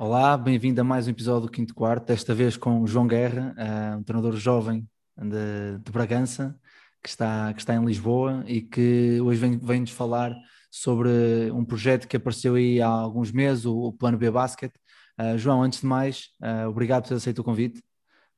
Olá, 0.00 0.36
bem-vindo 0.38 0.80
a 0.80 0.84
mais 0.84 1.08
um 1.08 1.10
episódio 1.10 1.48
do 1.48 1.50
Quinto 1.50 1.74
Quarto, 1.74 2.06
desta 2.06 2.32
vez 2.32 2.56
com 2.56 2.82
o 2.82 2.86
João 2.86 3.04
Guerra, 3.04 3.52
uh, 3.58 3.98
um 3.98 4.02
treinador 4.04 4.36
jovem 4.36 4.88
de, 5.16 5.80
de, 5.82 5.90
Bragança, 5.90 6.56
que 7.02 7.08
está, 7.08 7.52
que 7.52 7.58
está 7.58 7.74
em 7.74 7.84
Lisboa 7.84 8.44
e 8.46 8.62
que 8.62 9.20
hoje 9.20 9.40
vem-nos 9.40 9.66
vem 9.66 9.84
falar 9.86 10.36
sobre 10.70 11.50
um 11.52 11.64
projeto 11.64 12.06
que 12.06 12.16
apareceu 12.16 12.54
aí 12.54 12.80
há 12.80 12.86
alguns 12.86 13.32
meses, 13.32 13.64
o, 13.64 13.76
o 13.76 13.92
Plano 13.92 14.16
B 14.16 14.30
Basket. 14.30 14.72
Uh, 15.20 15.36
João, 15.36 15.64
antes 15.64 15.80
de 15.80 15.86
mais, 15.86 16.28
uh, 16.40 16.68
obrigado 16.68 17.02
por 17.02 17.08
ter 17.08 17.14
aceito 17.16 17.40
o 17.40 17.44
convite. 17.44 17.82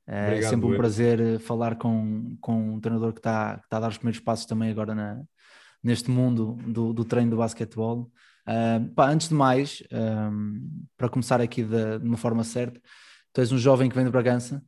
é 0.06 0.40
sempre 0.40 0.66
um 0.66 0.72
eu. 0.72 0.78
prazer 0.78 1.40
falar 1.40 1.76
com, 1.76 2.38
com 2.40 2.76
um 2.76 2.80
treinador 2.80 3.12
que 3.12 3.20
está, 3.20 3.58
que 3.58 3.66
está 3.66 3.76
a 3.76 3.80
dar 3.80 3.90
os 3.90 3.98
primeiros 3.98 4.20
passos 4.20 4.46
também 4.46 4.70
agora 4.70 4.94
na, 4.94 5.20
neste 5.84 6.10
mundo 6.10 6.56
do, 6.66 6.94
do 6.94 7.04
treino 7.04 7.32
do 7.32 7.36
basquetebol. 7.36 8.10
Uh, 8.46 8.88
pá, 8.94 9.10
antes 9.10 9.28
de 9.28 9.34
mais, 9.34 9.82
um, 9.92 10.84
para 10.96 11.08
começar 11.08 11.40
aqui 11.40 11.62
de, 11.62 11.98
de, 11.98 12.06
uma 12.06 12.16
forma 12.16 12.42
certa, 12.42 12.80
tu 13.32 13.40
és 13.40 13.52
um 13.52 13.58
jovem 13.58 13.88
que 13.88 13.94
vem 13.94 14.04
de 14.04 14.10
Bragança, 14.10 14.62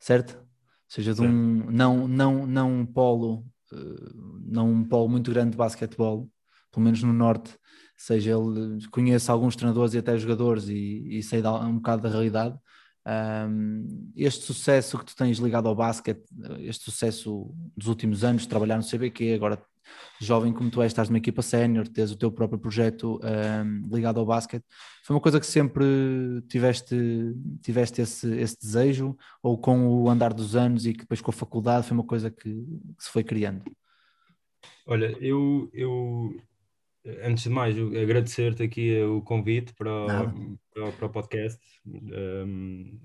certo? 0.00 0.36
Ou 0.36 0.44
seja, 0.88 1.14
de 1.14 1.22
um, 1.22 1.70
não, 1.70 2.08
não, 2.08 2.46
não 2.46 2.80
um 2.80 2.86
polo, 2.86 3.44
uh, 3.72 4.40
não 4.44 4.70
um 4.70 4.84
polo 4.84 5.08
muito 5.08 5.30
grande 5.30 5.52
de 5.52 5.56
basquetebol, 5.56 6.28
pelo 6.72 6.84
menos 6.84 7.02
no 7.02 7.12
norte, 7.12 7.56
seja 7.96 8.32
ele 8.32 8.86
conheço 8.88 9.30
alguns 9.30 9.54
treinadores 9.54 9.94
e 9.94 9.98
até 9.98 10.16
jogadores 10.18 10.68
e, 10.68 11.18
e 11.18 11.22
sei 11.22 11.40
um 11.42 11.76
bocado 11.76 12.02
da 12.02 12.08
realidade. 12.08 12.58
Um, 13.06 14.12
este 14.16 14.44
sucesso 14.44 14.98
que 14.98 15.04
tu 15.04 15.14
tens 15.14 15.38
ligado 15.38 15.68
ao 15.68 15.74
basquete, 15.74 16.24
este 16.60 16.84
sucesso 16.84 17.54
dos 17.76 17.86
últimos 17.86 18.24
anos, 18.24 18.46
trabalhar 18.46 18.78
no 18.78 18.82
CBQ, 18.82 19.34
agora 19.34 19.62
jovem 20.20 20.52
como 20.52 20.70
tu 20.70 20.82
és, 20.82 20.92
estás 20.92 21.08
numa 21.08 21.18
equipa 21.18 21.42
sénior, 21.42 21.86
tens 21.88 22.10
o 22.10 22.16
teu 22.16 22.30
próprio 22.30 22.58
projeto 22.58 23.20
um, 23.22 23.94
ligado 23.94 24.20
ao 24.20 24.26
basquete, 24.26 24.64
foi 25.04 25.14
uma 25.14 25.22
coisa 25.22 25.38
que 25.38 25.46
sempre 25.46 25.84
tiveste, 26.48 26.96
tiveste 27.62 28.02
esse, 28.02 28.28
esse 28.36 28.58
desejo, 28.60 29.16
ou 29.42 29.58
com 29.58 29.86
o 29.86 30.08
andar 30.08 30.32
dos 30.32 30.56
anos 30.56 30.86
e 30.86 30.92
que 30.92 31.00
depois 31.00 31.20
com 31.20 31.30
a 31.30 31.34
faculdade 31.34 31.86
foi 31.86 31.96
uma 31.96 32.06
coisa 32.06 32.30
que, 32.30 32.50
que 32.50 33.04
se 33.04 33.10
foi 33.10 33.22
criando? 33.22 33.62
Olha, 34.86 35.16
eu, 35.20 35.70
eu 35.72 36.36
antes 37.22 37.44
de 37.44 37.50
mais, 37.50 37.76
agradecer-te 37.76 38.62
aqui 38.62 39.02
o 39.02 39.20
convite 39.22 39.74
para 39.74 39.90
o, 39.90 40.06
para, 40.72 40.92
para, 40.92 41.06
o 41.06 41.10
podcast. 41.10 41.60
Um, 41.86 42.98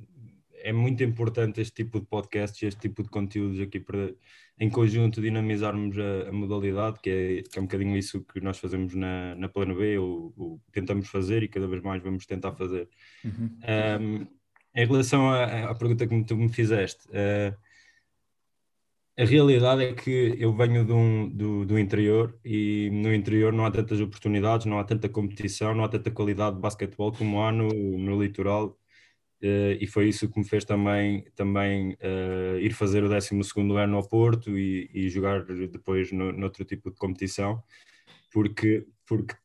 é 0.61 0.73
muito 0.73 1.03
importante 1.03 1.61
este 1.61 1.83
tipo 1.83 1.99
de 1.99 2.05
podcasts, 2.05 2.61
este 2.61 2.79
tipo 2.79 3.03
de 3.03 3.09
conteúdos 3.09 3.59
aqui 3.59 3.79
para, 3.79 4.13
em 4.59 4.69
conjunto, 4.69 5.21
dinamizarmos 5.21 5.97
a, 5.97 6.29
a 6.29 6.31
modalidade, 6.31 6.99
que 7.01 7.09
é, 7.09 7.43
que 7.43 7.57
é 7.57 7.61
um 7.61 7.65
bocadinho 7.65 7.97
isso 7.97 8.23
que 8.25 8.41
nós 8.41 8.57
fazemos 8.57 8.93
na, 8.93 9.35
na 9.35 9.49
Plano 9.49 9.75
B, 9.75 9.97
ou, 9.97 10.33
ou 10.37 10.61
tentamos 10.71 11.07
fazer 11.07 11.43
e 11.43 11.47
cada 11.47 11.67
vez 11.67 11.81
mais 11.81 12.01
vamos 12.03 12.25
tentar 12.25 12.53
fazer. 12.53 12.87
Uhum. 13.23 13.57
Um, 14.01 14.27
em 14.75 14.85
relação 14.85 15.29
à, 15.29 15.69
à, 15.69 15.75
pergunta 15.75 16.05
que 16.07 16.23
tu 16.23 16.37
me 16.37 16.49
fizeste, 16.49 17.07
uh, 17.09 17.55
a 19.17 19.25
realidade 19.25 19.83
é 19.83 19.93
que 19.93 20.37
eu 20.39 20.53
venho 20.55 20.85
do, 20.85 21.29
do, 21.29 21.65
do, 21.65 21.79
interior 21.79 22.39
e 22.45 22.89
no 22.89 23.13
interior 23.13 23.51
não 23.51 23.65
há 23.65 23.71
tantas 23.71 23.99
oportunidades, 23.99 24.65
não 24.65 24.79
há 24.79 24.83
tanta 24.85 25.09
competição, 25.09 25.75
não 25.75 25.83
há 25.83 25.89
tanta 25.89 26.09
qualidade 26.09 26.55
de 26.55 26.61
basquetebol 26.61 27.11
como 27.11 27.43
há 27.43 27.51
no, 27.51 27.67
no 27.67 28.21
litoral 28.21 28.79
e 29.41 29.87
foi 29.87 30.09
isso 30.09 30.29
que 30.29 30.39
me 30.39 30.45
fez 30.45 30.65
também, 30.65 31.25
também 31.35 31.93
uh, 31.93 32.59
ir 32.59 32.73
fazer 32.73 33.03
o 33.03 33.09
12 33.09 33.35
ano 33.77 33.97
ao 33.97 34.07
Porto 34.07 34.57
e, 34.57 34.89
e 34.93 35.09
jogar 35.09 35.45
depois 35.45 36.11
no, 36.11 36.31
noutro 36.31 36.65
tipo 36.65 36.91
de 36.91 36.97
competição, 36.97 37.63
porque, 38.31 38.85
porque 39.05 39.35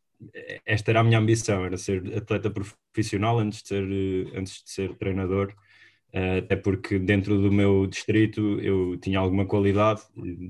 esta 0.67 0.91
era 0.91 1.01
a 1.01 1.05
minha 1.05 1.19
ambição, 1.19 1.65
era 1.65 1.77
ser 1.77 2.03
atleta 2.17 2.51
profissional 2.51 3.39
antes 3.39 3.63
de 3.63 3.69
ser, 3.69 3.85
antes 4.37 4.65
de 4.65 4.71
ser 4.71 4.95
treinador, 4.97 5.55
até 6.39 6.57
porque 6.57 6.99
dentro 6.99 7.41
do 7.41 7.51
meu 7.51 7.87
distrito 7.87 8.61
eu 8.61 8.97
tinha 8.99 9.19
alguma 9.19 9.47
qualidade, 9.47 10.03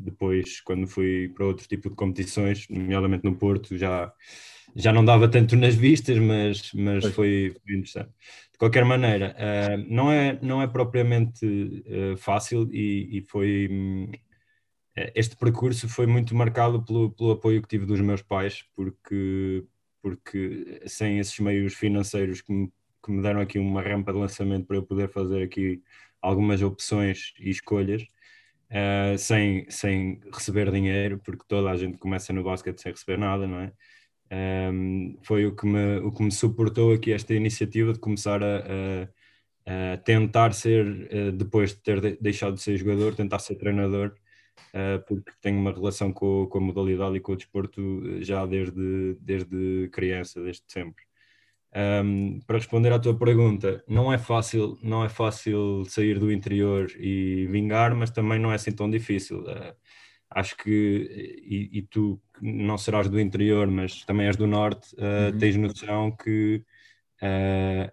depois 0.02 0.60
quando 0.60 0.86
fui 0.86 1.30
para 1.34 1.46
outro 1.46 1.66
tipo 1.66 1.88
de 1.88 1.96
competições, 1.96 2.68
nomeadamente 2.68 3.24
no 3.24 3.34
Porto, 3.34 3.76
já, 3.76 4.12
já 4.76 4.92
não 4.92 5.04
dava 5.04 5.28
tanto 5.28 5.56
nas 5.56 5.74
vistas, 5.74 6.18
mas, 6.18 6.72
mas 6.72 7.04
foi, 7.06 7.54
foi 7.64 7.74
interessante 7.74 8.10
de 8.54 8.58
qualquer 8.58 8.84
maneira, 8.84 9.34
uh, 9.36 9.92
não, 9.92 10.12
é, 10.12 10.38
não 10.40 10.62
é 10.62 10.68
propriamente 10.68 11.44
uh, 11.44 12.16
fácil 12.16 12.68
e, 12.72 13.18
e 13.18 13.20
foi. 13.22 13.68
Um, 13.70 14.12
este 15.16 15.34
percurso 15.36 15.88
foi 15.88 16.06
muito 16.06 16.36
marcado 16.36 16.80
pelo, 16.84 17.10
pelo 17.10 17.32
apoio 17.32 17.60
que 17.60 17.66
tive 17.66 17.84
dos 17.84 18.00
meus 18.00 18.22
pais, 18.22 18.64
porque, 18.76 19.64
porque 20.00 20.80
sem 20.86 21.18
esses 21.18 21.36
meios 21.40 21.74
financeiros 21.74 22.40
que 22.40 22.52
me, 22.52 22.72
que 23.04 23.10
me 23.10 23.20
deram 23.20 23.40
aqui 23.40 23.58
uma 23.58 23.82
rampa 23.82 24.12
de 24.12 24.20
lançamento 24.20 24.66
para 24.66 24.76
eu 24.76 24.84
poder 24.84 25.10
fazer 25.10 25.42
aqui 25.42 25.82
algumas 26.22 26.62
opções 26.62 27.34
e 27.40 27.50
escolhas, 27.50 28.02
uh, 28.02 29.18
sem, 29.18 29.68
sem 29.68 30.20
receber 30.32 30.70
dinheiro, 30.70 31.20
porque 31.24 31.42
toda 31.48 31.70
a 31.70 31.76
gente 31.76 31.98
começa 31.98 32.32
no 32.32 32.44
basquete 32.44 32.80
sem 32.80 32.92
receber 32.92 33.18
nada, 33.18 33.48
não 33.48 33.58
é? 33.58 33.72
Um, 34.34 35.16
foi 35.22 35.46
o 35.46 35.54
que, 35.54 35.66
me, 35.66 35.98
o 35.98 36.10
que 36.10 36.22
me 36.22 36.32
suportou 36.32 36.92
aqui 36.92 37.12
esta 37.12 37.34
iniciativa 37.34 37.92
de 37.92 38.00
começar 38.00 38.42
a, 38.42 38.58
a, 39.66 39.94
a 39.94 39.96
tentar 39.98 40.52
ser, 40.52 40.86
uh, 40.86 41.32
depois 41.32 41.70
de 41.70 41.80
ter 41.82 42.18
deixado 42.20 42.54
de 42.54 42.62
ser 42.62 42.76
jogador, 42.76 43.14
tentar 43.14 43.38
ser 43.38 43.54
treinador, 43.56 44.14
uh, 44.74 45.04
porque 45.06 45.30
tenho 45.40 45.58
uma 45.58 45.72
relação 45.72 46.12
com, 46.12 46.46
com 46.46 46.58
a 46.58 46.60
modalidade 46.60 47.16
e 47.16 47.20
com 47.20 47.32
o 47.32 47.36
desporto 47.36 48.02
eh, 48.06 48.24
já 48.24 48.44
desde, 48.46 49.14
desde 49.20 49.88
criança, 49.92 50.42
desde 50.42 50.64
sempre. 50.66 51.04
Um, 51.76 52.40
para 52.46 52.58
responder 52.58 52.92
à 52.92 52.98
tua 53.00 53.18
pergunta, 53.18 53.82
não 53.88 54.12
é 54.12 54.18
fácil, 54.18 54.78
não 54.82 55.04
é 55.04 55.08
fácil 55.08 55.84
sair 55.86 56.18
do 56.20 56.30
interior 56.32 56.88
e 56.98 57.46
vingar, 57.48 57.94
mas 57.96 58.10
também 58.10 58.38
não 58.38 58.52
é 58.52 58.54
assim 58.56 58.72
tão 58.72 58.88
difícil. 58.90 59.40
Uh, 59.40 59.74
acho 60.34 60.56
que, 60.56 61.40
e, 61.44 61.78
e, 61.78 61.82
tu 61.82 62.20
não 62.42 62.76
serás 62.76 63.08
do 63.08 63.20
interior, 63.20 63.68
mas 63.68 64.04
também 64.04 64.26
és 64.26 64.36
do 64.36 64.46
norte, 64.46 64.94
uh, 64.96 65.32
uhum. 65.32 65.38
tens 65.38 65.56
noção 65.56 66.10
que 66.10 66.62
uh, 67.22 67.92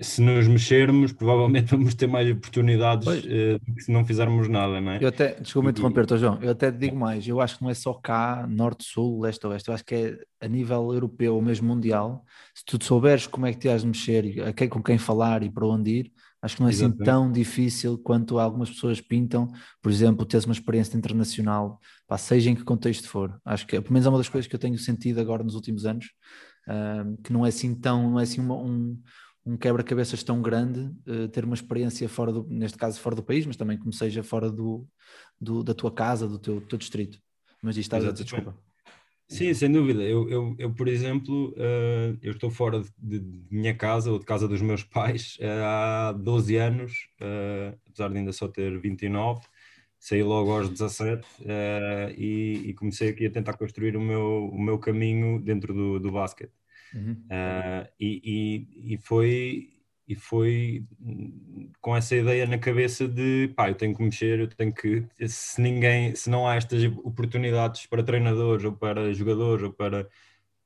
se 0.00 0.20
nos 0.20 0.46
mexermos, 0.46 1.12
provavelmente 1.12 1.70
vamos 1.74 1.94
ter 1.94 2.06
mais 2.06 2.30
oportunidades 2.30 3.06
uh, 3.08 3.58
do 3.58 3.74
que 3.74 3.82
se 3.82 3.90
não 3.90 4.04
fizermos 4.04 4.48
nada, 4.48 4.80
não 4.80 4.92
é? 4.92 4.98
Eu 5.00 5.08
até, 5.08 5.40
desculpa 5.40 5.70
interromper, 5.70 6.06
João, 6.18 6.38
eu 6.42 6.50
até 6.50 6.70
te 6.70 6.78
digo 6.78 6.96
mais, 6.96 7.26
eu 7.26 7.40
acho 7.40 7.56
que 7.56 7.62
não 7.62 7.70
é 7.70 7.74
só 7.74 7.94
cá, 7.94 8.46
norte, 8.46 8.84
sul, 8.84 9.20
leste, 9.22 9.46
oeste, 9.46 9.68
eu 9.68 9.74
acho 9.74 9.84
que 9.84 9.94
é 9.94 10.18
a 10.44 10.48
nível 10.48 10.92
europeu 10.92 11.34
ou 11.34 11.42
mesmo 11.42 11.66
mundial, 11.66 12.22
se 12.54 12.64
tu 12.66 12.84
souberes 12.84 13.26
como 13.26 13.46
é 13.46 13.52
que 13.52 13.58
te 13.58 13.68
has 13.68 13.80
de 13.80 13.88
mexer, 13.88 14.42
a 14.46 14.52
quem, 14.52 14.68
com 14.68 14.82
quem 14.82 14.98
falar 14.98 15.42
e 15.42 15.50
para 15.50 15.66
onde 15.66 15.90
ir, 15.90 16.12
Acho 16.44 16.56
que 16.56 16.60
não 16.60 16.68
é 16.68 16.72
assim 16.72 16.92
tão 16.92 17.32
difícil 17.32 17.96
quanto 17.96 18.38
algumas 18.38 18.68
pessoas 18.68 19.00
pintam, 19.00 19.50
por 19.80 19.90
exemplo, 19.90 20.26
teres 20.26 20.44
uma 20.44 20.52
experiência 20.52 20.94
internacional, 20.94 21.80
pá, 22.06 22.18
seja 22.18 22.50
em 22.50 22.54
que 22.54 22.62
contexto 22.62 23.08
for. 23.08 23.40
Acho 23.42 23.66
que, 23.66 23.80
pelo 23.80 23.94
menos, 23.94 24.04
é 24.04 24.10
uma 24.10 24.18
das 24.18 24.28
coisas 24.28 24.46
que 24.46 24.54
eu 24.54 24.60
tenho 24.60 24.78
sentido 24.78 25.22
agora 25.22 25.42
nos 25.42 25.54
últimos 25.54 25.86
anos, 25.86 26.04
uh, 26.68 27.16
que 27.22 27.32
não 27.32 27.46
é 27.46 27.48
assim 27.48 27.74
tão, 27.74 28.10
não 28.10 28.20
é 28.20 28.24
assim 28.24 28.42
uma, 28.42 28.56
um, 28.56 29.00
um 29.46 29.56
quebra-cabeças 29.56 30.22
tão 30.22 30.42
grande 30.42 30.80
uh, 31.08 31.28
ter 31.28 31.46
uma 31.46 31.54
experiência 31.54 32.06
fora 32.10 32.30
do, 32.30 32.46
neste 32.46 32.76
caso 32.76 33.00
fora 33.00 33.16
do 33.16 33.22
país, 33.22 33.46
mas 33.46 33.56
também 33.56 33.78
como 33.78 33.94
seja 33.94 34.22
fora 34.22 34.52
do, 34.52 34.86
do 35.40 35.64
da 35.64 35.72
tua 35.72 35.94
casa, 35.94 36.28
do 36.28 36.38
teu, 36.38 36.60
teu 36.60 36.76
distrito. 36.78 37.18
Mas 37.62 37.78
isto 37.78 37.86
estás 37.86 38.04
a 38.04 38.12
dizer, 38.12 38.24
desculpa. 38.24 38.54
Sim, 39.28 39.52
sem 39.54 39.72
dúvida. 39.72 40.02
Eu, 40.02 40.28
eu, 40.28 40.54
eu 40.58 40.72
por 40.72 40.86
exemplo, 40.86 41.50
uh, 41.52 42.18
eu 42.22 42.32
estou 42.32 42.50
fora 42.50 42.82
de, 42.98 43.18
de, 43.18 43.42
minha 43.50 43.74
casa 43.74 44.10
ou 44.12 44.18
de 44.18 44.24
casa 44.24 44.46
dos 44.46 44.60
meus 44.60 44.82
pais 44.84 45.38
uh, 45.40 45.64
há 45.64 46.12
12 46.12 46.56
anos, 46.56 47.08
uh, 47.20 47.76
apesar 47.86 48.10
de 48.10 48.18
ainda 48.18 48.32
só 48.32 48.48
ter 48.48 48.78
29. 48.78 49.44
Saí 49.98 50.22
logo 50.22 50.52
aos 50.52 50.68
17 50.68 51.26
e, 52.18 52.62
e, 52.66 52.74
comecei 52.74 53.08
aqui 53.08 53.24
a 53.24 53.30
tentar 53.30 53.54
construir 53.54 53.96
o 53.96 54.00
meu, 54.02 54.50
o 54.52 54.60
meu 54.60 54.78
caminho 54.78 55.40
dentro 55.40 55.72
do, 55.72 55.98
do 55.98 56.12
basquete. 56.12 56.52
Uhum. 56.94 57.16
E, 57.98 58.20
e, 58.22 58.94
e, 58.94 58.98
foi, 58.98 59.70
e 60.06 60.14
foi 60.14 60.84
com 61.80 61.96
essa 61.96 62.14
ideia 62.14 62.46
na 62.46 62.58
cabeça 62.58 63.08
de 63.08 63.48
pá, 63.56 63.70
eu 63.70 63.74
tenho 63.74 63.96
que 63.96 64.02
mexer, 64.02 64.40
eu 64.40 64.48
tenho 64.48 64.72
que 64.74 65.06
se 65.28 65.60
ninguém, 65.60 66.14
se 66.14 66.28
não 66.30 66.46
há 66.46 66.56
estas 66.56 66.84
oportunidades 67.04 67.86
para 67.86 68.02
treinadores 68.02 68.64
ou 68.64 68.72
para 68.72 69.12
jogadores 69.14 69.64
ou 69.64 69.72
para 69.72 70.08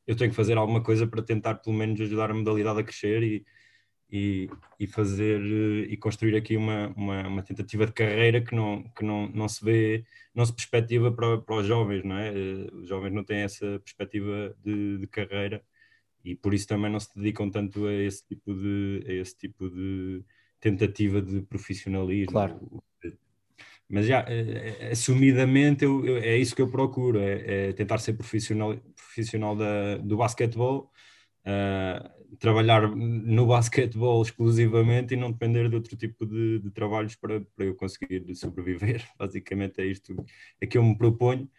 eu 0.06 0.16
tenho 0.16 0.30
que 0.30 0.36
fazer 0.36 0.56
alguma 0.56 0.82
coisa 0.82 1.06
para 1.06 1.22
tentar 1.22 1.56
pelo 1.56 1.76
menos 1.76 2.00
ajudar 2.00 2.30
a 2.30 2.34
modalidade 2.34 2.80
a 2.80 2.84
crescer 2.84 3.22
e, 3.22 3.46
e, 4.10 4.50
e 4.80 4.86
fazer 4.86 5.40
e 5.90 5.96
construir 5.96 6.36
aqui 6.36 6.56
uma, 6.56 6.88
uma, 6.96 7.28
uma, 7.28 7.42
tentativa 7.42 7.86
de 7.86 7.92
carreira 7.92 8.40
que 8.40 8.54
não, 8.54 8.82
que 8.96 9.04
não, 9.04 9.28
não 9.28 9.48
se 9.48 9.64
vê, 9.64 10.04
não 10.34 10.46
se 10.46 10.52
perspectiva 10.54 11.12
para, 11.12 11.38
para 11.38 11.56
os 11.56 11.66
jovens, 11.66 12.04
não 12.04 12.16
é? 12.18 12.32
Os 12.72 12.88
jovens 12.88 13.12
não 13.12 13.24
têm 13.24 13.38
essa 13.40 13.78
perspectiva 13.80 14.56
de, 14.64 14.98
de 14.98 15.06
carreira 15.08 15.62
e 16.28 16.34
por 16.34 16.52
isso 16.52 16.66
também 16.66 16.90
não 16.90 17.00
se 17.00 17.14
dedicam 17.16 17.50
tanto 17.50 17.86
a 17.86 17.92
esse 17.94 18.26
tipo 18.26 18.54
de, 18.54 19.04
a 19.06 19.12
esse 19.12 19.36
tipo 19.36 19.68
de 19.70 20.22
tentativa 20.60 21.22
de 21.22 21.40
profissionalismo. 21.42 22.32
Claro. 22.32 22.82
Mas 23.88 24.06
já, 24.06 24.20
é, 24.28 24.90
assumidamente, 24.92 25.84
eu, 25.84 26.04
eu, 26.04 26.16
é 26.18 26.36
isso 26.36 26.54
que 26.54 26.60
eu 26.60 26.70
procuro, 26.70 27.18
é, 27.18 27.68
é 27.68 27.72
tentar 27.72 27.98
ser 27.98 28.12
profissional, 28.12 28.76
profissional 28.94 29.56
da, 29.56 29.96
do 29.96 30.18
basquetebol, 30.18 30.90
uh, 31.46 32.36
trabalhar 32.38 32.94
no 32.94 33.46
basquetebol 33.46 34.20
exclusivamente 34.20 35.14
e 35.14 35.16
não 35.16 35.32
depender 35.32 35.70
de 35.70 35.76
outro 35.76 35.96
tipo 35.96 36.26
de, 36.26 36.58
de 36.58 36.70
trabalhos 36.70 37.14
para, 37.16 37.40
para 37.40 37.64
eu 37.64 37.74
conseguir 37.74 38.34
sobreviver. 38.34 39.08
Basicamente 39.18 39.80
é 39.80 39.86
isto 39.86 40.14
é 40.60 40.66
que 40.66 40.76
eu 40.76 40.82
me 40.82 40.96
proponho. 40.96 41.50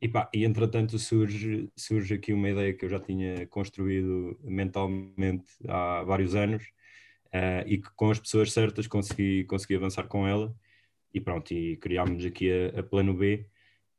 E, 0.00 0.08
pá, 0.08 0.28
e 0.32 0.44
entretanto 0.44 0.98
surge, 0.98 1.70
surge 1.74 2.14
aqui 2.14 2.32
uma 2.32 2.50
ideia 2.50 2.72
que 2.74 2.84
eu 2.84 2.88
já 2.88 3.00
tinha 3.00 3.46
construído 3.46 4.38
mentalmente 4.44 5.44
há 5.66 6.02
vários 6.02 6.34
anos 6.34 6.64
uh, 7.28 7.66
e 7.66 7.78
que 7.78 7.88
com 7.96 8.10
as 8.10 8.18
pessoas 8.18 8.52
certas 8.52 8.86
consegui, 8.86 9.44
consegui 9.44 9.76
avançar 9.76 10.06
com 10.06 10.26
ela 10.26 10.54
e 11.14 11.20
pronto, 11.20 11.52
e 11.52 11.76
criámos 11.78 12.24
aqui 12.26 12.50
a, 12.52 12.80
a 12.80 12.82
Plano 12.82 13.14
B 13.14 13.46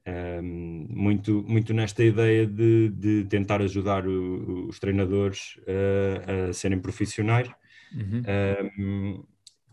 um, 0.06 0.12
ehm, 0.12 0.88
muito, 0.90 1.44
muito 1.48 1.74
nesta 1.74 2.04
ideia 2.04 2.46
de, 2.46 2.90
de 2.90 3.26
tentar 3.26 3.62
ajudar 3.62 4.08
o, 4.08 4.68
os 4.68 4.80
treinadores 4.80 5.60
a, 5.68 6.50
a 6.50 6.54
serem 6.54 6.80
profissionais 6.80 7.50
uhum. 7.92 8.22
um, 8.22 8.24
ehm, 8.28 9.24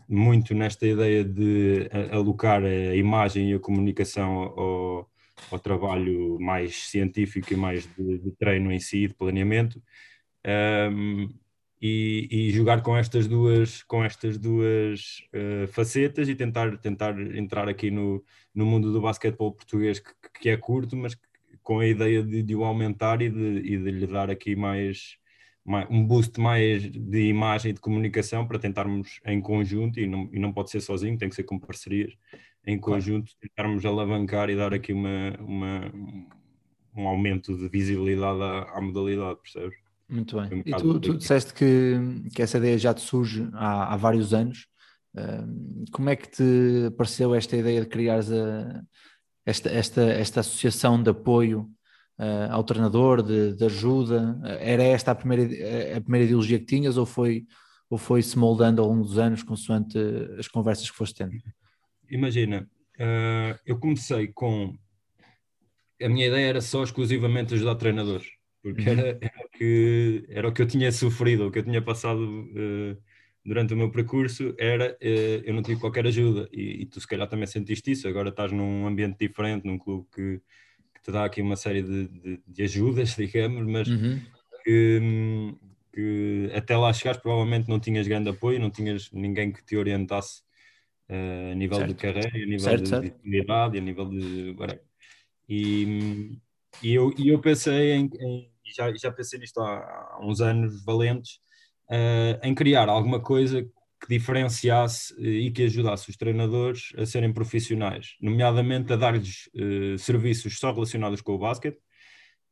muito 0.07 0.53
nesta 0.53 0.87
ideia 0.87 1.23
de 1.23 1.89
alocar 2.11 2.63
a 2.63 2.95
imagem 2.95 3.51
e 3.51 3.53
a 3.55 3.59
comunicação 3.59 4.37
ao 4.37 5.09
ao 5.51 5.59
trabalho 5.59 6.39
mais 6.39 6.89
científico 6.89 7.53
e 7.53 7.55
mais 7.55 7.87
de, 7.95 8.17
de 8.19 8.31
treino 8.31 8.71
em 8.71 8.79
si, 8.79 9.07
de 9.07 9.13
planeamento, 9.13 9.81
um, 10.91 11.29
e, 11.81 12.27
e, 12.31 12.51
jogar 12.51 12.81
com 12.81 12.95
estas 12.95 13.27
duas, 13.27 13.83
com 13.83 14.03
estas 14.03 14.37
duas 14.37 15.21
uh, 15.33 15.67
facetas 15.67 16.29
e 16.29 16.35
tentar, 16.35 16.77
tentar 16.77 17.19
entrar 17.35 17.67
aqui 17.67 17.91
no, 17.91 18.23
no 18.53 18.65
mundo 18.65 18.91
do 18.91 19.01
basquetebol 19.01 19.51
português, 19.51 19.99
que, 19.99 20.11
que 20.41 20.49
é 20.49 20.57
curto, 20.57 20.95
mas 20.95 21.15
com 21.61 21.79
a 21.79 21.87
ideia 21.87 22.23
de, 22.23 22.41
de 22.43 22.55
o 22.55 22.63
aumentar 22.63 23.21
e 23.21 23.29
de, 23.29 23.59
e 23.59 23.77
de 23.77 23.91
lhe 23.91 24.07
dar 24.07 24.29
aqui 24.29 24.55
mais, 24.55 25.17
mais, 25.65 25.87
um 25.89 26.03
boost 26.03 26.39
mais 26.39 26.89
de 26.89 27.27
imagem 27.27 27.71
e 27.71 27.73
de 27.73 27.81
comunicação 27.81 28.47
para 28.47 28.59
tentarmos 28.59 29.19
em 29.25 29.41
conjunto, 29.41 29.99
e 29.99 30.07
não, 30.07 30.29
e 30.31 30.39
não 30.39 30.53
pode 30.53 30.71
ser 30.71 30.81
sozinho, 30.81 31.17
tem 31.17 31.27
que 31.27 31.35
ser 31.35 31.43
com 31.43 31.59
parcerias, 31.59 32.13
em 32.65 32.79
conjunto 32.79 33.31
tentarmos 33.39 33.85
alavancar 33.85 34.49
e 34.49 34.55
dar 34.55 34.73
aqui 34.73 34.91
uma, 34.91 35.35
uma, 35.39 35.91
um 36.95 37.07
aumento 37.07 37.55
de 37.57 37.67
visibilidade 37.69 38.41
à, 38.41 38.77
à 38.77 38.81
modalidade, 38.81 39.39
percebes? 39.41 39.77
Muito 40.07 40.39
bem. 40.39 40.59
Um 40.59 40.63
e 40.65 40.75
tu, 40.75 40.99
tu 40.99 41.17
disseste 41.17 41.53
que, 41.53 41.97
que 42.33 42.41
essa 42.41 42.57
ideia 42.57 42.77
já 42.77 42.93
te 42.93 43.01
surge 43.01 43.49
há, 43.53 43.93
há 43.93 43.97
vários 43.97 44.33
anos. 44.33 44.67
Como 45.91 46.09
é 46.09 46.15
que 46.15 46.29
te 46.29 46.85
apareceu 46.87 47.33
esta 47.33 47.55
ideia 47.55 47.81
de 47.81 47.87
criar 47.87 48.19
esta, 49.45 49.69
esta, 49.69 50.01
esta 50.01 50.39
associação 50.41 51.01
de 51.01 51.09
apoio 51.09 51.69
uh, 52.19 52.51
ao 52.51 52.63
treinador, 52.63 53.23
de, 53.23 53.53
de, 53.53 53.65
ajuda? 53.65 54.37
Era 54.59 54.83
esta 54.83 55.11
a 55.11 55.15
primeira, 55.15 55.43
a 55.97 56.01
primeira 56.01 56.25
ideologia 56.25 56.59
que 56.59 56.65
tinhas 56.65 56.97
ou 56.97 57.05
foi, 57.05 57.45
ou 57.89 57.97
foi 57.97 58.21
se 58.21 58.37
moldando 58.37 58.81
ao 58.81 58.89
longo 58.89 59.03
dos 59.03 59.17
anos 59.17 59.41
consoante 59.41 59.97
as 60.37 60.47
conversas 60.47 60.89
que 60.89 60.97
foste 60.97 61.15
tendo? 61.15 61.35
Imagina, 62.09 62.69
uh, 62.99 63.59
eu 63.65 63.77
comecei 63.77 64.27
com. 64.27 64.77
A 66.01 66.09
minha 66.09 66.27
ideia 66.27 66.47
era 66.47 66.61
só 66.61 66.83
exclusivamente 66.83 67.53
ajudar 67.53 67.75
treinadores, 67.75 68.27
porque 68.61 68.81
uhum. 68.81 68.99
era, 68.99 69.17
era, 69.21 69.45
o 69.45 69.49
que, 69.49 70.25
era 70.29 70.47
o 70.47 70.51
que 70.51 70.61
eu 70.61 70.67
tinha 70.67 70.91
sofrido, 70.91 71.47
o 71.47 71.51
que 71.51 71.59
eu 71.59 71.63
tinha 71.63 71.81
passado 71.81 72.21
uh, 72.21 72.97
durante 73.45 73.73
o 73.73 73.77
meu 73.77 73.89
percurso. 73.89 74.53
Era 74.57 74.97
uh, 75.01 75.41
eu 75.45 75.53
não 75.53 75.61
tive 75.61 75.79
qualquer 75.79 76.05
ajuda, 76.05 76.49
e, 76.51 76.81
e, 76.81 76.85
tu 76.85 76.99
se 76.99 77.07
calhar 77.07 77.27
também 77.27 77.47
sentiste 77.47 77.91
isso. 77.91 78.07
Agora 78.07 78.29
estás 78.29 78.51
num 78.51 78.85
ambiente 78.85 79.17
diferente, 79.19 79.65
num 79.65 79.77
clube 79.77 80.05
que, 80.13 80.41
que 80.93 81.01
te 81.01 81.11
dá 81.11 81.25
aqui 81.25 81.41
uma 81.41 81.55
série 81.55 81.81
de, 81.81 82.07
de, 82.07 82.41
de 82.45 82.63
ajudas, 82.63 83.15
digamos, 83.17 83.65
mas 83.65 83.87
uhum. 83.87 84.19
que, 84.63 85.55
que 85.93 86.51
até 86.53 86.75
lá 86.75 86.91
chegares 86.91 87.21
provavelmente 87.21 87.69
não 87.69 87.79
tinhas 87.79 88.07
grande 88.07 88.29
apoio, 88.29 88.59
não 88.59 88.69
tinhas 88.69 89.09
ninguém 89.11 89.51
que 89.51 89.63
te 89.63 89.77
orientasse 89.77 90.44
uh, 91.09 91.51
a 91.51 91.55
nível 91.55 91.77
certo. 91.77 91.89
de 91.89 91.95
carreira, 91.95 92.29
a 92.29 92.45
nível 92.45 92.59
certo, 92.59 92.83
de 92.83 92.89
certo. 92.89 93.77
a 93.77 93.81
nível 93.81 94.09
de. 94.09 94.55
E, 95.47 96.39
e, 96.81 96.93
eu, 96.93 97.13
e 97.17 97.29
eu 97.29 97.39
pensei 97.39 97.93
em, 97.93 98.09
em 98.19 98.55
já, 98.75 98.93
já 98.95 99.11
pensei 99.11 99.39
nisto 99.39 99.59
há, 99.61 99.79
há 100.13 100.19
uns 100.21 100.41
anos 100.41 100.83
valentes, 100.83 101.35
uh, 101.89 102.39
em 102.43 102.53
criar 102.53 102.89
alguma 102.89 103.19
coisa 103.19 103.63
que 103.63 104.07
diferenciasse 104.09 105.13
uh, 105.13 105.25
e 105.25 105.51
que 105.51 105.63
ajudasse 105.63 106.09
os 106.09 106.17
treinadores 106.17 106.91
a 106.97 107.05
serem 107.05 107.33
profissionais, 107.33 108.15
nomeadamente 108.21 108.91
a 108.93 108.95
dar-lhes 108.95 109.49
uh, 109.55 109.97
serviços 109.97 110.59
só 110.59 110.71
relacionados 110.71 111.21
com 111.21 111.33
o 111.33 111.39
basquete, 111.39 111.77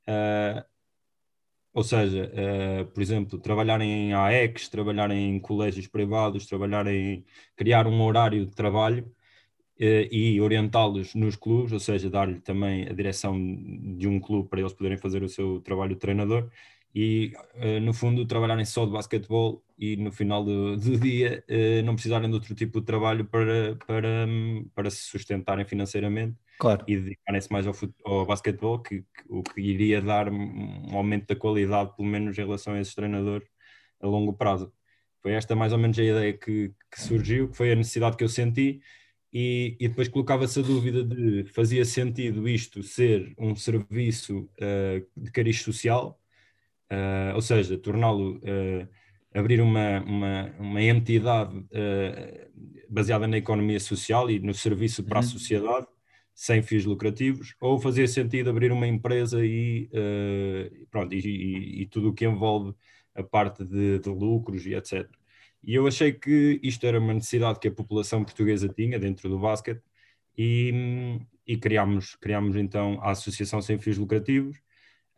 uh, 0.07 0.63
ou 1.73 1.83
seja, 1.83 2.31
uh, 2.33 2.85
por 2.91 3.01
exemplo, 3.01 3.39
trabalhar 3.39 3.81
em 3.81 4.13
AECs, 4.13 4.69
trabalhar 4.69 5.09
em 5.11 5.39
colégios 5.39 5.87
privados, 5.87 6.45
trabalhar 6.45 6.85
em 6.87 7.25
criar 7.55 7.87
um 7.87 8.01
horário 8.01 8.45
de 8.45 8.55
trabalho 8.55 9.05
uh, 9.79 10.07
e 10.11 10.39
orientá-los 10.41 11.15
nos 11.15 11.35
clubes, 11.35 11.71
ou 11.73 11.79
seja, 11.79 12.09
dar-lhe 12.09 12.39
também 12.41 12.87
a 12.87 12.93
direção 12.93 13.37
de 13.97 14.07
um 14.07 14.19
clube 14.19 14.49
para 14.49 14.59
eles 14.61 14.73
poderem 14.73 14.97
fazer 14.97 15.23
o 15.23 15.29
seu 15.29 15.61
trabalho 15.61 15.95
de 15.95 15.99
treinador 16.01 16.49
e, 16.93 17.33
uh, 17.55 17.79
no 17.81 17.93
fundo, 17.93 18.25
trabalharem 18.25 18.65
só 18.65 18.85
de 18.85 18.91
basquetebol 18.91 19.63
e 19.77 19.95
no 19.97 20.11
final 20.11 20.43
do, 20.43 20.77
do 20.77 20.97
dia 20.97 21.43
não 21.83 21.95
precisarem 21.95 22.29
de 22.29 22.35
outro 22.35 22.53
tipo 22.55 22.79
de 22.79 22.85
trabalho 22.85 23.25
para, 23.25 23.75
para, 23.87 24.27
para 24.75 24.89
se 24.89 25.03
sustentarem 25.03 25.65
financeiramente 25.65 26.37
claro. 26.59 26.83
e 26.87 26.95
dedicarem-se 26.95 27.51
mais 27.51 27.67
ao, 27.67 27.73
ao 28.05 28.25
basquetebol, 28.25 28.79
que, 28.79 28.99
que, 29.01 29.23
o 29.27 29.43
que 29.43 29.59
iria 29.59 30.01
dar 30.01 30.29
um 30.31 30.95
aumento 30.95 31.27
da 31.27 31.35
qualidade, 31.35 31.95
pelo 31.95 32.07
menos 32.07 32.37
em 32.37 32.41
relação 32.41 32.73
a 32.73 32.79
esses 32.79 32.95
treinadores, 32.95 33.47
a 34.01 34.07
longo 34.07 34.33
prazo. 34.33 34.71
Foi 35.21 35.33
esta 35.33 35.55
mais 35.55 35.71
ou 35.71 35.79
menos 35.79 35.97
a 35.97 36.03
ideia 36.03 36.33
que, 36.33 36.73
que 36.91 37.01
surgiu, 37.01 37.49
que 37.49 37.57
foi 37.57 37.71
a 37.71 37.75
necessidade 37.75 38.17
que 38.17 38.23
eu 38.23 38.29
senti, 38.29 38.81
e, 39.31 39.75
e 39.79 39.87
depois 39.87 40.07
colocava-se 40.07 40.59
a 40.59 40.63
dúvida 40.63 41.03
de 41.03 41.45
fazia 41.45 41.83
sentido 41.85 42.47
isto 42.47 42.83
ser 42.83 43.33
um 43.37 43.55
serviço 43.55 44.49
uh, 44.59 45.05
de 45.17 45.31
cariz 45.31 45.61
social, 45.61 46.19
ou 47.35 47.41
seja, 47.41 47.77
torná-lo, 47.77 48.37
uh, 48.37 48.87
abrir 49.33 49.61
uma, 49.61 50.01
uma, 50.01 50.55
uma 50.59 50.81
entidade 50.81 51.65
baseada 52.89 53.27
na 53.27 53.37
economia 53.37 53.79
social 53.79 54.29
e 54.29 54.39
no 54.39 54.53
serviço 54.53 55.03
para 55.03 55.19
uhum. 55.19 55.25
a 55.25 55.27
sociedade, 55.27 55.87
sem 56.33 56.61
fins 56.61 56.85
lucrativos, 56.85 57.55
ou 57.59 57.79
fazia 57.79 58.07
sentido 58.07 58.49
abrir 58.49 58.71
uma 58.71 58.87
empresa 58.87 59.43
e, 59.45 59.89
uh, 59.93 60.87
pronto, 60.87 61.13
e, 61.13 61.19
e, 61.19 61.81
e, 61.81 61.85
tudo 61.87 62.09
o 62.09 62.13
que 62.13 62.25
envolve 62.25 62.73
a 63.15 63.23
parte 63.23 63.63
de, 63.63 63.99
de, 63.99 64.09
lucros 64.09 64.65
e 64.65 64.73
etc. 64.73 65.07
E 65.63 65.75
eu 65.75 65.87
achei 65.87 66.11
que 66.11 66.59
isto 66.63 66.85
era 66.85 66.99
uma 66.99 67.13
necessidade 67.13 67.59
que 67.59 67.67
a 67.67 67.71
população 67.71 68.23
portuguesa 68.23 68.67
tinha 68.67 68.99
dentro 68.99 69.29
do 69.29 69.39
basquete 69.39 69.81
e, 70.37 71.19
e 71.47 71.57
criámos, 71.57 72.15
criámos 72.15 72.55
então 72.55 72.99
a 73.01 73.11
Associação 73.11 73.61
Sem 73.61 73.79
Fins 73.79 73.97
Lucrativos, 73.97 74.57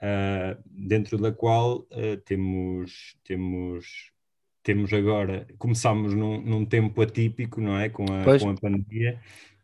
uh, 0.01 0.61
dentro 0.65 1.17
da 1.17 1.31
qual 1.31 1.79
uh, 1.79 2.17
temos, 2.25 3.15
temos, 3.23 4.11
temos 4.63 4.93
agora, 4.93 5.47
começámos 5.57 6.13
num, 6.13 6.41
num 6.41 6.65
tempo 6.65 7.01
atípico, 7.01 7.61
não 7.61 7.77
é? 7.79 7.89
Com 7.89 8.03
a, 8.03 8.39
com 8.39 8.49
a 8.49 8.55
pandemia, 8.55 9.19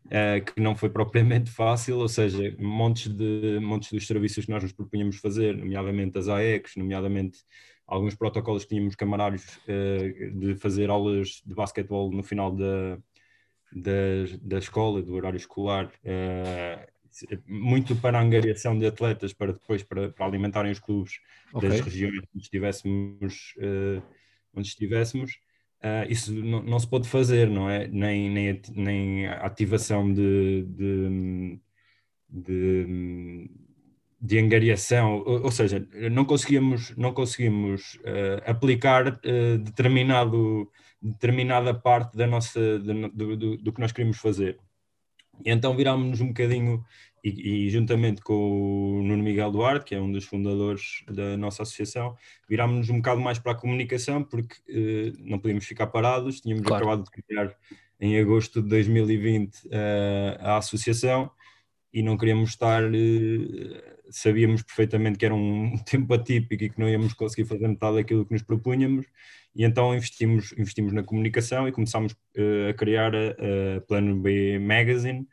uh, 0.05 0.43
que 0.43 0.61
não 0.61 0.75
foi 0.75 0.89
propriamente 0.89 1.49
fácil, 1.49 1.97
ou 1.99 2.07
seja, 2.07 2.55
montes, 2.59 3.07
de, 3.07 3.59
montes 3.59 3.91
dos 3.91 4.05
serviços 4.05 4.45
que 4.45 4.51
nós 4.51 4.63
nos 4.63 4.71
propunhamos 4.71 5.17
fazer, 5.17 5.55
nomeadamente 5.55 6.17
as 6.17 6.27
AECs, 6.27 6.75
nomeadamente 6.75 7.39
alguns 7.87 8.15
protocolos 8.15 8.63
que 8.63 8.69
tínhamos 8.69 8.95
camarários 8.95 9.59
uh, 9.67 10.39
de 10.39 10.55
fazer 10.55 10.89
aulas 10.89 11.41
de 11.45 11.53
basquetebol 11.53 12.11
no 12.11 12.23
final 12.23 12.51
da, 12.51 12.97
da, 13.71 13.91
da 14.41 14.57
escola, 14.59 15.01
do 15.01 15.13
horário 15.13 15.37
escolar, 15.37 15.87
uh, 15.87 16.91
muito 17.47 17.95
para 17.95 18.17
a 18.19 18.21
angariação 18.21 18.77
de 18.77 18.85
atletas 18.85 19.33
para 19.33 19.53
depois 19.53 19.83
para, 19.83 20.09
para 20.09 20.25
alimentarem 20.25 20.71
os 20.71 20.79
clubes 20.79 21.19
okay. 21.53 21.69
das 21.69 21.81
regiões 21.81 22.23
onde 22.33 22.43
estivéssemos, 22.43 23.53
uh, 23.57 24.03
onde 24.55 24.67
estivéssemos 24.67 25.39
Uh, 25.81 26.05
isso 26.11 26.31
não, 26.31 26.61
não, 26.61 26.79
se 26.79 26.87
pode 26.87 27.09
fazer, 27.09 27.49
não 27.49 27.67
é? 27.67 27.87
Nem, 27.87 28.29
nem, 28.29 28.61
nem 28.75 29.27
ativação 29.27 30.13
de, 30.13 30.63
de, 30.69 31.59
de, 32.29 33.49
de 34.21 34.37
angariação, 34.37 35.23
ou, 35.25 35.45
ou, 35.45 35.51
seja, 35.51 35.87
não 36.11 36.23
conseguimos, 36.23 36.95
não 36.95 37.11
conseguimos 37.11 37.95
uh, 37.95 38.43
aplicar 38.45 39.07
uh, 39.07 39.57
determinado, 39.57 40.69
determinada 41.01 41.73
parte 41.73 42.15
da 42.15 42.27
nossa, 42.27 42.77
do, 42.77 43.09
do, 43.09 43.57
do, 43.57 43.73
que 43.73 43.81
nós 43.81 43.91
queríamos 43.91 44.19
fazer. 44.19 44.59
E 45.43 45.49
então 45.51 45.75
virámos-nos 45.75 46.21
um 46.21 46.27
bocadinho, 46.27 46.83
e, 47.23 47.65
e, 47.65 47.69
juntamente 47.69 48.21
com 48.21 48.99
o 48.99 49.03
Nuno 49.03 49.23
Miguel 49.23 49.51
Duarte, 49.51 49.85
que 49.85 49.95
é 49.95 50.01
um 50.01 50.11
dos 50.11 50.25
fundadores 50.25 51.03
da 51.07 51.37
nossa 51.37 51.63
associação, 51.63 52.15
virámos-nos 52.49 52.89
um 52.89 52.97
bocado 52.97 53.21
mais 53.21 53.39
para 53.39 53.51
a 53.51 53.55
comunicação, 53.55 54.23
porque 54.23 54.55
uh, 54.69 55.13
não 55.19 55.39
podíamos 55.39 55.65
ficar 55.65 55.87
parados, 55.87 56.41
tínhamos 56.41 56.65
claro. 56.65 56.83
acabado 56.83 57.05
de 57.05 57.11
criar 57.11 57.55
em 57.99 58.19
agosto 58.19 58.61
de 58.61 58.69
2020 58.69 59.69
a 60.39 60.57
associação, 60.57 61.29
e 61.93 62.01
não 62.01 62.17
queríamos 62.17 62.49
estar 62.49 62.81
sabíamos 64.11 64.63
perfeitamente 64.63 65.17
que 65.17 65.25
era 65.25 65.33
um 65.35 65.77
tempo 65.77 66.13
atípico 66.13 66.63
e 66.63 66.69
que 66.69 66.79
não 66.79 66.89
íamos 66.89 67.13
conseguir 67.13 67.47
fazer 67.47 67.67
metade 67.67 67.97
daquilo 67.97 68.25
que 68.25 68.33
nos 68.33 68.43
propunhamos, 68.43 69.05
e 69.55 69.63
então 69.63 69.93
investimos, 69.93 70.53
investimos 70.57 70.93
na 70.93 71.03
comunicação 71.03 71.67
e 71.67 71.71
começámos 71.71 72.13
uh, 72.13 72.69
a 72.69 72.73
criar 72.73 73.13
a, 73.15 73.77
a, 73.77 73.81
Plano 73.81 74.15
B 74.15 74.57
Magazine, 74.59 75.27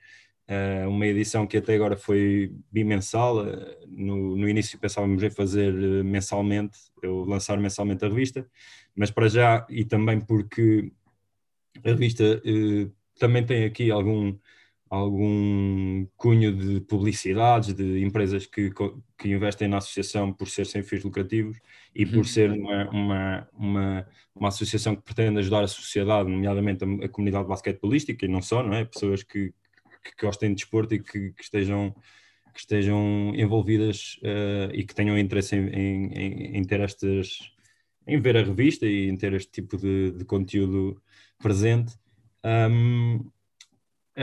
uh, 0.48 0.88
uma 0.88 1.06
edição 1.06 1.46
que 1.46 1.56
até 1.56 1.74
agora 1.74 1.96
foi 1.96 2.52
bimensal. 2.70 3.38
Uh, 3.38 3.86
no, 3.86 4.36
no 4.36 4.48
início 4.48 4.78
pensávamos 4.78 5.22
em 5.22 5.30
fazer 5.30 5.72
mensalmente, 6.04 6.78
eu 7.02 7.24
lançar 7.24 7.58
mensalmente 7.58 8.04
a 8.04 8.08
revista, 8.08 8.46
mas 8.94 9.10
para 9.10 9.28
já, 9.28 9.66
e 9.70 9.84
também 9.84 10.20
porque 10.20 10.90
a 11.84 11.90
revista 11.90 12.42
também 13.18 13.44
tem 13.44 13.64
aqui 13.64 13.90
algum 13.90 14.36
algum 14.90 16.06
cunho 16.16 16.54
de 16.56 16.80
publicidades, 16.80 17.74
de 17.74 18.02
empresas 18.02 18.46
que, 18.46 18.70
que 19.18 19.28
investem 19.28 19.68
na 19.68 19.78
associação 19.78 20.32
por 20.32 20.48
ser 20.48 20.66
sem 20.66 20.82
fins 20.82 21.04
lucrativos 21.04 21.58
e 21.94 22.06
por 22.06 22.18
uhum. 22.18 22.24
ser 22.24 22.50
uma, 22.50 22.90
uma, 22.90 23.48
uma, 23.52 24.06
uma, 24.34 24.48
associação 24.48 24.96
que 24.96 25.02
pretende 25.02 25.38
ajudar 25.38 25.64
a 25.64 25.68
sociedade, 25.68 26.30
nomeadamente 26.30 26.84
a, 26.84 27.04
a 27.04 27.08
comunidade 27.08 27.48
basquetebolística 27.48 28.24
e 28.24 28.28
não 28.28 28.40
só, 28.40 28.62
não 28.62 28.74
é? 28.74 28.84
Pessoas 28.84 29.22
que, 29.22 29.52
que 30.02 30.26
gostem 30.26 30.50
de 30.50 30.56
desporto 30.56 30.94
e 30.94 30.98
que, 31.00 31.32
que 31.32 31.42
estejam 31.42 31.94
que 32.54 32.62
estejam 32.62 33.32
envolvidas 33.36 34.18
uh, 34.24 34.74
e 34.74 34.84
que 34.84 34.92
tenham 34.92 35.16
interesse 35.16 35.54
em, 35.54 35.68
em, 35.68 36.56
em, 36.56 36.64
ter 36.64 36.80
estas, 36.80 37.38
em 38.04 38.20
ver 38.20 38.36
a 38.36 38.42
revista 38.42 38.84
e 38.84 39.08
em 39.08 39.16
ter 39.16 39.32
este 39.32 39.52
tipo 39.52 39.76
de, 39.76 40.10
de 40.10 40.24
conteúdo 40.24 41.00
presente. 41.38 41.94
Um, 42.44 43.30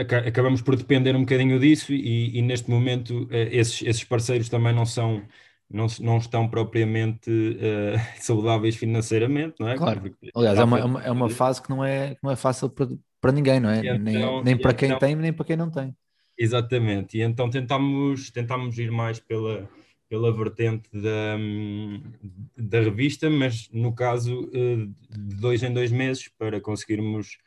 acabamos 0.00 0.60
por 0.60 0.76
depender 0.76 1.16
um 1.16 1.20
bocadinho 1.20 1.58
disso 1.58 1.92
e, 1.92 2.36
e 2.36 2.42
neste 2.42 2.70
momento 2.70 3.26
eh, 3.30 3.48
esses, 3.50 3.82
esses, 3.82 4.04
parceiros 4.04 4.48
também 4.48 4.74
não 4.74 4.84
são 4.84 5.22
não, 5.68 5.86
não 6.00 6.18
estão 6.18 6.48
propriamente 6.48 7.30
uh, 7.30 7.98
saudáveis 8.22 8.76
financeiramente, 8.76 9.56
não 9.58 9.68
é? 9.68 9.76
Claro. 9.76 10.00
Porque, 10.00 10.30
Aliás, 10.34 10.58
é 10.58 10.64
uma, 10.64 10.78
é 10.78 10.84
uma, 10.84 11.02
é 11.02 11.10
uma, 11.10 11.28
fase 11.28 11.60
que 11.60 11.70
não 11.70 11.84
é, 11.84 12.16
não 12.22 12.30
é 12.30 12.36
fácil 12.36 12.68
para, 12.68 12.88
para 13.20 13.32
ninguém, 13.32 13.58
não 13.58 13.70
é? 13.70 13.80
Então, 13.80 13.98
nem, 13.98 14.44
nem 14.44 14.56
para 14.56 14.74
quem 14.74 14.88
então, 14.88 14.98
tem, 15.00 15.16
nem 15.16 15.32
para 15.32 15.44
quem 15.44 15.56
não 15.56 15.70
tem. 15.70 15.94
Exatamente, 16.38 17.18
e 17.18 17.22
então 17.22 17.48
tentamos, 17.48 18.30
tentamos 18.30 18.78
ir 18.78 18.92
mais 18.92 19.18
pela, 19.18 19.68
pela 20.08 20.30
vertente 20.30 20.88
da, 20.92 21.36
da 22.56 22.80
revista, 22.80 23.28
mas 23.30 23.68
no 23.72 23.92
caso 23.94 24.48
eh, 24.52 24.86
de 25.10 25.36
dois 25.36 25.62
em 25.62 25.72
dois 25.72 25.90
meses 25.90 26.28
para 26.38 26.60
conseguirmos 26.60 27.38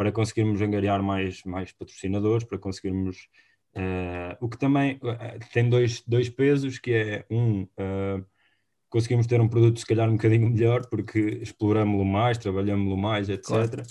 para 0.00 0.10
conseguirmos 0.10 0.62
angariar 0.62 1.02
mais, 1.02 1.44
mais 1.44 1.72
patrocinadores, 1.72 2.46
para 2.46 2.56
conseguirmos. 2.56 3.28
Uh, 3.76 4.32
o 4.40 4.48
que 4.48 4.56
também 4.56 4.94
uh, 4.94 5.52
tem 5.52 5.68
dois, 5.68 6.02
dois 6.06 6.30
pesos, 6.30 6.78
que 6.78 6.90
é 6.90 7.26
um, 7.30 7.64
uh, 7.64 8.24
conseguimos 8.88 9.26
ter 9.26 9.42
um 9.42 9.46
produto 9.46 9.78
se 9.78 9.84
calhar 9.84 10.08
um 10.08 10.16
bocadinho 10.16 10.48
melhor, 10.48 10.86
porque 10.86 11.18
exploramos-lo 11.42 12.06
mais, 12.06 12.38
trabalhamos-lo 12.38 12.96
mais, 12.96 13.28
etc. 13.28 13.46
Claro. 13.46 13.82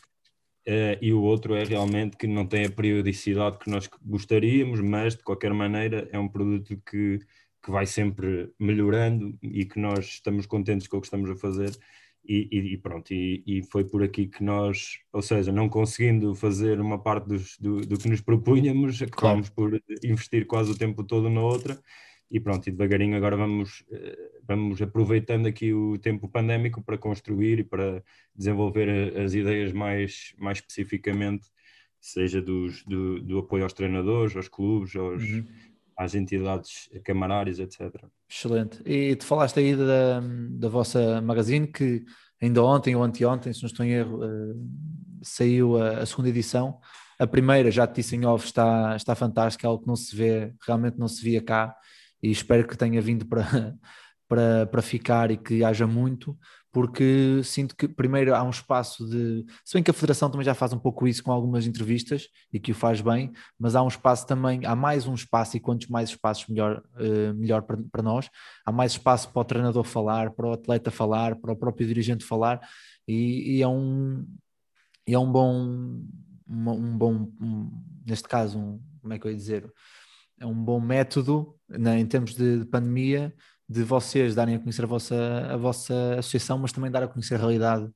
e 1.00 1.14
o 1.14 1.22
outro 1.22 1.54
é 1.54 1.64
realmente 1.64 2.18
que 2.18 2.26
não 2.26 2.48
tem 2.48 2.66
a 2.66 2.72
periodicidade 2.72 3.60
que 3.60 3.70
nós 3.70 3.88
gostaríamos, 4.04 4.82
mas 4.82 5.16
de 5.16 5.22
qualquer 5.22 5.54
maneira 5.54 6.10
é 6.12 6.18
um 6.18 6.28
produto 6.28 6.76
que, 6.90 7.20
que 7.64 7.70
vai 7.70 7.86
sempre 7.86 8.52
melhorando 8.58 9.38
e 9.44 9.64
que 9.64 9.80
nós 9.80 10.06
estamos 10.08 10.48
contentes 10.48 10.88
com 10.88 10.98
o 10.98 11.02
que 11.02 11.06
estamos 11.06 11.30
a 11.30 11.36
fazer 11.36 11.70
e, 12.32 12.74
e, 12.74 12.78
pronto, 12.78 13.12
e, 13.12 13.44
e, 13.48 13.64
foi 13.64 13.84
por 13.84 14.04
aqui 14.04 14.28
que 14.28 14.44
nós, 14.44 15.00
ou 15.12 15.22
seja, 15.22 15.52
não 15.52 15.68
conseguindo 15.68 16.36
fazer 16.36 16.80
uma 16.80 17.02
parte 17.02 17.28
dos, 17.28 17.58
do, 17.58 17.82
do, 17.82 17.98
que 17.98 18.08
nos 18.08 18.22
propunhamos, 18.22 19.02
acabamos 19.02 19.50
claro. 19.50 19.82
por 19.82 19.82
investir 20.04 20.46
quase 20.46 20.72
o 20.72 20.78
tempo 20.78 21.04
todo 21.04 21.28
na 21.28 21.42
outra 21.42 21.82
e 22.30 22.40
pronto, 22.40 22.68
e 22.68 22.72
devagarinho 22.72 23.18
agora 23.18 23.36
vamos, 23.36 23.84
eh, 23.92 24.16
vamos 24.48 24.80
aproveitando 24.80 25.48
aqui 25.48 25.74
o 25.74 25.98
tempo 25.98 26.30
pandémico 26.30 26.84
para 26.84 27.00
construir 27.00 27.60
e 27.60 27.64
para 27.64 28.04
desenvolver 28.36 29.18
as 29.18 29.34
ideias 29.34 29.74
mais, 29.74 30.36
mais 30.38 30.60
especificamente, 30.60 31.48
seja 32.00 32.40
dos, 32.40 32.84
do, 32.84 33.20
do 33.22 33.40
apoio 33.40 33.64
aos 33.64 33.74
treinadores, 33.74 34.36
aos 34.36 34.48
clubes, 34.48 34.96
aos, 34.96 35.24
uhum 35.24 35.48
às 36.00 36.16
entidades 36.16 36.90
camarárias, 37.04 37.60
etc. 37.60 37.94
Excelente. 38.30 38.82
E 38.86 39.14
tu 39.18 39.26
falaste 39.26 39.60
aí 39.60 39.76
da, 39.76 40.22
da 40.52 40.70
vossa 40.70 41.22
magazine 41.22 41.68
que 41.68 42.06
ainda 42.42 42.64
ontem 42.64 42.96
ou 42.96 43.04
anteontem, 43.04 43.52
se 43.52 43.62
não 43.62 43.68
estou 43.68 43.86
em 43.86 43.90
erro, 43.90 44.24
uh, 44.24 44.70
saiu 45.22 45.76
a, 45.76 45.98
a, 45.98 46.06
segunda 46.06 46.30
edição. 46.30 46.80
A 47.20 47.28
primeira, 47.28 47.70
já 47.70 47.86
te 47.86 47.96
disse 47.96 48.16
em 48.16 48.26
off, 48.26 48.46
está, 48.46 48.96
está 48.96 49.14
fantástica, 49.14 49.68
algo 49.68 49.82
que 49.82 49.90
não 49.90 49.96
se 49.98 50.16
vê, 50.16 50.54
realmente 50.66 50.98
não 50.98 51.10
se 51.10 51.22
via 51.22 51.42
cá 51.42 51.76
e 52.24 52.32
espero 52.32 52.66
que 52.66 52.78
tenha 52.78 53.02
vindo 53.02 53.26
para, 53.26 53.76
para, 54.30 54.66
para 54.68 54.82
ficar 54.82 55.32
e 55.32 55.38
que 55.38 55.64
haja 55.64 55.86
muito 55.86 56.38
porque 56.72 57.42
sinto 57.44 57.76
que 57.76 57.88
primeiro 57.88 58.36
há 58.36 58.44
um 58.44 58.50
espaço 58.52 59.08
de. 59.08 59.46
Se 59.66 59.74
bem 59.74 59.84
que 59.84 59.90
a 59.90 59.94
Federação 59.94 60.30
também 60.30 60.46
já 60.46 60.54
faz 60.54 60.72
um 60.72 60.78
pouco 60.78 61.08
isso 61.08 61.24
com 61.24 61.32
algumas 61.32 61.66
entrevistas 61.66 62.28
e 62.54 62.60
que 62.60 62.72
o 62.72 62.76
faz 62.76 63.02
bem, 63.02 63.32
mas 63.58 63.76
há 63.76 63.82
um 63.82 63.88
espaço 63.88 64.28
também, 64.28 64.66
há 64.66 64.76
mais 64.76 65.08
um 65.08 65.16
espaço, 65.16 65.58
e 65.58 65.60
quantos 65.60 65.88
mais 65.88 66.10
espaços 66.10 66.48
melhor, 66.48 66.84
uh, 66.96 67.34
melhor 67.34 67.64
para, 67.64 67.78
para 67.92 68.04
nós. 68.04 68.30
Há 68.66 68.72
mais 68.72 68.92
espaço 68.92 69.32
para 69.32 69.42
o 69.42 69.46
treinador 69.46 69.84
falar, 69.84 70.32
para 70.32 70.48
o 70.48 70.54
atleta 70.54 70.92
falar, 70.92 71.36
para 71.36 71.54
o 71.54 71.56
próprio 71.56 71.88
dirigente 71.88 72.24
falar, 72.24 72.62
e, 73.08 73.58
e 73.58 73.62
é 73.62 73.68
um. 73.68 74.26
E 75.08 75.14
é 75.16 75.20
um 75.20 75.32
bom. 75.32 75.54
Um, 76.48 76.70
um 76.70 76.98
bom. 76.98 77.32
Um, 77.42 77.72
neste 78.06 78.28
caso, 78.28 78.60
um, 78.60 78.80
como 79.02 79.14
é 79.14 79.18
que 79.18 79.26
eu 79.26 79.32
ia 79.32 79.38
dizer? 79.38 79.72
É 80.40 80.46
um 80.46 80.54
bom 80.54 80.80
método 80.80 81.56
né, 81.68 82.00
em 82.00 82.06
termos 82.06 82.36
de, 82.36 82.60
de 82.60 82.66
pandemia 82.66 83.34
de 83.70 83.84
vocês 83.84 84.34
darem 84.34 84.56
a 84.56 84.60
conhecer 84.60 84.84
a 84.84 84.88
vossa, 84.88 85.48
a 85.52 85.58
vossa 85.58 86.16
associação, 86.18 86.58
mas 86.58 86.72
também 86.72 86.90
dar 86.90 87.04
a 87.04 87.08
conhecer 87.08 87.36
a 87.36 87.38
realidade 87.38 87.88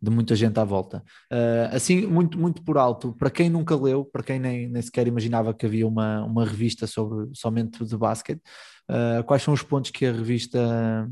de 0.00 0.10
muita 0.10 0.36
gente 0.36 0.58
à 0.60 0.64
volta. 0.64 1.02
Uh, 1.32 1.74
assim, 1.74 2.06
muito, 2.06 2.38
muito 2.38 2.62
por 2.62 2.76
alto, 2.76 3.14
para 3.14 3.30
quem 3.30 3.48
nunca 3.48 3.74
leu, 3.74 4.04
para 4.04 4.22
quem 4.22 4.38
nem, 4.38 4.68
nem 4.68 4.82
sequer 4.82 5.06
imaginava 5.06 5.54
que 5.54 5.64
havia 5.64 5.86
uma, 5.86 6.22
uma 6.24 6.44
revista 6.44 6.86
sobre 6.86 7.30
somente 7.34 7.82
de 7.84 7.96
basquete, 7.96 8.42
uh, 8.90 9.24
quais 9.24 9.42
são 9.42 9.54
os 9.54 9.62
pontos 9.62 9.90
que 9.90 10.04
a 10.04 10.12
revista 10.12 11.08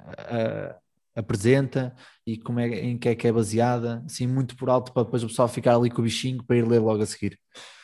uh, 0.00 0.83
apresenta 1.14 1.94
e 2.26 2.36
como 2.36 2.58
é, 2.58 2.68
em 2.80 2.98
que 2.98 3.08
é 3.08 3.14
que 3.14 3.28
é 3.28 3.32
baseada, 3.32 4.02
assim, 4.04 4.26
muito 4.26 4.56
por 4.56 4.68
alto 4.68 4.92
para 4.92 5.04
depois 5.04 5.22
o 5.22 5.28
pessoal 5.28 5.48
ficar 5.48 5.76
ali 5.76 5.90
com 5.90 6.00
o 6.00 6.04
bichinho 6.04 6.42
para 6.42 6.56
ir 6.56 6.66
ler 6.66 6.80
logo 6.80 7.02
a 7.02 7.06
seguir. 7.06 7.38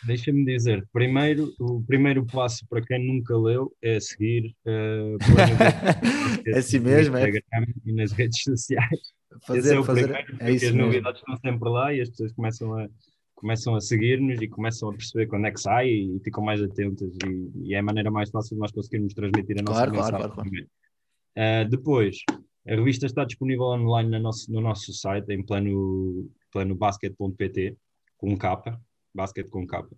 Deixa-me 0.04 0.44
dizer, 0.44 0.86
primeiro, 0.92 1.52
o 1.60 1.82
primeiro 1.82 2.24
passo 2.26 2.66
para 2.68 2.82
quem 2.82 3.06
nunca 3.06 3.36
leu 3.36 3.72
é 3.82 4.00
seguir 4.00 4.54
uh, 4.66 5.16
é 6.46 6.58
assim 6.58 6.80
mesmo, 6.80 7.16
é? 7.16 7.30
e 7.84 7.92
nas 7.92 8.12
redes 8.12 8.42
sociais. 8.42 9.00
Fazer, 9.46 9.78
é 9.78 9.82
fazer, 9.84 10.08
primeiro, 10.08 10.36
é 10.40 10.50
isso 10.50 10.66
as 10.66 10.72
mesmo. 10.72 10.86
novidades 10.86 11.20
estão 11.20 11.36
sempre 11.36 11.68
lá 11.68 11.94
e 11.94 12.00
as 12.00 12.08
pessoas 12.10 12.32
começam 12.32 12.78
a, 12.78 12.88
começam 13.34 13.74
a 13.76 13.80
seguir-nos 13.80 14.40
e 14.40 14.48
começam 14.48 14.88
a 14.88 14.92
perceber 14.92 15.26
quando 15.26 15.46
é 15.46 15.52
que 15.52 15.60
sai 15.60 15.88
e 15.88 16.20
ficam 16.24 16.42
mais 16.42 16.60
atentas 16.60 17.14
e, 17.24 17.68
e 17.68 17.74
é 17.74 17.78
a 17.78 17.82
maneira 17.82 18.10
mais 18.10 18.28
fácil 18.30 18.56
de 18.56 18.60
nós 18.60 18.72
conseguirmos 18.72 19.14
transmitir 19.14 19.56
a 19.60 19.62
nossa 19.62 19.86
claro, 19.86 19.92
mensagem. 19.92 20.18
Claro, 20.18 20.34
claro. 20.34 20.68
Uh, 21.36 21.68
depois, 21.70 22.16
a 22.66 22.74
revista 22.74 23.06
está 23.06 23.24
disponível 23.24 23.66
online 23.66 24.10
no 24.10 24.20
nosso, 24.20 24.52
no 24.52 24.60
nosso 24.60 24.92
site, 24.92 25.32
em 25.32 25.42
plano, 25.42 26.30
plano 26.52 26.74
basket.pt, 26.74 27.76
com 28.18 28.36
capa, 28.36 28.80
basket 29.14 29.48
com 29.48 29.66
capa, 29.66 29.96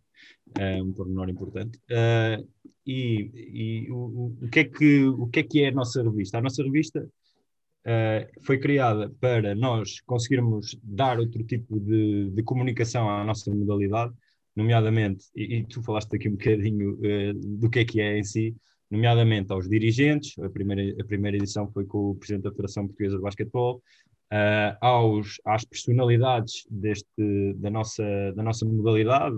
é 0.59 0.83
um 0.83 0.93
pormenor 0.93 1.29
importante. 1.29 1.79
Uh, 1.91 2.47
e, 2.87 3.87
e 3.87 3.91
o, 3.91 4.35
o, 4.41 4.49
que 4.49 4.61
é 4.61 4.65
que, 4.65 5.05
o 5.05 5.27
que 5.27 5.41
é 5.41 5.43
que 5.43 5.65
é 5.65 5.69
a 5.69 5.73
nossa 5.73 6.03
revista? 6.03 6.39
A 6.39 6.43
nossa 6.43 6.63
revista 6.63 7.01
uh, 7.01 8.43
foi 8.43 8.59
criada 8.59 9.11
para 9.21 9.55
nós 9.55 10.01
conseguirmos 10.01 10.79
dar 10.83 11.19
outro 11.19 11.43
tipo 11.45 11.81
de, 11.81 12.31
de 12.31 12.43
comunicação 12.43 13.11
à 13.11 13.25
nossa 13.25 13.53
modalidade, 13.53 14.13
nomeadamente, 14.55 15.27
e, 15.35 15.57
e, 15.57 15.65
tu 15.65 15.83
falaste 15.83 16.15
aqui 16.15 16.29
um 16.29 16.33
bocadinho 16.33 16.95
uh, 16.95 17.59
do 17.59 17.71
que 17.71 17.81
é 17.81 17.85
que 17.85 18.01
é 18.01 18.19
em 18.19 18.25
si, 18.25 18.55
nomeadamente 18.93 19.51
aos 19.53 19.69
dirigentes, 19.69 20.39
a 20.39 20.51
primeira, 20.51 21.01
a 21.01 21.05
primeira 21.05 21.37
edição 21.37 21.71
foi 21.73 21.87
com 21.87 22.11
o 22.11 22.15
Presidente 22.15 22.45
da 22.45 22.51
Federação 22.51 22.87
Portuguesa 22.87 23.17
de 23.17 23.23
Basquetebol, 23.23 23.83
uh, 24.31 24.77
aos, 24.81 25.41
às 25.45 25.65
personalidades 25.65 26.67
deste, 26.71 27.55
da, 27.57 27.71
nossa, 27.71 28.05
da 28.37 28.43
nossa 28.43 28.67
modalidade, 28.67 29.37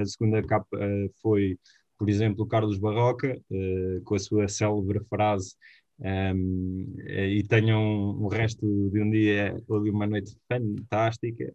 a 0.00 0.04
segunda 0.04 0.42
capa 0.42 0.76
uh, 0.76 1.10
foi 1.22 1.58
por 1.98 2.08
exemplo, 2.08 2.44
o 2.44 2.46
Carlos 2.46 2.78
Barroca, 2.78 3.38
uh, 3.50 4.02
com 4.04 4.14
a 4.14 4.18
sua 4.18 4.48
célebre 4.48 5.00
frase 5.04 5.54
um, 6.00 6.96
e 7.06 7.42
tenham 7.46 8.18
o 8.18 8.28
resto 8.28 8.66
de 8.90 9.02
um 9.02 9.10
dia 9.10 9.54
ou 9.68 9.82
de 9.82 9.90
uma 9.90 10.06
noite 10.06 10.34
fantástica. 10.48 11.52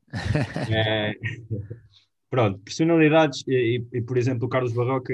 é, 0.72 1.14
pronto, 2.36 2.60
personalidades, 2.60 3.46
e, 3.48 3.82
e, 3.94 4.02
por 4.02 4.18
exemplo, 4.18 4.46
o 4.46 4.50
Carlos 4.50 4.74
Barroca, 4.74 5.14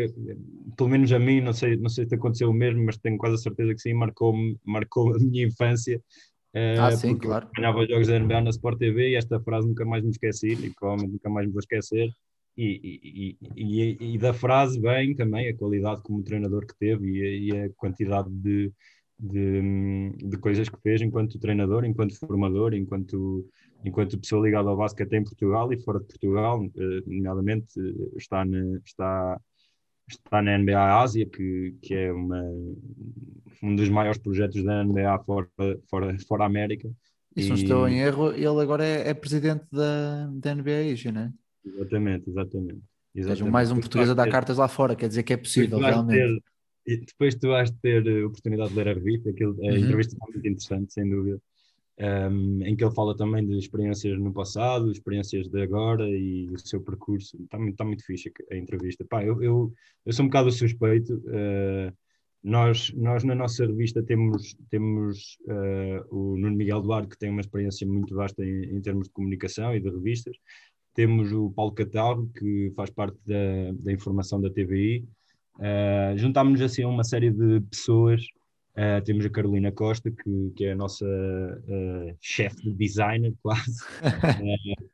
pelo 0.76 0.90
menos 0.90 1.12
a 1.14 1.20
mim, 1.20 1.40
não 1.40 1.54
sei, 1.54 1.78
não 1.78 1.88
sei 1.88 2.08
se 2.08 2.16
aconteceu 2.16 2.50
o 2.50 2.54
mesmo, 2.54 2.84
mas 2.84 2.98
tenho 2.98 3.16
quase 3.16 3.36
a 3.36 3.38
certeza 3.38 3.76
que 3.76 3.80
sim, 3.80 3.94
marcou, 3.94 4.34
marcou 4.66 5.14
a 5.16 5.20
minha 5.20 5.46
infância. 5.46 6.02
Uh, 6.56 6.82
ah, 6.82 6.92
sim, 6.92 7.16
claro. 7.16 7.48
Ganhava 7.56 7.86
jogos 7.86 8.08
da 8.08 8.20
NBA 8.20 8.42
na 8.42 8.50
Sport 8.50 8.80
TV 8.80 9.12
e 9.12 9.16
esta 9.16 9.40
frase 9.40 9.68
nunca 9.68 9.86
mais 9.86 10.04
me 10.04 10.10
esqueci, 10.10 10.54
e 10.54 10.72
provavelmente 10.72 11.14
nunca 11.14 11.30
mais 11.30 11.46
me 11.46 11.54
vou 11.54 11.60
esquecer. 11.60 12.10
E, 12.58 13.38
e, 13.38 13.38
e, 13.56 14.16
e, 14.16 14.18
da 14.18 14.34
frase 14.34 14.80
vem 14.82 15.16
também 15.16 15.48
a 15.48 15.56
qualidade 15.56 16.02
como 16.02 16.24
treinador 16.24 16.66
que 16.66 16.76
teve 16.78 17.08
e 17.08 17.52
a 17.52 17.70
quantidade 17.78 18.30
de, 18.30 18.72
de, 19.22 20.12
de, 20.18 20.38
coisas 20.38 20.68
que 20.68 20.82
fez 20.82 21.02
enquanto 21.02 21.40
treinador, 21.40 21.86
enquanto 21.86 22.18
formador, 22.18 22.74
enquanto, 22.74 23.48
enquanto 23.86 24.20
pessoa 24.20 24.44
ligada 24.44 24.68
ao 24.70 24.76
basquete 24.76 25.14
em 25.14 25.24
Portugal 25.24 25.72
e 25.72 25.80
fora 25.80 26.00
de 26.00 26.08
Portugal, 26.08 26.64
eh, 26.64 27.04
nomeadamente 27.06 27.80
eh, 27.80 28.18
está 28.18 28.44
na, 28.44 28.80
está, 28.84 29.40
está 30.10 30.42
na 30.42 30.58
NBA 30.58 31.02
Ásia, 31.02 31.26
que, 31.28 31.76
que 31.84 31.94
é 31.94 32.12
uma, 32.12 32.42
um 33.62 33.76
dos 33.76 33.90
maiores 33.90 34.20
projetos 34.20 34.64
da 34.64 34.84
NBA 34.84 35.20
fora, 35.20 35.48
fora, 35.88 36.18
fora 36.28 36.46
América. 36.46 36.90
E 37.36 37.44
se 37.44 37.50
não 37.50 37.56
estou 37.56 37.88
em 37.88 38.00
erro, 38.00 38.32
ele 38.32 38.48
agora 38.48 38.84
é, 38.84 39.10
é 39.10 39.14
presidente 39.14 39.66
da, 39.72 40.26
da 40.34 40.56
NBA 40.56 40.92
Asia, 40.92 41.12
não 41.12 41.22
é? 41.22 41.32
Exatamente, 41.64 42.28
exatamente. 42.28 42.82
exatamente. 43.14 43.52
mais 43.52 43.72
um 43.72 43.80
português 43.80 44.10
a 44.10 44.16
dar 44.16 44.28
cartas 44.30 44.58
lá 44.58 44.68
fora, 44.68 44.96
quer 44.96 45.08
dizer 45.08 45.22
que 45.22 45.32
é 45.32 45.38
possível, 45.38 45.78
realmente. 45.78 46.18
Ter, 46.18 46.51
e 46.86 46.98
depois 46.98 47.36
tu 47.36 47.48
vais 47.50 47.72
ter 47.82 48.08
a 48.08 48.26
oportunidade 48.26 48.70
de 48.70 48.76
ler 48.76 48.88
a 48.90 48.94
revista, 48.94 49.30
aquilo, 49.30 49.54
a 49.62 49.72
uhum. 49.72 49.78
entrevista 49.78 50.14
está 50.14 50.26
muito 50.32 50.48
interessante, 50.48 50.94
sem 50.94 51.10
dúvida, 51.10 51.42
um, 52.00 52.64
em 52.66 52.76
que 52.76 52.84
ele 52.84 52.94
fala 52.94 53.16
também 53.16 53.46
de 53.46 53.58
experiências 53.58 54.18
no 54.20 54.34
passado, 54.34 54.92
experiências 54.92 55.48
de 55.48 55.62
agora 55.62 56.08
e 56.10 56.50
o 56.50 56.58
seu 56.58 56.82
percurso. 56.82 57.38
Está 57.44 57.58
muito, 57.58 57.74
está 57.74 57.86
muito 57.86 58.06
fixe 58.06 58.32
a, 58.52 58.56
entrevista. 58.56 59.06
Pá, 59.06 59.24
eu, 59.24 59.42
eu, 59.44 59.74
eu 60.06 60.14
sou 60.14 60.26
um 60.26 60.28
bocado 60.28 60.52
suspeito. 60.52 61.14
Uh, 61.16 61.94
nós, 62.44 62.92
nós 62.96 63.24
na 63.24 63.36
nossa 63.36 63.66
revista 63.68 64.02
temos, 64.02 64.56
temos 64.72 65.38
uh, 65.42 66.04
o 66.10 66.38
Nuno 66.38 66.56
Miguel 66.56 66.82
Duarte, 66.82 67.10
que 67.10 67.20
tem 67.20 67.30
uma 67.30 67.42
experiência 67.42 67.86
muito 67.86 68.16
vasta 68.16 68.44
em, 68.44 68.78
em 68.78 68.82
termos 68.82 69.08
de 69.08 69.14
comunicação 69.14 69.76
e 69.76 69.80
de 69.80 69.90
revistas. 69.90 70.36
Temos 70.96 71.32
o 71.32 71.52
Paulo 71.52 71.74
Catarro, 71.74 72.30
que 72.36 72.72
faz 72.76 72.90
parte 72.90 73.18
da, 73.26 73.72
da 73.74 73.92
informação 73.92 74.42
da 74.42 74.50
TVI. 74.50 75.08
Uh, 75.58 76.18
juntámos 76.18 76.62
assim 76.62 76.84
uma 76.86 77.04
série 77.04 77.32
de 77.32 77.62
pessoas. 77.62 78.22
Uh, 78.72 79.04
temos 79.04 79.26
a 79.26 79.30
Carolina 79.30 79.72
Costa, 79.72 80.10
que, 80.10 80.54
que 80.56 80.66
é 80.66 80.72
a 80.72 80.76
nossa 80.76 81.06
uh, 81.06 82.16
chefe 82.22 82.64
de 82.64 82.74
designer, 82.74 83.34
quase, 83.44 83.84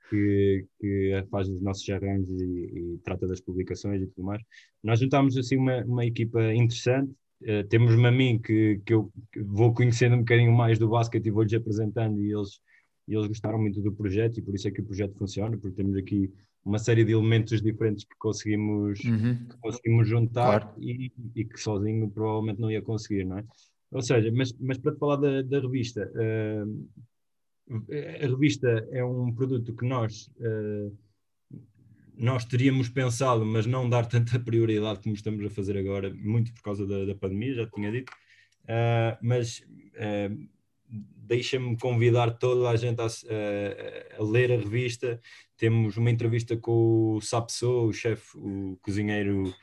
que, 0.09 0.65
que, 0.79 1.25
faz 1.29 1.47
os 1.47 1.61
nossos 1.61 1.87
arranjos 1.89 2.41
e, 2.41 2.43
e, 2.43 2.99
trata 3.03 3.27
das 3.27 3.39
publicações 3.39 4.01
e 4.01 4.07
tudo 4.07 4.25
mais. 4.25 4.41
Nós 4.83 4.99
juntámos 4.99 5.37
assim 5.37 5.57
uma, 5.57 5.83
uma 5.85 6.05
equipa 6.05 6.41
interessante. 6.53 7.13
temos-me 7.69 8.07
a 8.07 8.11
mim, 8.11 8.39
que, 8.39 8.81
que 8.83 8.95
eu 8.95 9.11
vou 9.45 9.71
conhecendo 9.73 10.15
um 10.15 10.19
bocadinho 10.19 10.51
mais 10.51 10.79
do 10.79 10.89
basquete 10.89 11.27
e 11.27 11.31
vou-lhes 11.31 11.53
apresentando, 11.53 12.19
e 12.19 12.33
eles, 12.33 12.59
e 13.07 13.13
eles 13.13 13.27
gostaram 13.27 13.59
muito 13.59 13.79
do 13.79 13.91
projeto, 13.91 14.39
e 14.39 14.41
por 14.41 14.55
isso 14.55 14.67
é 14.67 14.71
que 14.71 14.81
o 14.81 14.85
projeto 14.85 15.15
funciona, 15.15 15.55
porque 15.55 15.75
temos 15.75 15.95
aqui 15.95 16.31
uma 16.67 16.79
série 16.79 17.05
de 17.05 17.13
elementos 17.13 17.61
diferentes 17.61 18.03
que 18.03 18.15
conseguimos, 18.17 18.99
uhum. 19.05 19.47
que 19.47 19.57
conseguimos 19.57 20.07
juntar 20.07 20.59
claro. 20.61 20.75
e, 20.77 21.11
e, 21.33 21.45
que 21.45 21.57
sozinho 21.57 22.09
provavelmente 22.09 22.59
não 22.59 22.69
ia 22.69 22.81
conseguir, 22.81 23.23
não 23.23 23.37
é? 23.37 23.45
Ou 23.89 24.01
seja, 24.01 24.29
mas, 24.35 24.51
mas 24.59 24.77
para 24.77 24.91
te 24.91 24.99
falar 24.99 25.15
da, 25.15 25.41
da 25.41 25.61
revista, 25.61 26.11
uh, 26.13 26.89
a 28.21 28.27
revista 28.27 28.67
é 28.91 29.03
um 29.03 29.33
produto 29.33 29.73
que 29.73 29.85
nós, 29.85 30.29
uh, 30.39 30.93
nós 32.17 32.43
teríamos 32.43 32.89
pensado, 32.89 33.45
mas 33.45 33.65
não 33.65 33.89
dar 33.89 34.05
tanta 34.05 34.37
prioridade 34.37 34.99
como 34.99 35.15
estamos 35.15 35.45
a 35.45 35.49
fazer 35.49 35.77
agora, 35.77 36.13
muito 36.13 36.53
por 36.53 36.63
causa 36.63 36.85
da, 36.85 37.05
da 37.05 37.15
pandemia, 37.15 37.53
já 37.53 37.67
tinha 37.67 37.89
dito, 37.91 38.11
uh, 38.63 39.17
mas 39.21 39.63
deixa-me 40.89 41.77
convidar 41.77 42.31
toda 42.31 42.69
a 42.69 42.75
gente 42.75 43.01
a, 43.01 43.05
a, 43.05 44.19
a, 44.19 44.23
ler 44.23 44.51
a 44.51 44.55
revista. 44.55 45.19
Temos 45.57 45.97
uma 45.97 46.09
entrevista 46.09 46.55
com 46.55 47.15
o 47.15 47.21
Sapessoa, 47.21 47.87
o 47.87 47.93
chefe, 47.93 48.37
o 48.37 48.77
cozinheiro 48.81 49.53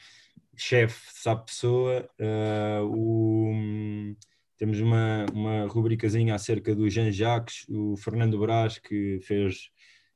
chefe 0.56 1.00
Sapessoa. 1.12 2.08
Uh, 2.18 2.84
o, 2.86 4.14
temos 4.56 4.80
uma, 4.80 5.26
uma 5.32 5.66
rubricazinha 5.66 6.34
acerca 6.34 6.74
do 6.74 6.88
Jean 6.88 7.10
Jacques, 7.10 7.66
o 7.68 7.96
Fernando 7.96 8.38
Brás, 8.38 8.78
que 8.78 9.18
fez 9.22 9.70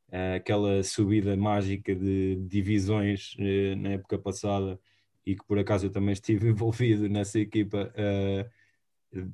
uh, 0.09 0.37
aquela 0.37 0.83
subida 0.83 1.37
mágica 1.37 1.95
de 1.95 2.37
divisões 2.47 3.35
uh, 3.35 3.77
na 3.77 3.91
época 3.91 4.19
passada 4.19 4.79
e 5.27 5.35
que 5.35 5.45
por 5.45 5.59
acaso 5.59 5.87
eu 5.87 5.91
também 5.91 6.13
estive 6.13 6.49
envolvido 6.51 7.09
nessa 7.09 7.39
equipa. 7.39 7.93
Uh, 7.95 8.58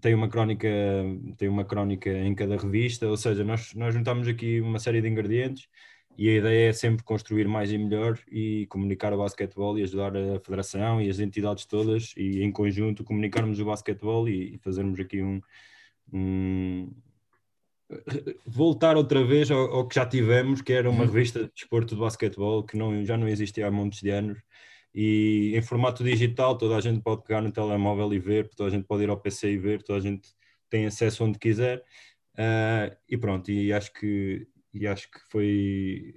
tem 0.00 0.14
uma 0.14 0.28
crónica 0.28 0.68
tem 1.36 1.48
uma 1.48 1.64
crónica 1.64 2.10
em 2.10 2.34
cada 2.34 2.56
revista, 2.56 3.08
ou 3.08 3.16
seja, 3.16 3.44
nós, 3.44 3.74
nós 3.74 3.94
juntamos 3.94 4.28
aqui 4.28 4.60
uma 4.60 4.78
série 4.78 5.00
de 5.00 5.08
ingredientes 5.08 5.68
e 6.16 6.28
a 6.28 6.32
ideia 6.36 6.68
é 6.70 6.72
sempre 6.72 7.02
construir 7.02 7.48
mais 7.48 7.72
e 7.72 7.78
melhor 7.78 8.18
e 8.30 8.66
comunicar 8.68 9.12
o 9.12 9.18
basquetebol 9.18 9.78
e 9.78 9.82
ajudar 9.82 10.16
a 10.16 10.38
federação 10.40 11.00
e 11.00 11.10
as 11.10 11.18
entidades 11.18 11.66
todas 11.66 12.14
e 12.16 12.42
em 12.42 12.52
conjunto 12.52 13.02
comunicarmos 13.02 13.58
o 13.58 13.64
basquetebol 13.64 14.28
e, 14.28 14.54
e 14.54 14.58
fazermos 14.58 14.98
aqui 15.00 15.22
um, 15.22 15.40
um, 16.12 16.92
voltar 18.46 18.96
outra 18.96 19.24
vez 19.24 19.50
ao, 19.50 19.58
ao, 19.72 19.88
que 19.88 19.96
já 19.96 20.06
tivemos, 20.06 20.62
que 20.62 20.72
era 20.72 20.88
uma 20.88 21.00
uhum. 21.00 21.06
revista 21.06 21.44
de 21.44 21.50
desporto 21.52 21.94
de 21.94 22.00
basquetebol 22.00 22.62
que 22.62 22.76
não, 22.76 23.04
já 23.04 23.16
não 23.16 23.28
existia 23.28 23.66
há 23.66 23.70
muitos 23.70 24.00
de 24.00 24.10
anos 24.10 24.38
e 24.94 25.52
em 25.56 25.62
formato 25.62 26.04
digital 26.04 26.56
toda 26.56 26.76
a 26.76 26.80
gente 26.80 27.02
pode 27.02 27.22
pegar 27.24 27.40
no 27.40 27.50
telemóvel 27.50 28.14
e 28.14 28.18
ver, 28.18 28.48
toda 28.48 28.68
a 28.68 28.72
gente 28.72 28.86
pode 28.86 29.02
ir 29.02 29.10
ao 29.10 29.20
PC 29.20 29.52
e 29.52 29.58
ver, 29.58 29.82
toda 29.82 29.98
a 29.98 30.02
gente 30.02 30.28
tem 30.70 30.86
acesso 30.86 31.24
onde 31.24 31.38
quiser. 31.38 31.82
Uh, 32.34 32.94
e 33.08 33.16
pronto, 33.16 33.50
e 33.50 33.72
acho 33.72 33.92
que 33.92 34.46
e 34.72 34.86
acho 34.88 35.08
que 35.10 35.20
foi 35.30 36.14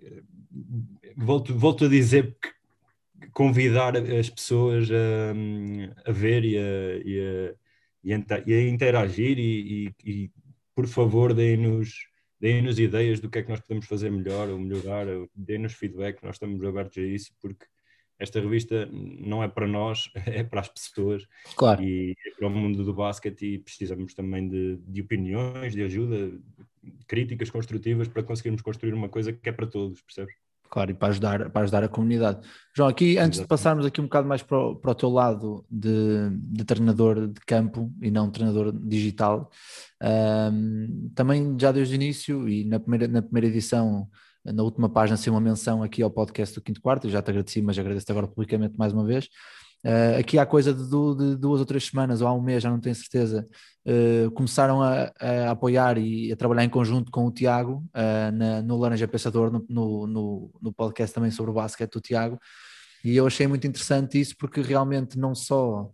volto, 1.15 1.53
volto 1.55 1.85
a 1.85 1.87
dizer 1.87 2.35
que 2.41 3.29
convidar 3.31 3.95
as 3.95 4.29
pessoas 4.29 4.89
a, 4.91 6.09
a 6.09 6.11
ver 6.11 6.43
e 6.43 6.57
a, 6.57 6.61
e 7.05 8.13
a, 8.13 8.43
e 8.45 8.53
a 8.53 8.61
interagir 8.67 9.37
e, 9.37 9.93
e, 10.03 10.31
por 10.75 10.87
favor 10.87 11.33
deem-nos 11.33 12.07
deem-nos 12.39 12.79
ideias 12.79 13.19
do 13.19 13.29
que 13.29 13.39
é 13.39 13.43
que 13.43 13.49
nós 13.49 13.59
podemos 13.61 13.87
fazer 13.87 14.11
melhor 14.11 14.49
ou 14.49 14.59
melhorar, 14.59 15.07
deem-nos 15.35 15.73
feedback, 15.73 16.21
nós 16.23 16.35
estamos 16.35 16.63
abertos 16.63 16.97
a 16.97 17.01
isso 17.01 17.31
porque 17.41 17.65
esta 18.19 18.39
revista 18.39 18.87
não 18.91 19.43
é 19.43 19.47
para 19.47 19.67
nós, 19.67 20.09
é 20.25 20.43
para 20.43 20.61
as 20.61 20.69
pessoas 20.69 21.23
claro. 21.55 21.83
e 21.83 22.15
é 22.25 22.35
para 22.37 22.47
o 22.47 22.49
mundo 22.49 22.83
do 22.83 22.93
basquete 22.93 23.45
e 23.45 23.59
precisamos 23.59 24.13
também 24.13 24.47
de, 24.47 24.77
de 24.87 25.01
opiniões, 25.01 25.73
de 25.73 25.83
ajuda, 25.83 26.31
críticas 27.07 27.49
construtivas 27.49 28.07
para 28.07 28.23
conseguirmos 28.23 28.61
construir 28.61 28.93
uma 28.93 29.09
coisa 29.09 29.31
que 29.31 29.49
é 29.49 29.51
para 29.51 29.67
todos, 29.67 30.01
percebes? 30.01 30.35
Claro, 30.69 30.91
e 30.91 30.93
para 30.93 31.07
ajudar, 31.09 31.49
para 31.49 31.61
ajudar 31.61 31.83
a 31.83 31.87
comunidade. 31.87 32.45
João, 32.75 32.89
aqui, 32.89 33.11
antes 33.11 33.39
Exatamente. 33.39 33.41
de 33.41 33.47
passarmos 33.47 33.85
aqui 33.85 34.01
um 34.01 34.05
bocado 34.05 34.27
mais 34.27 34.43
para 34.43 34.59
o, 34.59 34.75
para 34.75 34.91
o 34.91 34.95
teu 34.95 35.09
lado 35.09 35.65
de, 35.69 36.29
de 36.31 36.65
treinador 36.65 37.27
de 37.27 37.39
campo 37.41 37.91
e 38.01 38.11
não 38.11 38.29
treinador 38.29 38.71
digital, 38.73 39.49
um, 40.51 41.09
também 41.15 41.55
já 41.59 41.71
desde 41.71 41.93
o 41.93 41.95
início 41.95 42.49
e 42.49 42.65
na 42.65 42.79
primeira, 42.79 43.07
na 43.07 43.21
primeira 43.21 43.47
edição 43.47 44.09
na 44.53 44.63
última 44.63 44.89
página 44.89 45.17
ser 45.17 45.29
uma 45.29 45.41
menção 45.41 45.83
aqui 45.83 46.01
ao 46.01 46.09
podcast 46.09 46.55
do 46.55 46.61
Quinto 46.61 46.81
Quarto, 46.81 47.07
eu 47.07 47.11
já 47.11 47.21
te 47.21 47.29
agradeci, 47.29 47.61
mas 47.61 47.77
agradeço-te 47.77 48.11
agora 48.11 48.27
publicamente 48.27 48.77
mais 48.77 48.93
uma 48.93 49.05
vez. 49.05 49.27
Uh, 49.85 50.19
aqui 50.19 50.39
há 50.39 50.45
coisa 50.45 50.73
de, 50.73 50.83
de, 50.83 51.35
duas 51.35 51.59
ou 51.59 51.65
três 51.65 51.85
semanas 51.85 52.19
ou 52.21 52.27
há 52.27 52.33
um 52.33 52.41
mês, 52.41 52.63
já 52.63 52.69
não 52.69 52.79
tenho 52.79 52.95
certeza, 52.95 53.47
uh, 53.85 54.31
começaram 54.31 54.81
a, 54.81 55.11
a, 55.19 55.51
apoiar 55.51 55.97
e 55.99 56.31
a 56.31 56.35
trabalhar 56.35 56.63
em 56.63 56.69
conjunto 56.69 57.11
com 57.11 57.27
o 57.27 57.31
Tiago 57.31 57.85
uh, 57.95 58.31
na, 58.33 58.61
no 58.61 58.77
Laranja 58.77 59.07
Pensador, 59.07 59.51
no, 59.51 59.65
no, 59.69 60.07
no, 60.07 60.51
no, 60.61 60.73
podcast 60.73 61.13
também 61.13 61.29
sobre 61.29 61.51
o 61.51 61.53
basquete 61.53 61.93
do 61.93 62.01
Tiago, 62.01 62.39
e 63.05 63.15
eu 63.15 63.27
achei 63.27 63.45
muito 63.45 63.67
interessante 63.67 64.19
isso 64.19 64.35
porque 64.37 64.61
realmente 64.61 65.17
não 65.17 65.35
só 65.35 65.91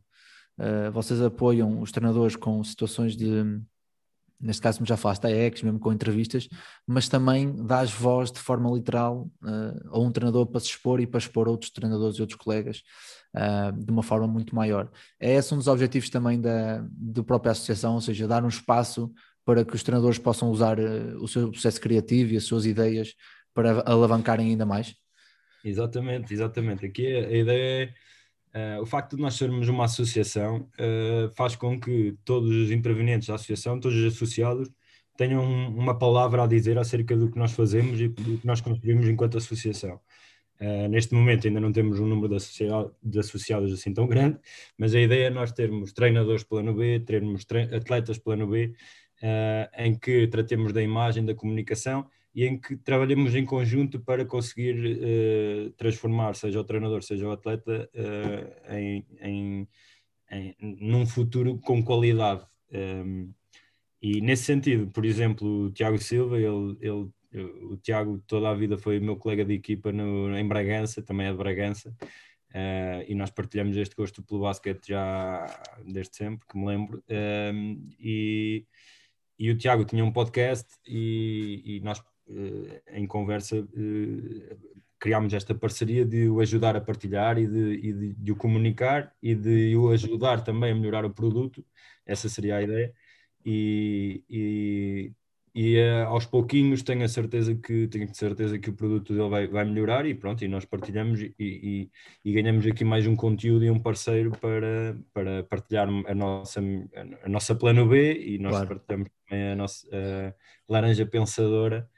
vocês 0.94 1.20
apoiam 1.20 1.82
os 1.82 1.92
treinadores 1.92 2.36
com 2.36 2.64
situações 2.64 3.18
de 3.18 3.44
neste 4.44 4.62
caso 4.62 4.80
como 4.80 4.88
já 4.88 4.98
falaste, 4.98 5.26
a 5.26 5.32
ex, 5.32 5.62
mesmo 5.62 5.80
com 5.80 5.92
entrevistas, 5.92 6.50
mas 6.86 7.08
também 7.08 7.56
dás 7.66 7.92
voz 7.92 8.32
de 8.32 8.40
forma 8.40 8.70
literal 8.70 9.30
uh, 9.42 9.90
a 9.90 10.00
um 10.00 10.12
treinador 10.12 10.46
para 10.46 10.60
se 10.60 10.68
expor 10.68 11.00
e 11.00 11.08
para 11.08 11.20
expor 11.20 11.48
outros 11.48 11.72
treinadores 11.72 12.18
e 12.18 12.22
outros 12.22 12.38
colegas 12.38 12.84
uh, 13.36 13.72
de 13.72 13.92
uma 13.92 14.04
forma 14.04 14.28
muito 14.28 14.54
maior. 14.54 14.92
É 15.20 15.34
esse 15.36 15.54
um 15.54 15.58
dos 15.58 15.68
objetivos 15.68 16.10
também 16.10 16.40
da 16.42 16.86
do 16.92 17.24
própria 17.24 17.54
associação, 17.54 17.94
ou 17.96 18.02
seja, 18.02 18.28
dar 18.28 18.44
um 18.44 18.50
espaço 18.50 19.12
para 19.46 19.64
que 19.64 19.76
os 19.76 19.84
treinadores 19.84 20.18
possam 20.18 20.52
usar 20.52 20.78
uh, 20.78 21.22
o 21.22 21.28
seu 21.28 21.50
processo 21.50 21.80
criativo 21.80 22.34
e 22.34 22.38
as 22.38 22.44
suas 22.44 22.66
ideias 22.66 23.14
para 23.54 23.82
alavancarem 23.86 24.50
ainda 24.50 24.66
mais? 24.66 24.94
Exatamente, 25.64 26.34
exatamente. 26.34 26.86
Aqui 26.86 27.08
a 27.08 27.32
ideia 27.32 27.86
é 27.86 27.94
Uh, 28.54 28.82
o 28.82 28.86
facto 28.86 29.16
de 29.16 29.22
nós 29.22 29.34
sermos 29.34 29.68
uma 29.68 29.86
associação 29.86 30.70
uh, 30.80 31.28
faz 31.36 31.56
com 31.56 31.80
que 31.80 32.16
todos 32.24 32.52
os 32.52 32.70
intervenientes 32.70 33.28
da 33.28 33.34
associação, 33.34 33.80
todos 33.80 33.98
os 33.98 34.14
associados, 34.14 34.70
tenham 35.18 35.44
uma 35.44 35.98
palavra 35.98 36.44
a 36.44 36.48
dizer 36.48 36.78
acerca 36.78 37.18
do 37.18 37.32
que 37.32 37.38
nós 37.38 37.52
fazemos 37.52 38.00
e 38.00 38.10
do 38.10 38.38
que 38.38 38.46
nós 38.46 38.62
construímos 38.62 39.08
enquanto 39.08 39.40
associação. 39.40 40.00
Uh, 40.62 40.88
neste 40.88 41.16
momento 41.16 41.48
ainda 41.48 41.60
não 41.60 41.72
temos 41.72 42.00
um 42.00 42.06
número 42.06 42.30
de, 42.30 42.36
associa 42.36 42.70
de, 43.02 43.20
associados 43.20 43.74
assim 43.74 43.92
tão 43.92 44.06
grande, 44.06 44.38
mas 44.78 44.94
a 44.94 45.00
ideia 45.00 45.28
é 45.28 45.30
nós 45.32 45.52
termos 45.52 45.92
treinadores 45.92 46.44
plano 46.44 46.76
B, 46.76 47.00
termos 47.00 47.46
tre 47.46 47.64
atletas 47.76 48.20
plano 48.20 48.46
B, 48.48 48.74
em 49.78 49.98
que 49.98 50.28
tratemos 50.28 50.74
da 50.74 50.82
imagem, 50.82 51.24
da 51.26 51.34
comunicação 51.34 52.06
e 52.34 52.46
em 52.46 52.60
que 52.60 52.76
trabalhamos 52.76 53.36
em 53.36 53.46
conjunto 53.46 54.00
para 54.00 54.26
conseguir 54.26 54.76
uh, 54.76 55.70
transformar, 55.72 56.36
seja 56.36 56.60
o 56.60 56.64
treinador, 56.64 57.04
seja 57.04 57.28
o 57.28 57.32
atleta, 57.32 57.90
uh, 57.94 58.74
em, 58.76 59.06
em, 59.22 59.68
em, 60.32 60.56
num 60.60 61.06
futuro 61.06 61.60
com 61.60 61.84
qualidade. 61.84 62.44
Um, 62.72 62.78
ehm, 62.78 63.30
e 64.02 64.20
nesse 64.20 64.46
sentido, 64.46 64.88
por 64.88 65.06
exemplo, 65.06 65.66
o 65.68 65.72
Tiago 65.72 65.98
Silva, 65.98 66.38
ele, 66.38 66.78
ele, 66.82 67.10
o 67.66 67.78
Tiago 67.78 68.22
toda 68.28 68.50
a 68.50 68.54
vida 68.54 68.78
foi 68.78 69.00
meu 69.00 69.16
colega 69.16 69.46
de 69.46 69.54
equipa 69.54 69.92
no, 69.92 70.36
em 70.38 70.48
Bragança, 70.48 71.02
também 71.04 71.28
é 71.28 71.32
de 71.32 71.38
Bragança, 71.38 71.96
uh, 72.50 73.06
e 73.08 73.14
nós 73.14 73.30
partilhamos 73.30 73.78
este 73.78 73.96
gosto 73.96 74.24
pelo 74.24 74.42
basquete 74.42 74.88
já 74.88 75.46
desde 75.86 76.18
sempre, 76.18 76.48
que 76.48 76.58
me 76.58 76.66
lembro. 76.66 77.04
Um, 77.08 77.14
ehm, 77.16 77.90
e, 78.00 78.66
e 79.38 79.52
o 79.52 79.58
Tiago 79.58 79.86
tinha 79.86 80.04
um 80.04 80.12
podcast 80.12 80.68
e, 80.88 81.62
e 81.64 81.80
nós 81.82 82.02
em 82.92 83.06
conversa 83.06 83.58
eh, 83.58 84.56
criámos 85.00 85.34
esta 85.34 85.54
parceria 85.54 86.06
de 86.06 86.30
o 86.30 86.40
ajudar 86.40 86.76
a 86.78 86.82
partilhar 86.82 87.38
e 87.38 87.46
de, 87.46 87.74
e 87.74 87.94
de, 87.94 88.14
de, 88.14 88.32
o 88.32 88.36
comunicar 88.36 89.14
e 89.22 89.36
de 89.36 89.76
o 89.76 89.90
ajudar 89.90 90.42
também 90.42 90.72
a 90.72 90.76
melhorar 90.76 91.04
o 91.04 91.14
produto, 91.14 91.64
essa 92.06 92.30
seria 92.30 92.58
a 92.58 92.64
ideia. 92.64 92.94
E, 93.46 94.24
e, 94.30 95.12
e 95.54 95.78
uh, 95.78 96.08
aos 96.08 96.26
pouquinhos 96.26 96.82
tenho 96.82 97.04
a 97.04 97.10
certeza 97.10 97.54
que 97.54 97.88
tenho 97.88 98.16
certeza 98.16 98.58
que 98.58 98.70
o 98.70 98.74
produto 98.74 99.14
dele 99.14 99.30
vai, 99.30 99.48
vai 99.48 99.66
melhorar 99.66 100.06
e 100.06 100.16
pronto, 100.16 100.44
e 100.46 100.48
nós 100.48 100.64
partilhamos 100.64 101.22
e, 101.22 101.36
e, 101.38 101.92
e, 102.24 102.32
ganhamos 102.32 102.66
aqui 102.66 102.86
mais 102.86 103.06
um 103.06 103.16
conteúdo 103.16 103.66
e 103.66 103.70
um 103.70 103.80
parceiro 103.80 104.32
para, 104.32 104.98
para 105.14 105.44
partilhar 105.44 105.90
a 106.08 106.16
nossa, 106.16 106.62
a 107.24 107.30
nossa 107.30 107.54
plano 107.54 107.86
B 107.90 108.14
e 108.14 108.40
nós 108.40 108.54
claro. 108.54 108.68
partilhamos 108.70 109.10
também 109.28 109.52
a 109.52 109.56
nossa 109.56 110.36
laranja 110.70 111.06
pensadora 111.06 111.90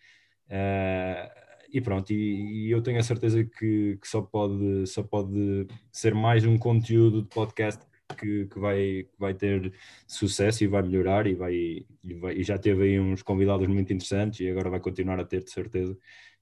Uh, 0.48 1.46
e 1.72 1.82
pronto, 1.82 2.12
e, 2.12 2.68
e, 2.68 2.72
eu 2.72 2.82
tenho 2.82 3.00
a 3.00 3.04
certeza 3.04 3.44
que, 3.44 3.98
que, 4.02 4.08
só, 4.08 4.22
pode, 4.22 4.88
só 4.88 5.04
pode 5.04 5.68
ser 5.92 6.14
mais 6.14 6.46
um 6.46 6.58
conteúdo 6.58 7.22
de 7.24 7.28
podcast 7.28 7.84
que, 8.18 8.46
que, 8.46 8.60
vai, 8.60 8.78
que 9.04 9.20
vai 9.20 9.34
ter 9.34 9.74
sucesso 10.08 10.64
e 10.64 10.68
vai 10.68 10.84
melhorar 10.84 11.28
e, 11.28 11.34
vai, 11.34 11.54
e, 11.54 12.14
vai, 12.14 12.36
e 12.36 12.44
já 12.44 12.58
teve 12.58 12.84
aí 12.84 13.00
uns 13.00 13.22
convidados 13.24 13.68
muito 13.68 13.92
interessantes 13.92 14.40
e 14.40 14.50
agora 14.50 14.70
vai 14.70 14.80
continuar 14.80 15.20
a 15.20 15.26
ter 15.26 15.44
de 15.44 15.52
certeza. 15.52 15.98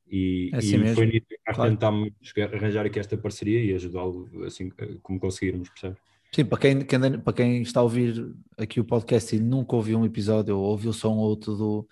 E, 0.07 0.51
é 0.53 0.57
assim 0.57 0.83
e 0.83 0.93
foi 0.93 1.05
nisso 1.07 1.25
que 1.27 1.37
nós 1.47 1.55
claro. 1.55 1.71
tentámos 1.71 2.11
arranjar 2.53 2.85
aqui 2.85 2.99
esta 2.99 3.17
parceria 3.17 3.63
e 3.63 3.73
ajudá-lo 3.73 4.29
assim 4.45 4.69
como 5.01 5.19
conseguirmos, 5.19 5.69
percebe? 5.69 5.97
Sim, 6.31 6.45
para 6.45 6.57
quem, 6.57 6.81
para 6.81 7.33
quem 7.33 7.61
está 7.61 7.79
a 7.79 7.83
ouvir 7.83 8.35
aqui 8.57 8.79
o 8.79 8.85
podcast 8.85 9.35
e 9.35 9.39
nunca 9.39 9.75
ouviu 9.75 9.99
um 9.99 10.05
episódio 10.05 10.57
ou 10.57 10.63
ouviu 10.63 10.91
só 10.91 11.11
um 11.11 11.17
outro 11.17 11.55
do, 11.55 11.87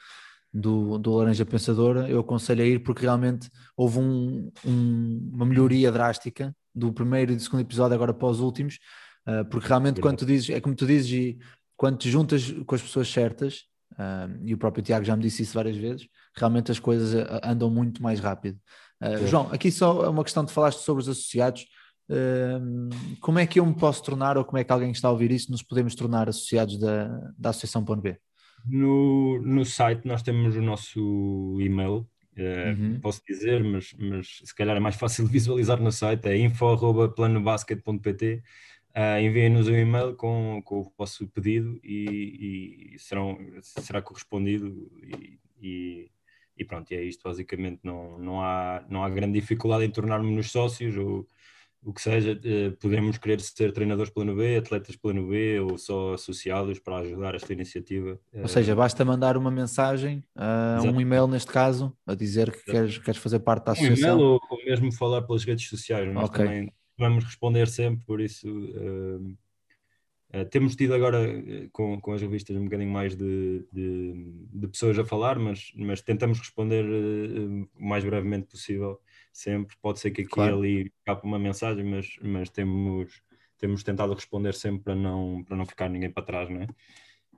do, 0.53 0.97
do 0.97 1.13
Laranja 1.13 1.45
Pensadora, 1.45 2.09
eu 2.09 2.19
aconselho 2.19 2.61
a 2.61 2.65
ir 2.65 2.79
porque 2.79 3.03
realmente 3.03 3.49
houve 3.75 3.99
um, 3.99 4.51
um, 4.65 5.29
uma 5.33 5.45
melhoria 5.45 5.91
drástica 5.91 6.53
do 6.75 6.91
primeiro 6.91 7.31
e 7.31 7.35
do 7.35 7.41
segundo 7.41 7.61
episódio 7.61 7.95
agora 7.95 8.13
para 8.13 8.27
os 8.27 8.39
últimos, 8.39 8.79
uh, 9.27 9.45
porque 9.49 9.67
realmente 9.67 9.99
é 9.99 10.01
quando 10.01 10.19
tu 10.19 10.25
dizes, 10.25 10.49
é 10.49 10.59
como 10.59 10.75
tu 10.75 10.85
dizes, 10.85 11.11
e 11.11 11.39
quando 11.77 11.97
te 11.97 12.09
juntas 12.09 12.51
com 12.65 12.75
as 12.75 12.81
pessoas 12.81 13.09
certas, 13.09 13.63
uh, 13.93 14.39
e 14.43 14.53
o 14.53 14.57
próprio 14.57 14.83
Tiago 14.83 15.05
já 15.05 15.15
me 15.15 15.21
disse 15.21 15.41
isso 15.43 15.53
várias 15.53 15.77
vezes, 15.77 16.07
realmente 16.35 16.71
as 16.71 16.79
coisas 16.79 17.15
ah, 17.15 17.51
andam 17.51 17.69
muito 17.69 18.01
mais 18.03 18.19
rápido. 18.19 18.59
Uh, 19.01 19.27
João, 19.27 19.49
aqui 19.51 19.71
só 19.71 20.03
é 20.05 20.09
uma 20.09 20.23
questão 20.23 20.43
de 20.43 20.51
falaste 20.51 20.79
sobre 20.79 21.01
os 21.01 21.09
associados, 21.09 21.65
como 23.21 23.39
é 23.39 23.47
que 23.47 23.57
eu 23.57 23.65
me 23.65 23.73
posso 23.73 24.03
tornar, 24.03 24.37
ou 24.37 24.43
como 24.43 24.57
é 24.57 24.65
que 24.65 24.71
alguém 24.73 24.91
que 24.91 24.97
está 24.97 25.07
a 25.07 25.11
ouvir 25.11 25.31
isso, 25.31 25.49
nos 25.49 25.63
podemos 25.63 25.95
tornar 25.95 26.27
associados 26.27 26.77
da, 26.77 27.07
da 27.37 27.51
Associação 27.51 27.85
Plano 27.85 28.01
B? 28.01 28.19
No, 28.65 29.41
no 29.41 29.65
site 29.65 30.07
nós 30.07 30.21
temos 30.21 30.55
o 30.55 30.61
nosso 30.61 31.57
e-mail, 31.59 32.07
uh, 32.37 32.79
uhum. 32.79 32.99
posso 33.01 33.21
dizer, 33.27 33.63
mas, 33.63 33.93
mas 33.97 34.41
se 34.43 34.55
calhar 34.55 34.75
é 34.75 34.79
mais 34.79 34.95
fácil 34.95 35.25
de 35.25 35.31
visualizar 35.33 35.81
no 35.81 35.91
site, 35.91 36.27
é 36.27 36.37
info.planobasket.pt. 36.37 38.35
Uh, 38.35 38.41
eh, 38.93 39.23
Enviem-nos 39.23 39.67
um 39.67 39.75
e-mail 39.75 40.15
com, 40.15 40.61
com 40.65 40.81
o 40.81 40.93
vosso 40.97 41.27
pedido 41.29 41.79
e, 41.83 42.93
e 42.93 42.99
serão, 42.99 43.37
será 43.61 44.01
correspondido 44.01 44.91
e, 45.01 45.39
e, 45.61 46.11
e, 46.57 46.65
pronto, 46.65 46.91
é 46.91 47.01
isto 47.01 47.23
basicamente, 47.23 47.79
não, 47.83 48.19
não, 48.19 48.41
há, 48.41 48.85
não 48.89 49.03
há 49.03 49.09
grande 49.09 49.39
dificuldade 49.39 49.85
em 49.85 49.89
tornarmos-nos 49.89 50.51
sócios 50.51 50.97
ou 50.97 51.25
o 51.83 51.91
que 51.91 52.01
seja, 52.01 52.39
eh, 52.43 52.69
podemos 52.79 53.17
querer 53.17 53.41
ser 53.41 53.71
treinadores 53.71 54.11
plano 54.11 54.35
B, 54.35 54.55
atletas 54.55 54.95
plano 54.95 55.27
B 55.27 55.59
ou 55.59 55.77
só 55.79 56.13
associados 56.13 56.77
para 56.79 56.97
ajudar 56.97 57.33
esta 57.33 57.51
iniciativa. 57.53 58.19
Ou 58.33 58.47
seja, 58.47 58.75
basta 58.75 59.03
mandar 59.03 59.35
uma 59.35 59.49
mensagem, 59.49 60.23
uh, 60.35 60.87
um 60.87 61.01
e-mail 61.01 61.27
neste 61.27 61.51
caso, 61.51 61.95
a 62.05 62.13
dizer 62.13 62.51
que 62.51 62.71
queres, 62.71 62.97
queres 62.99 63.19
fazer 63.19 63.39
parte 63.39 63.65
da 63.65 63.71
associação. 63.71 64.15
Um 64.15 64.19
e-mail 64.19 64.27
ou, 64.27 64.41
ou, 64.49 64.63
mesmo 64.63 64.91
falar 64.91 65.23
pelas 65.23 65.43
redes 65.43 65.67
sociais, 65.67 66.13
nós 66.13 66.29
okay. 66.29 66.45
também 66.45 66.73
vamos 66.99 67.23
responder 67.23 67.67
sempre, 67.67 68.03
por 68.05 68.21
isso 68.21 68.47
uh, 68.47 69.35
uh, 70.35 70.45
temos 70.51 70.75
tido 70.75 70.93
agora 70.93 71.19
com, 71.71 71.99
com 71.99 72.13
as 72.13 72.21
revistas 72.21 72.55
um 72.55 72.65
bocadinho 72.65 72.91
mais 72.91 73.15
de, 73.15 73.65
de, 73.73 74.13
de 74.53 74.67
pessoas 74.67 74.99
a 74.99 75.03
falar, 75.03 75.39
mas, 75.39 75.71
mas 75.75 75.99
tentamos 75.99 76.37
responder 76.37 76.85
o 76.85 77.67
mais 77.83 78.03
brevemente 78.03 78.45
possível 78.45 78.99
sempre. 79.31 79.75
Pode 79.81 79.99
ser 79.99 80.11
que 80.11 80.21
aqui 80.21 80.31
claro. 80.31 80.57
ali 80.57 80.91
cape 81.05 81.25
uma 81.25 81.39
mensagem, 81.39 81.83
mas, 81.83 82.07
mas 82.21 82.49
temos, 82.49 83.21
temos 83.57 83.83
tentado 83.83 84.13
responder 84.13 84.53
sempre 84.53 84.83
para 84.83 84.95
não, 84.95 85.43
para 85.43 85.57
não 85.57 85.65
ficar 85.65 85.89
ninguém 85.89 86.11
para 86.11 86.23
trás, 86.23 86.49
não 86.49 86.61
é? 86.61 86.67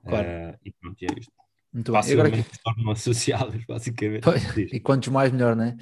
Claro. 0.06 0.28
Uh, 0.28 0.58
e 0.64 0.72
pronto, 0.72 1.02
é 1.02 1.18
isto. 1.18 1.32
Muito 1.72 1.90
bem. 1.90 2.12
Agora 2.12 2.30
tornam 2.62 2.92
associados, 2.92 3.64
basicamente. 3.66 4.26
E 4.72 4.78
quantos 4.80 5.08
mais, 5.08 5.32
melhor, 5.32 5.56
não 5.56 5.64
é? 5.64 5.76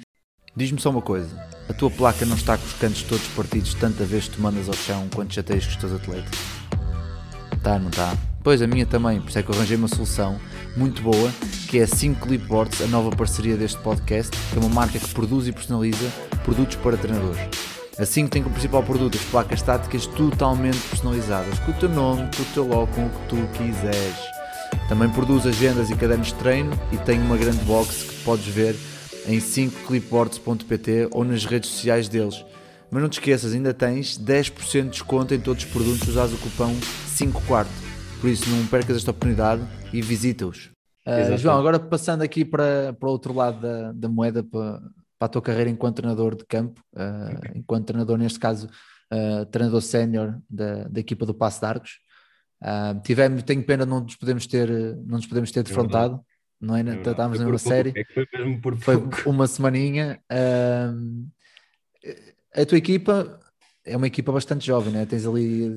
Diz-me 0.55 0.79
só 0.79 0.89
uma 0.89 1.01
coisa: 1.01 1.35
a 1.69 1.73
tua 1.73 1.89
placa 1.89 2.25
não 2.25 2.35
está 2.35 2.57
com 2.57 2.65
os 2.65 2.73
cantos 2.73 3.03
todos 3.03 3.27
partidos 3.29 3.73
tanta 3.75 4.03
vez 4.03 4.27
que 4.27 4.35
tu 4.35 4.41
mandas 4.41 4.67
ao 4.67 4.75
chão 4.75 5.07
quando 5.13 5.33
chateias 5.33 5.65
com 5.65 5.71
os 5.71 5.77
teus 5.77 5.93
atletas? 5.93 6.39
Tá, 7.63 7.79
não 7.79 7.89
tá? 7.89 8.13
Pois 8.43 8.61
a 8.61 8.67
minha 8.67 8.85
também, 8.85 9.21
por 9.21 9.29
isso 9.29 9.39
é 9.39 9.43
que 9.43 9.49
eu 9.49 9.55
arranjei 9.55 9.77
uma 9.77 9.87
solução 9.87 10.37
muito 10.75 11.01
boa, 11.01 11.31
que 11.69 11.79
é 11.79 11.83
a 11.83 11.87
5 11.87 12.27
Clipboards, 12.27 12.81
a 12.81 12.87
nova 12.87 13.09
parceria 13.15 13.55
deste 13.55 13.79
podcast, 13.79 14.35
que 14.51 14.57
é 14.57 14.59
uma 14.59 14.67
marca 14.67 14.99
que 14.99 15.07
produz 15.13 15.47
e 15.47 15.53
personaliza 15.53 16.11
produtos 16.43 16.75
para 16.75 16.97
treinadores. 16.97 17.39
A 17.97 18.05
5 18.05 18.29
tem 18.29 18.43
como 18.43 18.53
principal 18.53 18.83
produto 18.83 19.17
as 19.17 19.23
placas 19.25 19.59
estáticas 19.59 20.07
totalmente 20.07 20.77
personalizadas, 20.89 21.57
com 21.59 21.71
o 21.71 21.73
teu 21.75 21.87
nome, 21.87 22.29
com 22.35 22.43
o 22.43 22.45
teu 22.53 22.67
logo, 22.67 22.87
com 22.87 23.05
o 23.05 23.09
que 23.09 23.27
tu 23.29 23.37
quiseres. 23.57 24.17
Também 24.89 25.09
produz 25.09 25.47
agendas 25.47 25.89
e 25.89 25.95
cadernos 25.95 26.27
de 26.27 26.33
treino 26.33 26.77
e 26.91 26.97
tem 26.97 27.21
uma 27.21 27.37
grande 27.37 27.63
box 27.63 28.03
que 28.03 28.15
podes 28.23 28.45
ver 28.47 28.75
em 29.25 29.37
5clipboards.pt 29.37 31.07
ou 31.11 31.23
nas 31.23 31.45
redes 31.45 31.69
sociais 31.69 32.09
deles. 32.09 32.43
Mas 32.91 33.01
não 33.01 33.07
te 33.07 33.19
esqueças, 33.19 33.53
ainda 33.53 33.73
tens 33.73 34.19
10% 34.19 34.83
de 34.83 34.89
desconto 34.89 35.33
em 35.33 35.39
todos 35.39 35.63
os 35.63 35.71
produtos 35.71 36.09
usados 36.09 36.33
o 36.33 36.37
cupom 36.37 36.75
5 37.07 37.41
quarto. 37.43 37.92
Por 38.23 38.29
isso, 38.29 38.49
não 38.49 38.65
percas 38.67 38.95
esta 38.95 39.11
oportunidade 39.11 39.61
e 39.91 40.01
visita-os. 40.01 40.71
Uh, 41.05 41.37
João, 41.37 41.59
agora 41.59 41.77
passando 41.77 42.21
aqui 42.21 42.45
para, 42.45 42.93
para 42.93 43.09
o 43.09 43.11
outro 43.11 43.33
lado 43.33 43.59
da, 43.59 43.91
da 43.91 44.07
moeda, 44.07 44.41
para, 44.41 44.79
para 45.19 45.25
a 45.25 45.27
tua 45.27 45.41
carreira 45.41 45.69
enquanto 45.69 45.97
treinador 45.97 46.33
de 46.33 46.45
campo, 46.45 46.79
uh, 46.93 47.51
enquanto 47.53 47.87
treinador, 47.87 48.17
neste 48.17 48.39
caso, 48.39 48.69
uh, 49.11 49.45
treinador 49.47 49.81
sénior 49.81 50.39
da, 50.49 50.87
da 50.87 51.01
equipa 51.01 51.25
do 51.25 51.33
Passo 51.33 51.59
de 51.59 51.65
Arcos. 51.65 51.99
Uh, 52.61 52.97
tivemos, 53.03 53.43
tenho 53.43 53.61
pena 53.61 53.85
não 53.85 53.99
nos 53.99 54.15
podemos 54.15 54.47
ter, 54.47 54.69
não 54.69 55.17
nos 55.17 55.27
podemos 55.27 55.51
ter 55.51 55.59
é 55.59 55.63
defrontado, 55.63 56.21
não 56.61 56.77
é? 56.77 56.79
é 56.79 56.93
Estávamos 56.95 57.41
numa 57.41 57.57
série, 57.57 57.91
é 57.93 58.05
foi, 58.05 58.25
foi 58.77 58.95
uma 59.29 59.47
semaninha. 59.47 60.17
a 62.55 62.65
tua 62.65 62.77
equipa 62.77 63.37
é 63.85 63.97
uma 63.97 64.07
equipa 64.07 64.31
bastante 64.31 64.65
jovem, 64.65 64.93
né? 64.93 65.05
tens 65.05 65.25
ali 65.25 65.75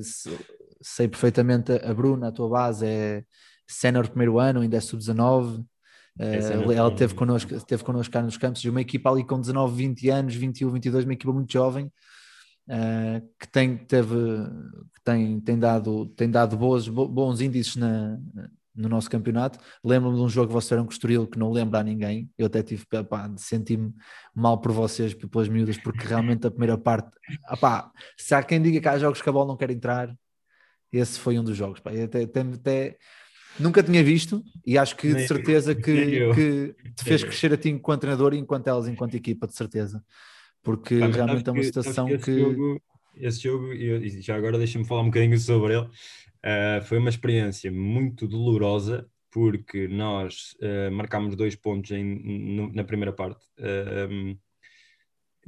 sei 0.81 1.07
perfeitamente 1.07 1.71
a 1.71 1.93
Bruna, 1.93 2.27
a 2.29 2.31
tua 2.31 2.49
base 2.49 2.85
é 2.85 3.23
sénior 3.67 4.07
primeiro 4.07 4.39
ano, 4.39 4.61
ainda 4.61 4.77
é 4.77 4.79
sub-19. 4.79 5.65
Uh, 6.19 6.71
ela 6.71 6.89
teve 6.95 7.13
connosco, 7.13 7.59
teve 7.65 7.83
connosco 7.83 8.11
cá 8.11 8.21
nos 8.23 8.37
campos 8.37 8.63
e 8.63 8.69
uma 8.69 8.81
equipa 8.81 9.11
ali 9.11 9.23
com 9.23 9.39
19, 9.39 9.75
20 9.75 10.09
anos, 10.09 10.35
21, 10.35 10.71
22, 10.71 11.03
uma 11.03 11.13
equipa 11.13 11.31
muito 11.31 11.53
jovem 11.53 11.91
uh, 12.67 13.21
que 13.39 13.47
tem, 13.47 13.77
teve, 13.77 14.15
que 14.95 15.03
tem, 15.03 15.39
tem, 15.39 15.59
dado, 15.59 16.07
tem 16.15 16.29
dado 16.29 16.57
boas, 16.57 16.87
bons 16.87 17.39
índices 17.39 17.75
na, 17.75 18.17
no 18.75 18.89
nosso 18.89 19.09
campeonato. 19.09 19.59
Lembro-me 19.83 20.15
de 20.15 20.21
um 20.21 20.29
jogo 20.29 20.47
que 20.47 20.53
vocês 20.53 20.71
eram 20.71 20.85
com 20.85 20.91
o 20.91 20.93
Estoril 20.93 21.27
que 21.27 21.39
não 21.39 21.51
lembra 21.51 21.79
a 21.79 21.83
ninguém. 21.83 22.29
Eu 22.37 22.47
até 22.47 22.61
tive 22.61 22.85
pá, 23.07 23.29
sentir-me 23.37 23.93
mal 24.33 24.59
por 24.59 24.71
vocês, 24.71 25.13
pelas 25.13 25.49
miúdas, 25.49 25.77
porque 25.77 26.05
realmente 26.05 26.45
a 26.47 26.51
primeira 26.51 26.77
parte, 26.77 27.09
pá, 27.59 27.91
se 28.17 28.35
há 28.35 28.43
quem 28.43 28.61
diga 28.61 28.79
que 28.79 28.87
há 28.87 28.97
jogos 28.97 29.21
que 29.21 29.29
a 29.29 29.31
bola 29.31 29.47
não 29.47 29.57
quer 29.57 29.71
entrar, 29.71 30.15
esse 30.91 31.19
foi 31.19 31.37
um 31.37 31.43
dos 31.43 31.57
jogos. 31.57 31.79
Pá. 31.79 31.91
Até, 31.91 32.23
até, 32.23 32.41
até, 32.41 32.97
nunca 33.59 33.83
tinha 33.83 34.03
visto 34.03 34.43
e 34.65 34.77
acho 34.77 34.95
que 34.95 35.13
de 35.13 35.27
certeza 35.27 35.73
que, 35.75 36.33
que 36.33 36.75
te 36.95 37.03
fez 37.03 37.23
crescer 37.23 37.53
a 37.53 37.57
ti 37.57 37.69
enquanto 37.69 38.01
treinador 38.01 38.33
e 38.33 38.37
enquanto 38.37 38.67
elas 38.67 38.87
enquanto 38.87 39.15
equipa, 39.15 39.47
de 39.47 39.55
certeza. 39.55 40.03
Porque 40.63 40.99
Pá, 40.99 41.07
realmente 41.07 41.47
é 41.47 41.51
uma 41.51 41.63
situação 41.63 42.07
que. 42.07 42.17
que... 42.17 42.39
Jogo, 42.39 42.81
esse 43.15 43.41
jogo, 43.41 43.73
e 43.73 44.21
já 44.21 44.35
agora 44.35 44.57
deixa-me 44.57 44.85
falar 44.85 45.01
um 45.01 45.05
bocadinho 45.05 45.37
sobre 45.39 45.73
ele, 45.73 45.85
uh, 45.85 46.83
foi 46.85 46.97
uma 46.99 47.09
experiência 47.09 47.71
muito 47.71 48.27
dolorosa 48.27 49.07
porque 49.31 49.87
nós 49.87 50.55
uh, 50.61 50.91
marcámos 50.91 51.35
dois 51.35 51.55
pontos 51.55 51.91
em, 51.91 52.03
no, 52.03 52.73
na 52.73 52.83
primeira 52.83 53.11
parte. 53.11 53.45
Uh, 53.59 54.37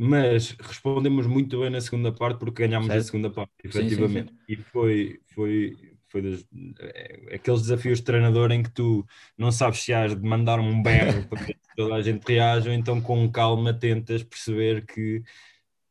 mas 0.02 0.56
respondemos 0.62 1.28
muito 1.28 1.60
bem 1.60 1.70
na 1.70 1.82
segunda 1.82 2.10
parte 2.10 2.40
porque 2.40 2.66
ganhámos 2.66 2.88
certo. 2.88 3.02
a 3.02 3.04
segunda 3.04 3.30
parte, 3.30 3.52
efetivamente. 3.66 4.30
Sim, 4.30 4.38
sim, 4.48 4.56
sim. 4.56 4.62
E 4.62 4.64
foi, 4.64 5.20
foi, 5.36 5.78
foi 6.08 6.22
dos, 6.22 6.46
é, 6.80 7.36
aqueles 7.36 7.64
desafios 7.64 8.00
de 8.00 8.06
treinador 8.06 8.50
em 8.54 8.64
que 8.64 8.72
tu 8.72 9.06
não 9.38 9.52
sabes 9.52 9.80
se 9.82 9.92
has 9.92 10.16
de 10.16 10.26
mandar 10.26 10.58
um 10.58 10.82
berro 10.82 11.28
para 11.28 11.44
que 11.44 11.54
toda 11.76 11.96
a 11.96 12.02
gente 12.02 12.24
reaja, 12.26 12.70
ou 12.70 12.76
então 12.76 13.02
com 13.02 13.30
calma 13.30 13.74
tentas 13.74 14.24
perceber 14.24 14.86
que 14.86 15.22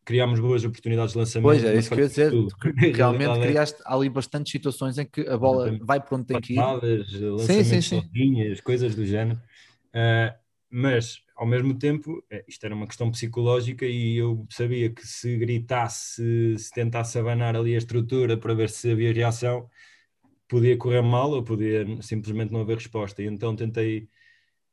criámos 0.06 0.40
boas 0.40 0.64
oportunidades 0.64 1.12
de 1.12 1.18
lançamento. 1.18 1.44
Pois 1.44 1.62
é, 1.62 1.76
isso 1.76 1.90
que 1.90 1.96
eu 1.96 1.98
ia 1.98 2.08
dizer. 2.08 2.32
Realmente 2.96 3.40
é 3.40 3.42
criaste 3.42 3.82
ali 3.84 4.08
bastantes 4.08 4.50
situações 4.50 4.96
em 4.96 5.04
que 5.04 5.20
a 5.28 5.36
bola 5.36 5.78
vai 5.82 6.00
para 6.00 6.16
onde 6.16 6.28
tem 6.28 6.40
que 6.40 6.54
ir. 6.54 6.56
Lançamentos 6.56 7.44
sim, 7.44 7.62
sim, 7.62 7.80
sim. 7.82 8.00
Sozinhas, 8.00 8.60
coisas 8.62 8.94
do 8.94 9.04
género. 9.04 9.38
Uh, 9.88 10.47
mas 10.70 11.22
ao 11.38 11.46
mesmo 11.46 11.78
tempo, 11.78 12.22
é, 12.30 12.44
isto 12.48 12.64
era 12.66 12.74
uma 12.74 12.86
questão 12.86 13.10
psicológica 13.12 13.86
e 13.86 14.16
eu 14.16 14.44
sabia 14.50 14.90
que 14.90 15.06
se 15.06 15.36
gritasse, 15.36 16.58
se 16.58 16.70
tentasse 16.72 17.18
abanar 17.18 17.54
ali 17.56 17.74
a 17.74 17.78
estrutura 17.78 18.36
para 18.36 18.54
ver 18.54 18.68
se 18.70 18.90
havia 18.90 19.12
reação, 19.12 19.70
podia 20.48 20.76
correr 20.76 21.02
mal 21.02 21.30
ou 21.30 21.44
podia 21.44 21.86
simplesmente 22.02 22.52
não 22.52 22.60
haver 22.60 22.76
resposta. 22.76 23.22
E 23.22 23.26
então 23.26 23.54
tentei, 23.56 24.08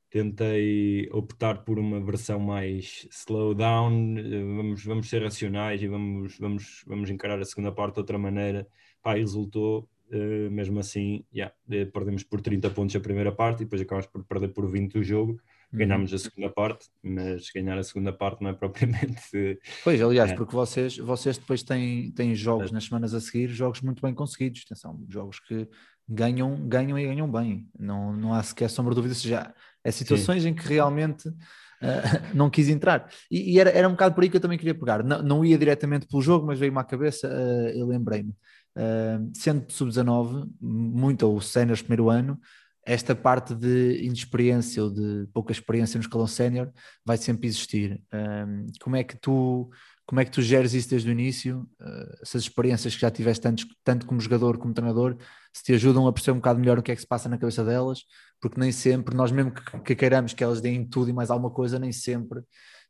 tentei 0.09 1.09
optar 1.11 1.63
por 1.63 1.79
uma 1.79 1.99
versão 2.01 2.39
mais 2.39 3.07
slow 3.11 3.53
down, 3.53 4.15
vamos, 4.57 4.83
vamos 4.85 5.09
ser 5.09 5.23
racionais 5.23 5.81
e 5.83 5.87
vamos, 5.87 6.37
vamos, 6.39 6.83
vamos 6.87 7.09
encarar 7.11 7.39
a 7.39 7.45
segunda 7.45 7.71
parte 7.71 7.95
de 7.95 7.99
outra 8.01 8.17
maneira. 8.17 8.67
Pá, 9.01 9.13
resultou. 9.15 9.89
Uh, 10.11 10.51
mesmo 10.51 10.79
assim, 10.79 11.25
yeah, 11.33 11.53
perdemos 11.91 12.23
por 12.23 12.39
30 12.39 12.69
pontos 12.69 12.95
a 12.95 12.99
primeira 12.99 13.31
parte 13.31 13.61
e 13.61 13.65
depois 13.65 13.81
acabamos 13.81 14.07
por 14.07 14.23
perder 14.23 14.49
por 14.49 14.69
20 14.69 14.99
o 14.99 15.03
jogo 15.03 15.41
ganhámos 15.71 16.13
a 16.13 16.17
segunda 16.17 16.49
parte, 16.49 16.87
mas 17.03 17.49
ganhar 17.53 17.77
a 17.77 17.83
segunda 17.83 18.13
parte 18.13 18.41
não 18.41 18.49
é 18.49 18.53
propriamente. 18.53 19.59
Pois, 19.83 20.01
aliás, 20.01 20.31
é. 20.31 20.35
porque 20.35 20.53
vocês, 20.53 20.97
vocês 20.97 21.37
depois 21.37 21.63
têm, 21.63 22.11
têm 22.11 22.33
jogos 22.35 22.71
nas 22.71 22.85
semanas 22.85 23.13
a 23.13 23.19
seguir, 23.19 23.49
jogos 23.49 23.81
muito 23.81 24.01
bem 24.01 24.13
conseguidos, 24.13 24.63
atenção, 24.65 25.03
jogos 25.09 25.39
que 25.39 25.67
ganham, 26.07 26.67
ganham 26.67 26.97
e 26.97 27.05
ganham 27.05 27.31
bem, 27.31 27.67
não, 27.77 28.13
não 28.13 28.33
há 28.33 28.43
sequer 28.43 28.69
sombra 28.69 28.93
de 28.93 28.97
dúvida, 28.97 29.15
se 29.15 29.27
já 29.27 29.53
é 29.83 29.91
situações 29.91 30.43
Sim. 30.43 30.49
em 30.49 30.53
que 30.53 30.67
realmente 30.67 31.27
uh, 31.27 31.33
não 32.33 32.49
quis 32.49 32.69
entrar. 32.69 33.09
E, 33.29 33.53
e, 33.53 33.59
era, 33.59 33.69
era 33.69 33.87
um 33.87 33.91
bocado 33.91 34.15
por 34.15 34.23
aí 34.23 34.29
que 34.29 34.37
eu 34.37 34.41
também 34.41 34.57
queria 34.57 34.75
pegar, 34.75 35.03
não, 35.03 35.21
não 35.21 35.45
ia 35.45 35.57
diretamente 35.57 36.07
pelo 36.07 36.21
jogo, 36.21 36.45
mas 36.45 36.59
veio-me 36.59 36.79
à 36.79 36.83
cabeça, 36.83 37.27
uh, 37.27 37.69
eu 37.69 37.87
lembrei-me. 37.87 38.33
Uh, 38.77 39.31
sendo 39.33 39.71
sub-19, 39.71 40.49
muito 40.59 41.23
ou 41.23 41.39
séniores 41.39 41.81
primeiro 41.81 42.09
ano, 42.09 42.39
esta 42.85 43.15
parte 43.15 43.55
de 43.55 44.03
inexperiência 44.03 44.83
ou 44.83 44.91
de 44.91 45.27
pouca 45.33 45.51
experiência 45.51 45.97
no 45.97 46.03
escalão 46.03 46.27
sénior 46.27 46.71
vai 47.03 47.17
sempre 47.17 47.47
existir. 47.47 48.01
Um, 48.13 48.67
como 48.79 48.95
é 48.95 49.03
que 49.03 49.17
tu 49.17 49.69
como 50.07 50.21
é 50.21 50.25
que 50.25 50.29
tu 50.29 50.39
geres 50.39 50.73
isso 50.73 50.89
desde 50.91 51.09
o 51.09 51.11
início? 51.11 51.67
Uh, 51.81 52.21
essas 52.21 52.43
experiências 52.43 52.93
que 52.93 53.01
já 53.01 53.09
tiveste 53.09 53.41
tanto, 53.41 53.65
tanto 53.83 54.05
como 54.05 54.21
jogador 54.21 54.55
como 54.59 54.71
treinador, 54.71 55.17
se 55.51 55.63
te 55.63 55.73
ajudam 55.73 56.05
a 56.05 56.13
perceber 56.13 56.33
um 56.33 56.39
bocado 56.39 56.59
melhor 56.59 56.77
o 56.77 56.83
que 56.83 56.91
é 56.91 56.95
que 56.95 57.01
se 57.01 57.07
passa 57.07 57.27
na 57.27 57.39
cabeça 57.39 57.63
delas, 57.63 58.03
porque 58.39 58.59
nem 58.59 58.71
sempre, 58.71 59.15
nós 59.15 59.31
mesmo 59.31 59.51
que, 59.51 59.79
que 59.79 59.95
queiramos 59.95 60.31
que 60.31 60.43
elas 60.43 60.61
deem 60.61 60.85
tudo 60.87 61.09
e 61.09 61.13
mais 61.13 61.31
alguma 61.31 61.49
coisa, 61.49 61.79
nem 61.79 61.91
sempre 61.91 62.43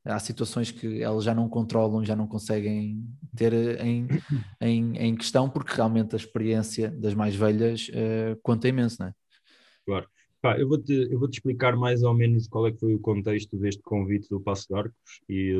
há 0.03 0.19
situações 0.19 0.71
que 0.71 1.01
elas 1.01 1.23
já 1.23 1.33
não 1.33 1.47
controlam, 1.47 2.03
já 2.03 2.17
não 2.17 2.27
conseguem 2.27 3.01
ter 3.33 3.53
em, 3.79 4.07
em, 4.59 4.97
em 4.97 5.15
questão, 5.15 5.49
porque 5.49 5.73
realmente 5.73 6.15
a 6.15 6.17
experiência 6.17 6.91
das 6.91 7.13
mais 7.13 7.33
velhas 7.33 7.87
uh, 7.89 8.37
conta 8.43 8.67
imenso, 8.67 8.97
não 8.99 9.07
é? 9.07 9.13
Claro. 9.85 10.07
Pá, 10.41 10.59
eu 10.59 10.67
vou-te 10.67 11.07
vou 11.15 11.27
-te 11.27 11.35
explicar 11.35 11.75
mais 11.75 12.03
ou 12.03 12.13
menos 12.13 12.47
qual 12.47 12.67
é 12.67 12.71
que 12.71 12.79
foi 12.79 12.93
o 12.93 12.99
contexto 12.99 13.57
deste 13.57 13.81
convite 13.81 14.29
do 14.29 14.39
Passo 14.39 14.67
de 14.67 14.75
Arcos 14.75 15.21
e, 15.27 15.53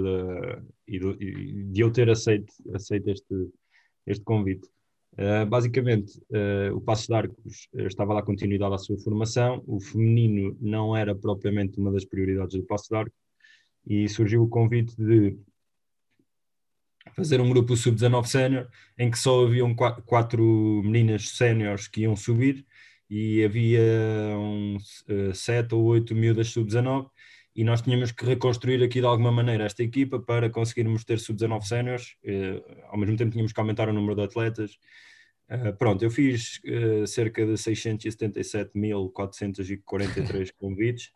de, 0.88 1.00
e, 1.00 1.64
de 1.72 1.82
eu 1.82 1.92
ter 1.92 2.10
aceito, 2.10 2.54
aceito 2.74 3.10
este, 3.10 3.50
este 4.06 4.24
convite. 4.24 4.68
Uh, 5.14 5.46
basicamente, 5.48 6.20
uh, 6.30 6.76
o 6.76 6.82
Passo 6.82 7.08
de 7.08 7.14
Arcos 7.14 7.70
estava 7.74 8.14
lá 8.14 8.22
continuidade 8.22 8.76
à 8.76 8.78
sua 8.78 8.98
formação, 9.00 9.64
o 9.66 9.80
feminino 9.80 10.58
não 10.62 10.96
era 10.96 11.16
propriamente 11.16 11.80
uma 11.80 11.92
das 11.92 12.06
prioridades 12.06 12.56
do 12.56 12.64
Passo 12.64 12.90
de 12.90 12.96
Arcos 12.96 13.20
e 13.88 14.10
surgiu 14.10 14.44
o 14.44 14.50
convite 14.50 14.96
de 14.98 15.38
fazer 17.16 17.40
um 17.40 17.50
grupo 17.50 17.76
sub-19 17.78 18.26
sénior 18.26 18.68
em 18.98 19.10
que 19.10 19.18
só 19.18 19.46
haviam 19.46 19.74
quatro, 19.74 20.04
quatro 20.04 20.44
meninas 20.84 21.30
séniores 21.30 21.88
que 21.88 22.02
iam 22.02 22.16
subir 22.16 22.66
e 23.10 23.44
havia 23.44 23.82
uns 24.38 25.04
uh, 25.10 25.34
sete 25.34 25.74
ou 25.76 25.84
oito 25.86 26.16
miúdas 26.16 26.50
sub-19 26.50 27.10
e 27.56 27.64
nós 27.64 27.82
tínhamos 27.82 28.12
que 28.12 28.26
reconstruir 28.26 28.84
aqui 28.84 29.00
de 29.00 29.06
alguma 29.06 29.32
maneira 29.32 29.64
esta 29.66 29.82
equipa 29.82 30.20
para 30.20 30.50
conseguirmos 30.50 31.06
ter 31.06 31.20
sub-19 31.20 31.64
séniores, 31.64 32.18
uh, 32.26 32.62
ao 32.90 32.98
mesmo 32.98 33.16
tempo 33.16 33.32
tínhamos 33.32 33.54
que 33.54 33.60
aumentar 33.60 33.88
o 33.88 33.94
número 33.94 34.16
de 34.16 34.24
atletas. 34.24 34.78
Uh, 35.50 35.74
pronto, 35.78 36.04
eu 36.04 36.10
fiz 36.10 36.60
uh, 36.66 37.08
cerca 37.08 37.46
de 37.46 37.54
677.443 37.54 40.52
convites, 40.60 41.14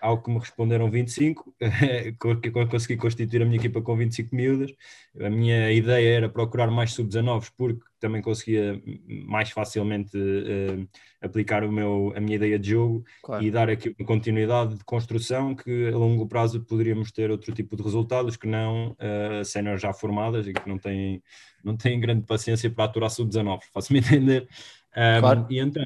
ao 0.00 0.22
que 0.22 0.30
me 0.30 0.38
responderam 0.38 0.90
25, 0.90 1.54
consegui 2.70 2.96
constituir 2.96 3.42
a 3.42 3.44
minha 3.44 3.56
equipa 3.56 3.80
com 3.80 3.96
25 3.96 4.34
miúdas. 4.34 4.72
A 5.20 5.30
minha 5.30 5.70
ideia 5.72 6.16
era 6.16 6.28
procurar 6.28 6.70
mais 6.70 6.92
sub-19 6.92 7.50
porque 7.56 7.84
também 8.04 8.20
conseguia 8.20 8.82
mais 9.08 9.50
facilmente 9.50 10.14
uh, 10.14 10.86
aplicar 11.22 11.64
o 11.64 11.72
meu, 11.72 12.12
a 12.14 12.20
minha 12.20 12.36
ideia 12.36 12.58
de 12.58 12.70
jogo 12.70 13.02
claro. 13.22 13.42
e 13.42 13.50
dar 13.50 13.70
aqui 13.70 13.94
uma 13.98 14.06
continuidade 14.06 14.76
de 14.76 14.84
construção 14.84 15.54
que 15.54 15.88
a 15.88 15.96
longo 15.96 16.26
prazo 16.26 16.60
poderíamos 16.60 17.10
ter 17.10 17.30
outro 17.30 17.54
tipo 17.54 17.74
de 17.76 17.82
resultados 17.82 18.36
que 18.36 18.46
não 18.46 18.90
uh, 18.90 19.42
cenas 19.42 19.80
já 19.80 19.92
formadas 19.94 20.46
e 20.46 20.52
que 20.52 20.68
não 20.68 20.76
têm, 20.76 21.22
não 21.64 21.76
têm 21.78 21.98
grande 21.98 22.26
paciência 22.26 22.68
para 22.68 22.84
aturar 22.84 23.08
sub-19, 23.08 23.60
faço-me 23.72 24.00
entender. 24.04 24.46
Um, 24.94 25.20
claro. 25.20 25.46
E 25.48 25.58
então, 25.58 25.84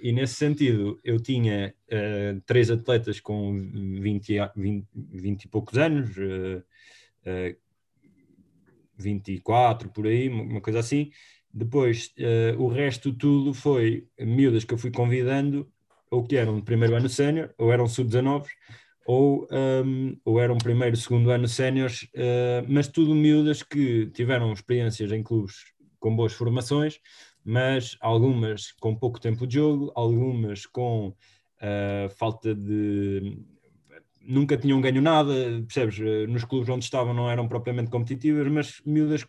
e 0.00 0.12
nesse 0.12 0.34
sentido, 0.34 0.98
eu 1.04 1.20
tinha 1.20 1.74
uh, 1.88 2.40
três 2.46 2.70
atletas 2.70 3.20
com 3.20 3.52
20, 3.52 4.36
20, 4.56 4.86
20 4.94 5.44
e 5.44 5.48
poucos 5.48 5.78
anos, 5.78 6.16
uh, 6.16 6.62
uh, 7.26 7.56
24 8.96 9.90
por 9.90 10.06
aí, 10.06 10.28
uma 10.28 10.60
coisa 10.60 10.80
assim, 10.80 11.10
depois, 11.52 12.12
uh, 12.18 12.62
o 12.62 12.68
resto 12.68 13.12
tudo 13.12 13.54
foi 13.54 14.06
miúdas 14.18 14.64
que 14.64 14.74
eu 14.74 14.78
fui 14.78 14.90
convidando, 14.90 15.70
ou 16.10 16.24
que 16.24 16.36
eram 16.36 16.56
de 16.56 16.62
primeiro 16.62 16.94
ano 16.94 17.08
sénior, 17.08 17.52
ou 17.58 17.72
eram 17.72 17.86
sub-19, 17.86 18.46
ou, 19.06 19.48
um, 19.50 20.16
ou 20.24 20.40
eram 20.40 20.58
primeiro, 20.58 20.96
segundo 20.96 21.30
ano 21.30 21.48
séniores, 21.48 22.02
uh, 22.14 22.64
mas 22.68 22.88
tudo 22.88 23.14
miúdas 23.14 23.62
que 23.62 24.06
tiveram 24.10 24.52
experiências 24.52 25.10
em 25.12 25.22
clubes 25.22 25.54
com 25.98 26.14
boas 26.14 26.32
formações, 26.32 27.00
mas 27.48 27.96
algumas 28.02 28.72
com 28.72 28.94
pouco 28.94 29.18
tempo 29.18 29.46
de 29.46 29.54
jogo, 29.54 29.90
algumas 29.94 30.66
com 30.66 31.08
uh, 31.08 32.10
falta 32.10 32.54
de. 32.54 33.38
Nunca 34.20 34.58
tinham 34.58 34.82
ganho 34.82 35.00
nada, 35.00 35.32
percebes? 35.66 35.98
Nos 36.28 36.44
clubes 36.44 36.68
onde 36.68 36.84
estavam 36.84 37.14
não 37.14 37.30
eram 37.30 37.48
propriamente 37.48 37.90
competitivas, 37.90 38.46
mas 38.48 38.82
miúdas 38.84 39.26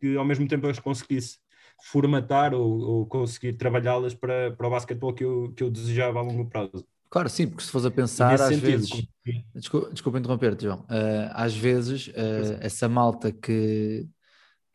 que 0.00 0.16
ao 0.16 0.24
mesmo 0.24 0.48
tempo 0.48 0.66
as 0.66 0.80
conseguisse 0.80 1.38
formatar 1.80 2.52
ou, 2.52 2.80
ou 2.80 3.06
conseguir 3.06 3.52
trabalhá-las 3.52 4.14
para, 4.14 4.50
para 4.50 4.66
o 4.66 4.70
basquetebol 4.70 5.14
que 5.14 5.22
eu, 5.22 5.52
que 5.56 5.62
eu 5.62 5.70
desejava 5.70 6.18
a 6.18 6.22
longo 6.22 6.46
prazo. 6.46 6.84
Claro, 7.08 7.28
sim, 7.28 7.46
porque 7.46 7.62
se 7.62 7.70
fores 7.70 7.86
a 7.86 7.90
pensar, 7.92 8.34
às 8.34 8.48
sentido, 8.48 8.66
vezes. 8.66 9.08
Desculpa, 9.54 9.90
desculpa 9.92 10.18
interromper-te, 10.18 10.64
João. 10.64 10.80
Uh, 10.80 11.30
às 11.32 11.56
vezes, 11.56 12.08
uh, 12.08 12.58
essa 12.60 12.88
malta 12.88 13.30
que, 13.30 14.08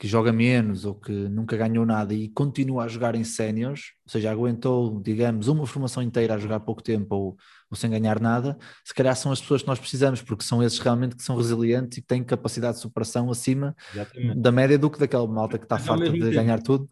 que 0.03 0.07
joga 0.09 0.33
menos 0.33 0.83
ou 0.83 0.95
que 0.95 1.13
nunca 1.13 1.55
ganhou 1.55 1.85
nada 1.85 2.13
e 2.13 2.27
continua 2.27 2.83
a 2.83 2.87
jogar 2.89 3.15
em 3.15 3.23
séniores, 3.23 3.93
ou 4.05 4.11
seja, 4.11 4.29
aguentou, 4.29 5.01
digamos, 5.01 5.47
uma 5.47 5.65
formação 5.65 6.03
inteira 6.03 6.35
a 6.35 6.37
jogar 6.37 6.59
pouco 6.59 6.83
tempo 6.83 7.15
ou, 7.15 7.37
ou, 7.71 7.77
sem 7.77 7.89
ganhar 7.89 8.19
nada, 8.19 8.57
se 8.83 8.93
calhar 8.93 9.15
são 9.15 9.31
as 9.31 9.39
pessoas 9.39 9.61
que 9.61 9.67
nós 9.69 9.79
precisamos, 9.79 10.21
porque 10.21 10.43
são 10.43 10.61
esses 10.61 10.77
realmente 10.77 11.15
que 11.15 11.23
são 11.23 11.37
resilientes 11.37 11.97
e 11.97 12.01
que 12.01 12.07
têm 12.07 12.21
capacidade 12.21 12.75
de 12.75 12.81
superação 12.81 13.31
acima 13.31 13.73
Exatamente. 13.93 14.41
da 14.41 14.51
média 14.51 14.77
do 14.77 14.89
que 14.89 14.99
daquela 14.99 15.25
malta 15.25 15.57
que 15.57 15.63
está 15.63 15.79
farta 15.79 16.09
de 16.09 16.19
tempo. 16.19 16.31
ganhar 16.33 16.61
tudo. 16.61 16.89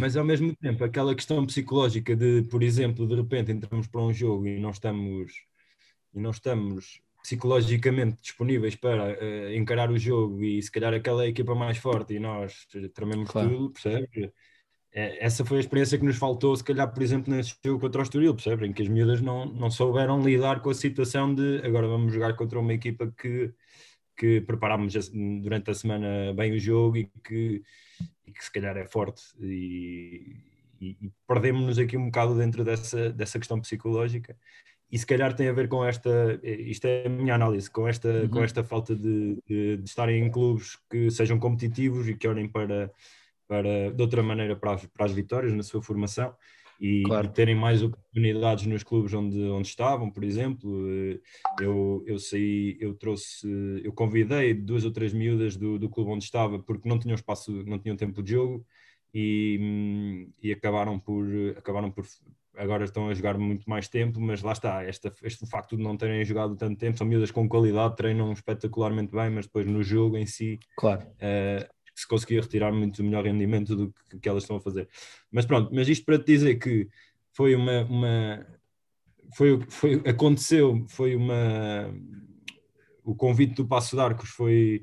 Mas 0.00 0.16
ao 0.16 0.24
mesmo 0.24 0.52
tempo, 0.56 0.82
aquela 0.82 1.14
questão 1.14 1.46
psicológica 1.46 2.16
de, 2.16 2.42
por 2.50 2.64
exemplo, 2.64 3.06
de 3.06 3.14
repente 3.14 3.52
entramos 3.52 3.86
para 3.86 4.02
um 4.02 4.12
jogo 4.12 4.48
e 4.48 4.58
não 4.58 4.70
estamos, 4.70 5.32
e 6.12 6.18
não 6.18 6.32
estamos 6.32 7.03
psicologicamente 7.24 8.20
disponíveis 8.20 8.76
para 8.76 9.14
uh, 9.14 9.54
encarar 9.54 9.90
o 9.90 9.98
jogo 9.98 10.44
e 10.44 10.62
se 10.62 10.70
calhar 10.70 10.92
aquela 10.92 11.22
é 11.24 11.26
a 11.26 11.30
equipa 11.30 11.54
mais 11.54 11.78
forte 11.78 12.12
e 12.12 12.18
nós 12.20 12.66
trememos 12.92 13.30
claro. 13.30 13.48
tudo, 13.48 13.70
percebe? 13.70 14.30
É, 14.92 15.24
essa 15.24 15.42
foi 15.42 15.56
a 15.56 15.60
experiência 15.60 15.98
que 15.98 16.04
nos 16.04 16.18
faltou, 16.18 16.54
se 16.54 16.62
calhar, 16.62 16.92
por 16.92 17.02
exemplo, 17.02 17.34
nesse 17.34 17.54
jogo 17.64 17.80
contra 17.80 18.02
o 18.02 18.04
Estoril, 18.04 18.34
percebe? 18.34 18.66
Em 18.66 18.72
que 18.74 18.82
as 18.82 18.88
miúdas 18.88 19.22
não, 19.22 19.46
não 19.46 19.70
souberam 19.70 20.22
lidar 20.22 20.60
com 20.60 20.68
a 20.68 20.74
situação 20.74 21.34
de 21.34 21.62
agora 21.64 21.88
vamos 21.88 22.12
jogar 22.12 22.36
contra 22.36 22.60
uma 22.60 22.74
equipa 22.74 23.10
que, 23.16 23.54
que 24.14 24.42
preparámos 24.42 24.92
durante 25.42 25.70
a 25.70 25.74
semana 25.74 26.34
bem 26.34 26.52
o 26.52 26.58
jogo 26.58 26.98
e 26.98 27.10
que, 27.24 27.62
e 28.26 28.32
que 28.32 28.44
se 28.44 28.52
calhar 28.52 28.76
é 28.76 28.86
forte 28.86 29.22
e, 29.40 30.36
e, 30.78 30.90
e 31.00 31.12
perdemos-nos 31.26 31.78
aqui 31.78 31.96
um 31.96 32.04
bocado 32.06 32.36
dentro 32.36 32.62
dessa, 32.62 33.10
dessa 33.10 33.38
questão 33.38 33.58
psicológica 33.60 34.36
e 34.90 34.98
se 34.98 35.06
calhar 35.06 35.34
tem 35.34 35.48
a 35.48 35.52
ver 35.52 35.68
com 35.68 35.84
esta, 35.84 36.38
isto 36.42 36.86
é 36.86 37.06
a 37.06 37.08
minha 37.08 37.34
análise, 37.34 37.70
com 37.70 37.88
esta, 37.88 38.08
uhum. 38.08 38.28
com 38.28 38.44
esta 38.44 38.62
falta 38.62 38.94
de, 38.94 39.42
de, 39.46 39.76
de, 39.78 39.84
estarem 39.84 40.24
em 40.24 40.30
clubes 40.30 40.78
que 40.90 41.10
sejam 41.10 41.38
competitivos 41.38 42.08
e 42.08 42.14
que 42.14 42.28
olhem 42.28 42.48
para, 42.48 42.92
para 43.48 43.90
de 43.90 44.02
outra 44.02 44.22
maneira 44.22 44.54
para 44.54 44.74
as, 44.74 44.86
para 44.86 45.06
as 45.06 45.12
vitórias 45.12 45.52
na 45.52 45.62
sua 45.62 45.82
formação 45.82 46.34
e, 46.80 47.02
claro. 47.04 47.28
terem 47.28 47.54
mais 47.54 47.82
oportunidades 47.82 48.66
nos 48.66 48.82
clubes 48.82 49.14
onde, 49.14 49.40
onde 49.42 49.68
estavam, 49.68 50.10
por 50.10 50.24
exemplo. 50.24 50.86
Eu, 51.60 52.02
eu 52.06 52.18
saí, 52.18 52.76
eu 52.80 52.94
trouxe, 52.94 53.48
eu 53.82 53.92
convidei 53.92 54.52
duas 54.54 54.84
ou 54.84 54.90
três 54.90 55.12
miúdas 55.12 55.56
do, 55.56 55.78
do 55.78 55.88
clube 55.88 56.10
onde 56.10 56.24
estava 56.24 56.58
porque 56.58 56.88
não 56.88 56.98
tinham 56.98 57.14
espaço, 57.14 57.50
não 57.64 57.78
tinham 57.78 57.96
tempo 57.96 58.22
de 58.22 58.32
jogo 58.32 58.66
e, 59.12 60.28
e 60.42 60.52
acabaram 60.52 60.98
por 60.98 61.24
acabaram 61.56 61.90
por 61.90 62.04
agora 62.56 62.84
estão 62.84 63.08
a 63.08 63.14
jogar 63.14 63.38
muito 63.38 63.68
mais 63.68 63.88
tempo, 63.88 64.20
mas 64.20 64.42
lá 64.42 64.52
está, 64.52 64.82
esta, 64.82 65.12
este 65.22 65.46
facto 65.46 65.76
de 65.76 65.82
não 65.82 65.96
terem 65.96 66.24
jogado 66.24 66.56
tanto 66.56 66.78
tempo, 66.78 66.96
são 66.96 67.06
miúdas 67.06 67.30
com 67.30 67.48
qualidade, 67.48 67.96
treinam 67.96 68.32
espetacularmente 68.32 69.12
bem, 69.12 69.30
mas 69.30 69.46
depois 69.46 69.66
no 69.66 69.82
jogo 69.82 70.16
em 70.16 70.26
si 70.26 70.58
claro. 70.76 71.02
Uh, 71.02 71.74
se 71.94 72.08
conseguia 72.08 72.40
retirar 72.40 72.72
muito 72.72 73.04
melhor 73.04 73.24
rendimento 73.24 73.76
do 73.76 73.94
que, 74.10 74.18
que, 74.18 74.28
elas 74.28 74.42
estão 74.42 74.56
a 74.56 74.60
fazer. 74.60 74.88
Mas 75.30 75.46
pronto, 75.46 75.70
mas 75.72 75.88
isto 75.88 76.04
para 76.04 76.18
te 76.18 76.26
dizer 76.26 76.56
que 76.56 76.88
foi 77.32 77.54
uma, 77.54 77.84
uma 77.84 78.46
foi, 79.36 79.60
foi, 79.68 80.02
aconteceu, 80.04 80.84
foi 80.88 81.14
uma 81.14 81.94
o 83.04 83.14
convite 83.14 83.54
do 83.54 83.66
Passo 83.66 83.94
de 83.94 84.02
Arcos 84.02 84.30
foi, 84.30 84.82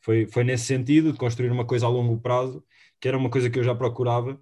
foi, 0.00 0.26
foi 0.26 0.44
nesse 0.44 0.64
sentido, 0.64 1.12
de 1.12 1.18
construir 1.18 1.50
uma 1.50 1.66
coisa 1.66 1.86
a 1.86 1.88
longo 1.88 2.18
prazo, 2.20 2.64
que 3.00 3.08
era 3.08 3.18
uma 3.18 3.28
coisa 3.28 3.50
que 3.50 3.58
eu 3.58 3.64
já 3.64 3.74
procurava, 3.74 4.40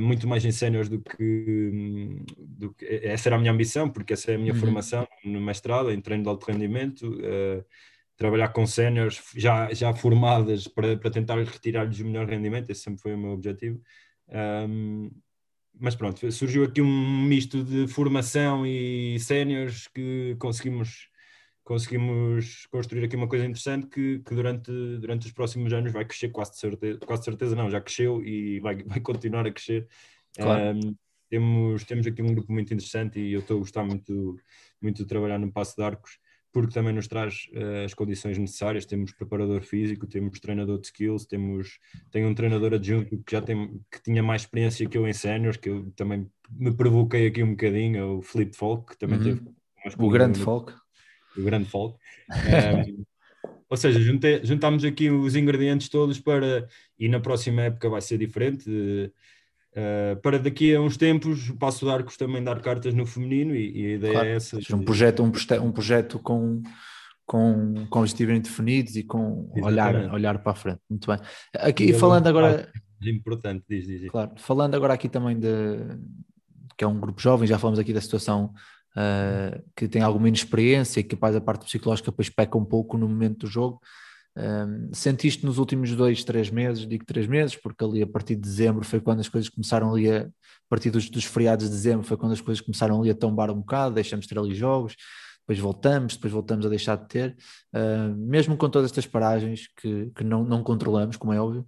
muito 0.00 0.28
mais 0.28 0.44
em 0.44 0.52
séniores 0.52 0.88
do 0.88 1.00
que, 1.00 2.22
do 2.38 2.72
que, 2.74 2.84
essa 3.02 3.28
era 3.28 3.36
a 3.36 3.38
minha 3.38 3.52
ambição, 3.52 3.88
porque 3.88 4.12
essa 4.12 4.32
é 4.32 4.34
a 4.34 4.38
minha 4.38 4.52
uhum. 4.52 4.60
formação 4.60 5.06
no 5.24 5.40
mestrado, 5.40 5.90
em 5.90 6.00
treino 6.00 6.22
de 6.22 6.28
alto 6.28 6.50
rendimento, 6.50 7.08
uh, 7.08 7.64
trabalhar 8.16 8.48
com 8.48 8.66
séniores 8.66 9.20
já, 9.34 9.72
já 9.72 9.92
formadas 9.92 10.68
para, 10.68 10.96
para 10.96 11.10
tentar 11.10 11.38
retirar-lhes 11.38 11.98
o 12.00 12.04
melhor 12.04 12.28
rendimento, 12.28 12.70
esse 12.70 12.82
sempre 12.82 13.00
foi 13.00 13.14
o 13.14 13.18
meu 13.18 13.30
objetivo. 13.30 13.80
Um, 14.28 15.10
mas 15.78 15.96
pronto, 15.96 16.30
surgiu 16.30 16.64
aqui 16.64 16.80
um 16.80 17.22
misto 17.22 17.64
de 17.64 17.88
formação 17.88 18.64
e 18.64 19.18
séniores 19.18 19.88
que 19.88 20.36
conseguimos 20.38 21.08
conseguimos 21.64 22.66
construir 22.66 23.04
aqui 23.04 23.16
uma 23.16 23.26
coisa 23.26 23.44
interessante 23.44 23.86
que, 23.86 24.18
que, 24.20 24.34
durante, 24.34 24.70
durante 24.98 25.26
os 25.26 25.32
próximos 25.32 25.72
anos 25.72 25.92
vai 25.92 26.04
crescer 26.04 26.28
quase 26.28 26.52
de 26.52 26.58
certeza, 26.58 26.98
quase 27.00 27.24
certeza 27.24 27.56
não, 27.56 27.70
já 27.70 27.80
cresceu 27.80 28.22
e 28.22 28.60
vai, 28.60 28.82
vai 28.84 29.00
continuar 29.00 29.46
a 29.46 29.50
crescer. 29.50 29.88
Claro. 30.36 30.76
Um, 30.76 30.94
temos, 31.30 31.84
temos 31.84 32.06
aqui 32.06 32.22
um 32.22 32.34
grupo 32.34 32.52
muito 32.52 32.72
interessante 32.72 33.18
e 33.18 33.32
eu 33.32 33.40
estou 33.40 33.56
a 33.56 33.60
gostar 33.60 33.82
muito, 33.82 34.38
muito 34.80 34.98
de 34.98 35.08
trabalhar 35.08 35.38
no 35.38 35.50
Passo 35.50 35.74
de 35.74 35.82
Arcos 35.82 36.18
porque 36.52 36.72
também 36.72 36.92
nos 36.94 37.08
traz 37.08 37.48
uh, 37.52 37.84
as 37.84 37.94
condições 37.94 38.38
necessárias. 38.38 38.86
Temos 38.86 39.10
preparador 39.10 39.62
físico, 39.62 40.06
temos 40.06 40.38
treinador 40.38 40.78
de 40.78 40.86
skills, 40.86 41.26
temos 41.26 41.80
tenho 42.12 42.28
um 42.28 42.34
treinador 42.34 42.72
adjunto 42.74 43.18
que 43.24 43.32
já 43.32 43.42
tem 43.42 43.80
que 43.90 44.00
tinha 44.00 44.22
mais 44.22 44.42
experiência 44.42 44.88
que 44.88 44.96
eu 44.96 45.08
em 45.08 45.12
séniores, 45.12 45.56
que 45.56 45.68
eu 45.68 45.90
também 45.96 46.30
me 46.48 46.72
provoquei 46.72 47.26
aqui 47.26 47.42
um 47.42 47.50
bocadinho, 47.50 48.18
o 48.18 48.22
Felipe 48.22 48.56
Folk, 48.56 48.92
que 48.92 48.98
também 48.98 49.18
uhum. 49.18 49.24
teve 49.24 49.42
o 49.98 50.08
grande 50.08 50.38
Folk 50.38 50.72
o 51.36 51.42
grande 51.42 51.68
folk. 51.68 51.98
Um, 52.30 53.04
ou 53.68 53.76
seja, 53.76 54.00
juntei, 54.00 54.40
juntámos 54.44 54.84
aqui 54.84 55.10
os 55.10 55.34
ingredientes 55.36 55.88
todos 55.88 56.18
para, 56.18 56.66
e 56.98 57.08
na 57.08 57.20
próxima 57.20 57.62
época 57.62 57.88
vai 57.88 58.00
ser 58.00 58.18
diferente, 58.18 58.68
uh, 58.70 60.20
para 60.20 60.38
daqui 60.38 60.74
a 60.74 60.80
uns 60.80 60.96
tempos 60.96 61.50
passo 61.58 61.84
dar 61.84 61.94
Arcos 61.94 62.16
também 62.16 62.42
dar 62.42 62.60
cartas 62.60 62.94
no 62.94 63.06
feminino 63.06 63.54
e, 63.54 63.82
e 63.82 63.86
a 63.86 63.94
ideia 63.94 64.12
claro, 64.12 64.28
é 64.28 64.34
essa. 64.36 64.58
Um 64.74 64.84
projeto, 64.84 65.22
um, 65.22 65.32
um 65.62 65.72
projeto 65.72 66.18
com, 66.18 66.62
com, 67.26 67.86
com 67.88 67.98
objetivos 68.00 68.40
definidos 68.40 68.96
e 68.96 69.02
com 69.02 69.50
olhar, 69.62 70.12
olhar 70.12 70.38
para 70.38 70.52
a 70.52 70.56
frente. 70.56 70.80
Muito 70.88 71.06
bem. 71.06 71.18
Aqui 71.54 71.84
e 71.84 71.94
falando 71.94 72.26
agora. 72.26 72.70
Importante, 73.02 73.64
diz, 73.68 73.86
diz, 73.86 74.00
diz. 74.00 74.10
Claro, 74.10 74.30
falando 74.36 74.74
agora 74.74 74.94
aqui 74.94 75.10
também 75.10 75.38
de 75.38 75.48
que 76.76 76.84
é 76.84 76.86
um 76.86 76.98
grupo 76.98 77.20
jovem, 77.20 77.46
já 77.46 77.58
falamos 77.58 77.78
aqui 77.78 77.92
da 77.92 78.00
situação 78.00 78.52
uh, 78.96 79.62
que 79.76 79.88
tem 79.88 80.02
alguma 80.02 80.28
inexperiência 80.28 81.00
e 81.00 81.02
que 81.02 81.16
capaz 81.16 81.36
a 81.36 81.40
parte 81.40 81.66
psicológica 81.66 82.10
depois 82.10 82.28
peca 82.28 82.58
um 82.58 82.64
pouco 82.64 82.96
no 82.96 83.08
momento 83.08 83.40
do 83.40 83.46
jogo. 83.46 83.80
Um, 84.36 84.92
sentiste 84.92 85.46
nos 85.46 85.58
últimos 85.58 85.94
dois, 85.94 86.24
três 86.24 86.50
meses, 86.50 86.88
digo 86.88 87.04
três 87.04 87.26
meses, 87.26 87.54
porque 87.54 87.84
ali 87.84 88.02
a 88.02 88.06
partir 88.06 88.34
de 88.34 88.40
dezembro 88.40 88.84
foi 88.84 89.00
quando 89.00 89.20
as 89.20 89.28
coisas 89.28 89.48
começaram 89.48 89.92
ali 89.92 90.10
a, 90.10 90.22
a 90.22 90.68
partir 90.68 90.90
dos, 90.90 91.08
dos 91.08 91.24
feriados 91.24 91.66
de 91.66 91.70
dezembro 91.70 92.04
foi 92.04 92.16
quando 92.16 92.32
as 92.32 92.40
coisas 92.40 92.60
começaram 92.60 93.00
ali 93.00 93.10
a 93.10 93.14
tombar 93.14 93.50
um 93.50 93.56
bocado, 93.56 93.94
deixamos 93.94 94.26
de 94.26 94.34
ter 94.34 94.40
ali 94.40 94.54
jogos, 94.54 94.96
depois 95.40 95.58
voltamos, 95.58 96.14
depois 96.14 96.32
voltamos 96.32 96.66
a 96.66 96.68
deixar 96.68 96.96
de 96.96 97.06
ter, 97.06 97.36
uh, 97.74 98.16
mesmo 98.16 98.56
com 98.56 98.68
todas 98.68 98.90
estas 98.90 99.06
paragens 99.06 99.68
que, 99.76 100.10
que 100.14 100.24
não, 100.24 100.42
não 100.42 100.64
controlamos, 100.64 101.16
como 101.16 101.32
é 101.32 101.40
óbvio, 101.40 101.66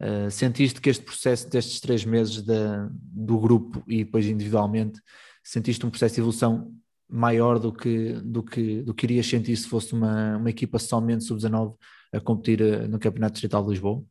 uh, 0.00 0.30
sentiste 0.30 0.80
que 0.80 0.90
este 0.90 1.04
processo 1.04 1.50
destes 1.50 1.80
três 1.80 2.04
meses 2.04 2.42
da, 2.42 2.88
do 2.92 3.38
grupo 3.40 3.82
e 3.88 4.04
depois 4.04 4.26
individualmente 4.26 5.00
sentiste 5.44 5.84
um 5.84 5.90
processo 5.90 6.14
de 6.14 6.20
evolução 6.22 6.74
maior 7.08 7.58
do 7.58 7.70
que, 7.70 8.14
do 8.14 8.42
que, 8.42 8.82
do 8.82 8.94
que 8.94 9.06
irias 9.06 9.26
sentir 9.26 9.54
se 9.56 9.68
fosse 9.68 9.92
uma, 9.92 10.38
uma 10.38 10.50
equipa 10.50 10.78
somente 10.78 11.22
sub-19 11.24 11.76
a 12.12 12.20
competir 12.20 12.62
eh, 12.62 12.88
no 12.88 12.98
Campeonato 12.98 13.34
Distrital 13.34 13.62
de 13.62 13.70
Lisboa? 13.70 14.02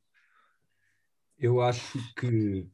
Eu 1.39 1.59
acho 1.61 1.97
que 2.15 2.67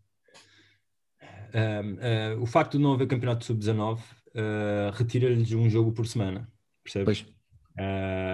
um, 1.54 2.36
uh, 2.36 2.38
uh, 2.38 2.42
o 2.42 2.46
facto 2.46 2.78
de 2.78 2.84
não 2.84 2.94
haver 2.94 3.08
Campeonato 3.08 3.46
Sub-19 3.46 4.00
uh, 4.00 4.92
retira-lhes 4.94 5.52
um 5.54 5.70
jogo 5.70 5.92
por 5.92 6.06
semana, 6.06 6.48
percebes? 6.84 7.22
Pois. 7.24 7.40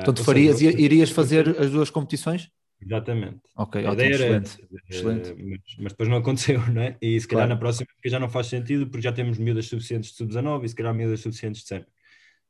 Portanto, 0.03 0.23
farias, 0.23 0.57
seja, 0.57 0.81
irias 0.81 1.11
fazer 1.11 1.47
as 1.61 1.69
duas 1.69 1.91
competições? 1.91 2.49
Exatamente. 2.81 3.41
Ok, 3.55 3.85
a 3.85 3.91
ótimo, 3.91 4.03
era, 4.03 4.13
excelente. 4.15 4.61
Uh, 4.61 4.79
excelente. 4.89 5.43
Mas, 5.43 5.59
mas, 5.79 5.91
depois 5.93 6.09
não 6.09 6.17
aconteceu, 6.17 6.59
não 6.71 6.81
é? 6.81 6.97
E 7.01 7.19
se 7.19 7.27
calhar 7.27 7.47
claro. 7.47 7.55
na 7.55 7.59
próxima 7.59 7.87
porque 7.95 8.09
já 8.09 8.19
não 8.19 8.29
faz 8.29 8.47
sentido, 8.47 8.87
porque 8.87 9.03
já 9.03 9.11
temos 9.11 9.37
miúdas 9.37 9.67
suficientes 9.67 10.11
de 10.11 10.17
sub-19 10.17 10.65
e 10.65 10.69
se 10.69 10.75
calhar 10.75 10.93
miúdas 10.93 11.19
suficientes 11.19 11.61
de 11.61 11.67
100. 11.67 11.79
Uh, 11.79 11.85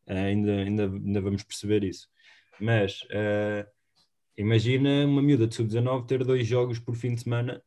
ainda, 0.08 0.52
ainda, 0.52 0.84
ainda 0.84 1.22
vamos 1.22 1.44
perceber 1.44 1.84
isso. 1.84 2.08
Mas 2.60 3.02
uh, 3.04 3.68
imagina 4.38 5.06
uma 5.06 5.22
miúda 5.22 5.48
de 5.48 5.56
sub-19 5.56 6.06
ter 6.06 6.24
dois 6.24 6.46
jogos 6.46 6.80
por 6.80 6.96
fim 6.96 7.14
de 7.14 7.22
semana, 7.22 7.62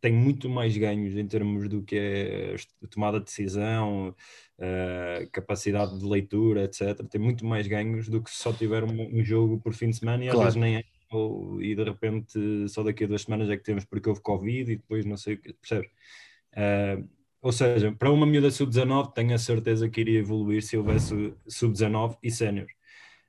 tem 0.00 0.12
muito 0.12 0.48
mais 0.48 0.76
ganhos 0.76 1.16
em 1.16 1.26
termos 1.26 1.68
do 1.68 1.82
que 1.82 1.96
é 1.96 2.56
tomada 2.88 3.18
de 3.18 3.24
decisão, 3.24 4.14
capacidade 5.32 5.98
de 5.98 6.04
leitura, 6.04 6.62
etc. 6.62 7.04
Tem 7.10 7.20
muito 7.20 7.44
mais 7.44 7.66
ganhos 7.66 8.08
do 8.08 8.22
que 8.22 8.30
se 8.30 8.36
só 8.36 8.52
tiver 8.52 8.84
um, 8.84 9.18
um 9.18 9.24
jogo 9.24 9.58
por 9.58 9.74
fim 9.74 9.90
de 9.90 9.96
semana 9.96 10.24
e 10.24 10.28
claro. 10.28 10.46
às 10.46 10.54
vezes 10.54 10.60
nem 10.60 10.76
é 10.76 10.84
ou, 11.16 11.62
e 11.62 11.74
de 11.74 11.84
repente 11.84 12.68
só 12.68 12.82
daqui 12.82 13.04
a 13.04 13.06
duas 13.06 13.22
semanas 13.22 13.50
é 13.50 13.56
que 13.56 13.62
temos 13.62 13.84
porque 13.84 14.08
houve 14.08 14.20
Covid 14.20 14.72
e 14.72 14.76
depois 14.76 15.04
não 15.04 15.16
sei 15.16 15.34
o 15.34 15.38
que, 15.38 15.52
percebes? 15.52 15.90
Uh, 16.52 17.08
ou 17.42 17.50
seja, 17.50 17.90
para 17.92 18.10
uma 18.10 18.24
miúda 18.24 18.50
sub-19 18.50 19.12
tenho 19.14 19.34
a 19.34 19.38
certeza 19.38 19.88
que 19.88 20.00
iria 20.00 20.20
evoluir 20.20 20.62
se 20.62 20.76
houvesse 20.76 21.34
sub-19 21.48 22.16
e 22.22 22.30
sénior. 22.30 22.68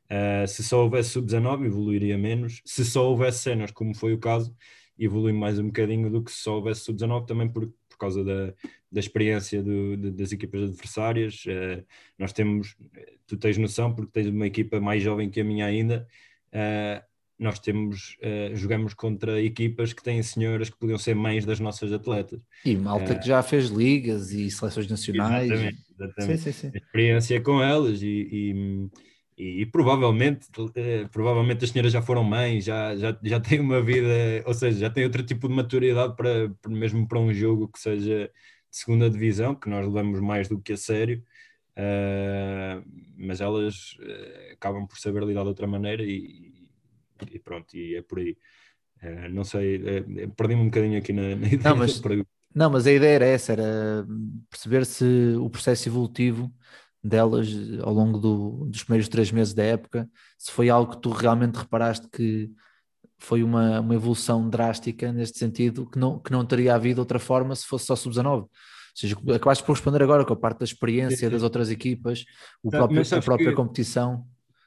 Uh, 0.05 0.47
se 0.47 0.63
só 0.63 0.83
houvesse 0.83 1.09
sub-19 1.09 1.65
evoluiria 1.65 2.17
menos, 2.17 2.61
se 2.63 2.85
só 2.85 3.09
houvesse 3.09 3.39
sénior, 3.39 3.73
como 3.73 3.95
foi 3.95 4.13
o 4.13 4.19
caso, 4.19 4.55
evolui 4.99 5.33
mais 5.33 5.57
um 5.57 5.65
bocadinho 5.65 6.11
do 6.11 6.23
que 6.23 6.31
se 6.31 6.43
só 6.43 6.55
houvesse 6.55 6.81
sub-19 6.81 7.25
também 7.25 7.49
por, 7.49 7.67
por 7.89 7.97
causa 7.97 8.23
da, 8.23 8.53
da 8.91 8.99
experiência 8.99 9.63
do, 9.63 9.97
de, 9.97 10.11
das 10.11 10.31
equipas 10.31 10.61
adversárias. 10.61 11.43
Uh, 11.45 11.84
nós 12.17 12.31
temos, 12.31 12.77
tu 13.25 13.36
tens 13.36 13.57
noção, 13.57 13.95
porque 13.95 14.11
tens 14.11 14.27
uma 14.27 14.45
equipa 14.45 14.79
mais 14.79 15.01
jovem 15.01 15.29
que 15.29 15.41
a 15.41 15.43
minha 15.43 15.65
ainda, 15.65 16.07
uh, 16.49 17.03
nós 17.38 17.59
temos, 17.59 18.15
uh, 18.21 18.55
jogamos 18.55 18.93
contra 18.93 19.41
equipas 19.41 19.91
que 19.91 20.03
têm 20.03 20.21
senhoras 20.21 20.69
que 20.69 20.77
podiam 20.77 20.97
ser 20.97 21.15
mães 21.15 21.45
das 21.45 21.59
nossas 21.59 21.91
atletas. 21.91 22.39
E 22.63 22.75
malta 22.75 23.13
uh, 23.13 23.19
que 23.19 23.27
já 23.27 23.41
fez 23.41 23.69
ligas 23.69 24.31
e 24.31 24.49
seleções 24.49 24.88
nacionais. 24.88 25.49
Exatamente, 25.49 25.84
exatamente. 25.99 26.41
Sim, 26.41 26.51
sim, 26.51 26.69
sim. 26.69 26.77
Experiência 26.77 27.41
com 27.41 27.61
elas 27.61 28.01
e, 28.01 28.89
e, 29.38 29.61
e, 29.61 29.65
provavelmente, 29.65 30.47
eh, 30.75 31.07
provavelmente 31.11 31.65
as 31.65 31.71
senhoras 31.71 31.91
já 31.91 32.01
foram 32.01 32.23
mães, 32.23 32.63
já, 32.65 32.95
já, 32.95 33.17
já 33.23 33.39
têm 33.39 33.59
uma 33.59 33.81
vida, 33.81 34.07
ou 34.45 34.53
seja, 34.53 34.79
já 34.79 34.89
têm 34.89 35.03
outro 35.03 35.23
tipo 35.23 35.47
de 35.47 35.55
maturidade 35.55 36.15
para, 36.15 36.53
mesmo 36.67 37.07
para 37.07 37.19
um 37.19 37.34
jogo 37.34 37.67
que 37.67 37.79
seja 37.79 38.29
de 38.71 38.77
segunda 38.77 39.09
divisão, 39.09 39.55
que 39.55 39.69
nós 39.69 39.86
levamos 39.86 40.19
mais 40.19 40.47
do 40.47 40.59
que 40.59 40.73
a 40.73 40.77
sério, 40.77 41.23
uh, 41.77 42.84
mas 43.17 43.41
elas 43.41 43.97
uh, 43.99 44.53
acabam 44.53 44.88
por 44.88 44.97
saber 44.99 45.23
lidar 45.23 45.41
de 45.43 45.49
outra 45.49 45.67
maneira 45.67 46.03
e, 46.03 46.62
e 47.32 47.39
pronto, 47.39 47.76
e 47.76 47.95
é 47.95 48.01
por 48.01 48.19
aí. 48.19 48.38
Uh, 49.01 49.30
não 49.32 49.43
sei, 49.43 49.80
perdi-me 50.36 50.61
um 50.61 50.65
bocadinho 50.65 50.97
aqui 50.97 51.13
na, 51.13 51.36
na 51.36 51.47
ideia. 51.47 51.61
Não 51.63 51.76
mas, 51.76 52.01
não, 52.55 52.69
mas 52.69 52.88
a 52.88 52.91
ideia 52.91 53.15
era 53.15 53.26
essa, 53.26 53.53
era 53.53 54.05
perceber 54.49 54.86
se 54.86 55.36
o 55.39 55.49
processo 55.49 55.89
evolutivo 55.89 56.53
delas 57.03 57.47
ao 57.82 57.93
longo 57.93 58.17
do, 58.17 58.65
dos 58.65 58.84
primeiros 58.84 59.09
três 59.09 59.32
meses 59.32 59.53
da 59.53 59.63
época, 59.63 60.09
se 60.38 60.51
foi 60.51 60.69
algo 60.69 60.93
que 60.93 61.01
tu 61.01 61.09
realmente 61.09 61.55
reparaste 61.55 62.07
que 62.09 62.49
foi 63.17 63.41
uma, 63.43 63.80
uma 63.80 63.95
evolução 63.95 64.49
drástica 64.49 65.11
neste 65.11 65.39
sentido, 65.39 65.89
que 65.89 65.97
não, 65.97 66.19
que 66.19 66.32
não 66.32 66.45
teria 66.45 66.76
havido 66.76 67.01
outra 67.01 67.19
forma 67.19 67.55
se 67.55 67.65
fosse 67.65 67.86
só 67.86 67.95
sub-19. 67.95 68.41
Ou 68.41 68.49
seja, 68.93 69.17
acabaste 69.36 69.63
por 69.63 69.74
responder 69.74 70.03
agora 70.03 70.26
com 70.26 70.34
a 70.34 70.38
parte 70.38 70.59
da 70.59 70.65
experiência 70.65 71.30
das 71.30 71.41
outras 71.41 71.71
equipas, 71.71 72.26
o 72.61 72.69
próprio, 72.69 73.01
a 73.01 73.21
própria 73.21 73.53
competição. 73.53 74.26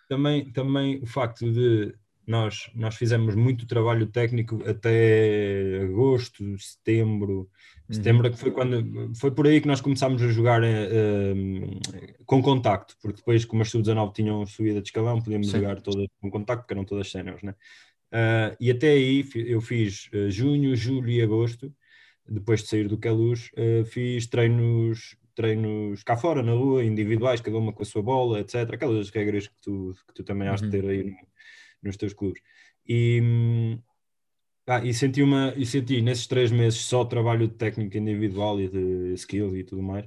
Também, 0.09 0.51
também 0.53 1.03
o 1.03 1.07
facto 1.07 1.51
de 1.51 1.95
nós, 2.27 2.71
nós 2.75 2.97
fizemos 2.97 3.35
muito 3.35 3.67
trabalho 3.67 4.07
técnico 4.07 4.63
até 4.69 5.81
agosto, 5.83 6.59
setembro, 6.59 7.49
Setembro 7.89 8.27
é 8.27 8.31
que 8.31 8.37
foi 8.37 8.51
quando 8.51 9.15
foi 9.15 9.31
por 9.31 9.47
aí 9.47 9.61
que 9.61 9.69
nós 9.69 9.81
começámos 9.81 10.21
a 10.21 10.29
jogar 10.29 10.61
uh, 10.63 12.25
com 12.25 12.43
contacto, 12.43 12.97
porque 13.01 13.19
depois, 13.19 13.45
como 13.45 13.63
as 13.63 13.71
sub-19 13.71 14.13
tinham 14.13 14.45
subida 14.45 14.83
de 14.83 14.89
escalão, 14.89 15.23
podíamos 15.23 15.49
Sim. 15.49 15.59
jogar 15.59 15.81
todas 15.81 16.07
com 16.21 16.29
contacto, 16.29 16.63
porque 16.63 16.75
eram 16.75 16.85
todas 16.85 17.11
cenas, 17.11 17.41
né? 17.43 17.55
Uh, 18.13 18.57
e 18.59 18.71
até 18.73 18.91
aí 18.91 19.25
eu 19.35 19.61
fiz 19.61 20.09
uh, 20.13 20.29
junho, 20.31 20.75
julho 20.75 21.11
e 21.11 21.23
agosto, 21.23 21.73
depois 22.29 22.63
de 22.63 22.69
sair 22.69 22.89
do 22.89 22.99
Queluz, 22.99 23.51
fiz 23.87 24.27
treinos, 24.27 25.17
treinos 25.33 26.03
cá 26.03 26.17
fora, 26.17 26.43
na 26.43 26.53
rua, 26.55 26.85
individuais, 26.85 27.41
cada 27.41 27.57
uma 27.57 27.73
com 27.73 27.85
a 27.85 27.87
sua 27.87 28.03
bola, 28.03 28.41
etc. 28.41 28.69
Aquelas 28.73 29.11
regras 29.11 29.47
que 29.47 29.55
tu, 29.63 29.95
que 30.09 30.13
tu 30.13 30.25
também 30.25 30.49
has 30.49 30.59
de 30.59 30.67
uhum. 30.67 30.73
ter 30.73 30.89
aí 30.89 31.15
nos 31.87 31.97
teus 31.97 32.13
clubes. 32.13 32.43
E, 32.87 33.21
hum, 33.23 33.79
ah, 34.67 34.85
e 34.85 34.93
senti 34.93 35.23
uma 35.23 35.55
e 35.57 35.65
senti 35.65 36.03
nesses 36.03 36.27
três 36.27 36.51
meses 36.51 36.81
só 36.81 37.05
trabalho 37.05 37.47
de 37.47 37.55
técnica 37.55 37.99
individual 37.99 38.61
e 38.61 38.69
de 38.69 39.15
skills 39.15 39.55
e 39.55 39.65
tudo 39.65 39.83
mais. 39.83 40.07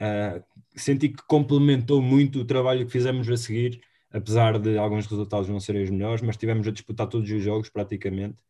Uh, 0.00 0.42
senti 0.74 1.10
que 1.10 1.22
complementou 1.28 2.00
muito 2.02 2.40
o 2.40 2.44
trabalho 2.44 2.86
que 2.86 2.90
fizemos 2.90 3.28
a 3.28 3.36
seguir, 3.36 3.80
apesar 4.10 4.58
de 4.58 4.76
alguns 4.78 5.06
resultados 5.06 5.48
não 5.48 5.60
serem 5.60 5.84
os 5.84 5.90
melhores, 5.90 6.22
mas 6.22 6.36
tivemos 6.36 6.66
a 6.66 6.72
disputar 6.72 7.06
todos 7.06 7.30
os 7.30 7.42
jogos 7.42 7.68
praticamente, 7.68 8.42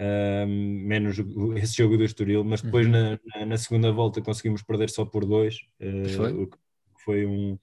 uh, 0.00 0.46
menos 0.48 1.16
esse 1.56 1.76
jogo 1.76 1.96
do 1.96 2.04
Estoril, 2.04 2.42
mas 2.42 2.62
depois 2.62 2.86
uhum. 2.86 2.92
na, 2.92 3.20
na, 3.36 3.46
na, 3.46 3.58
segunda 3.58 3.92
volta 3.92 4.20
conseguimos 4.22 4.62
perder 4.62 4.90
só 4.90 5.04
por 5.04 5.24
dois, 5.24 5.58
uh, 5.80 6.08
foi? 6.08 6.32
o 6.32 6.46
que 6.48 6.56
foi 7.04 7.26
um 7.26 7.58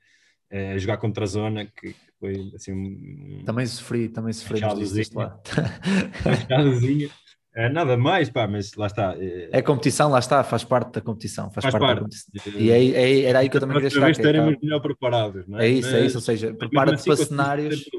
a 0.51 0.77
jogar 0.77 0.97
contra 0.97 1.23
a 1.23 1.27
zona 1.27 1.65
que 1.65 1.95
foi 2.23 2.51
assim 2.55 2.71
um, 2.71 3.43
também 3.43 3.65
sofri, 3.65 4.07
também 4.07 4.31
sofri 4.31 4.61
disso 4.77 5.11
lá. 5.17 5.37
É, 7.53 7.67
nada 7.67 7.97
mais, 7.97 8.29
pá, 8.29 8.47
mas 8.47 8.73
lá 8.75 8.87
está. 8.87 9.13
É, 9.19 9.49
é 9.51 9.61
competição, 9.61 10.09
lá 10.09 10.19
está, 10.19 10.41
faz 10.41 10.63
parte 10.63 10.93
da 10.93 11.01
competição. 11.01 11.51
Faz, 11.51 11.63
faz 11.63 11.73
parte, 11.73 11.85
parte, 11.85 11.99
competição. 11.99 12.61
E 12.61 12.71
é, 12.71 12.85
é, 12.85 13.21
era 13.23 13.39
aí 13.39 13.49
que 13.49 13.57
eu 13.57 13.59
também 13.59 13.75
queria 13.75 13.89
chegar. 13.89 14.09
estaremos 14.09 14.55
melhor 14.63 14.79
preparados, 14.79 15.45
não 15.45 15.59
é? 15.59 15.65
É 15.65 15.69
isso, 15.69 15.91
mas, 15.91 16.01
é 16.01 16.05
isso, 16.05 16.17
ou 16.17 16.21
seja, 16.21 16.53
prepara-te 16.53 16.95
assim, 16.95 17.09
para 17.09 17.15
cenários. 17.17 17.89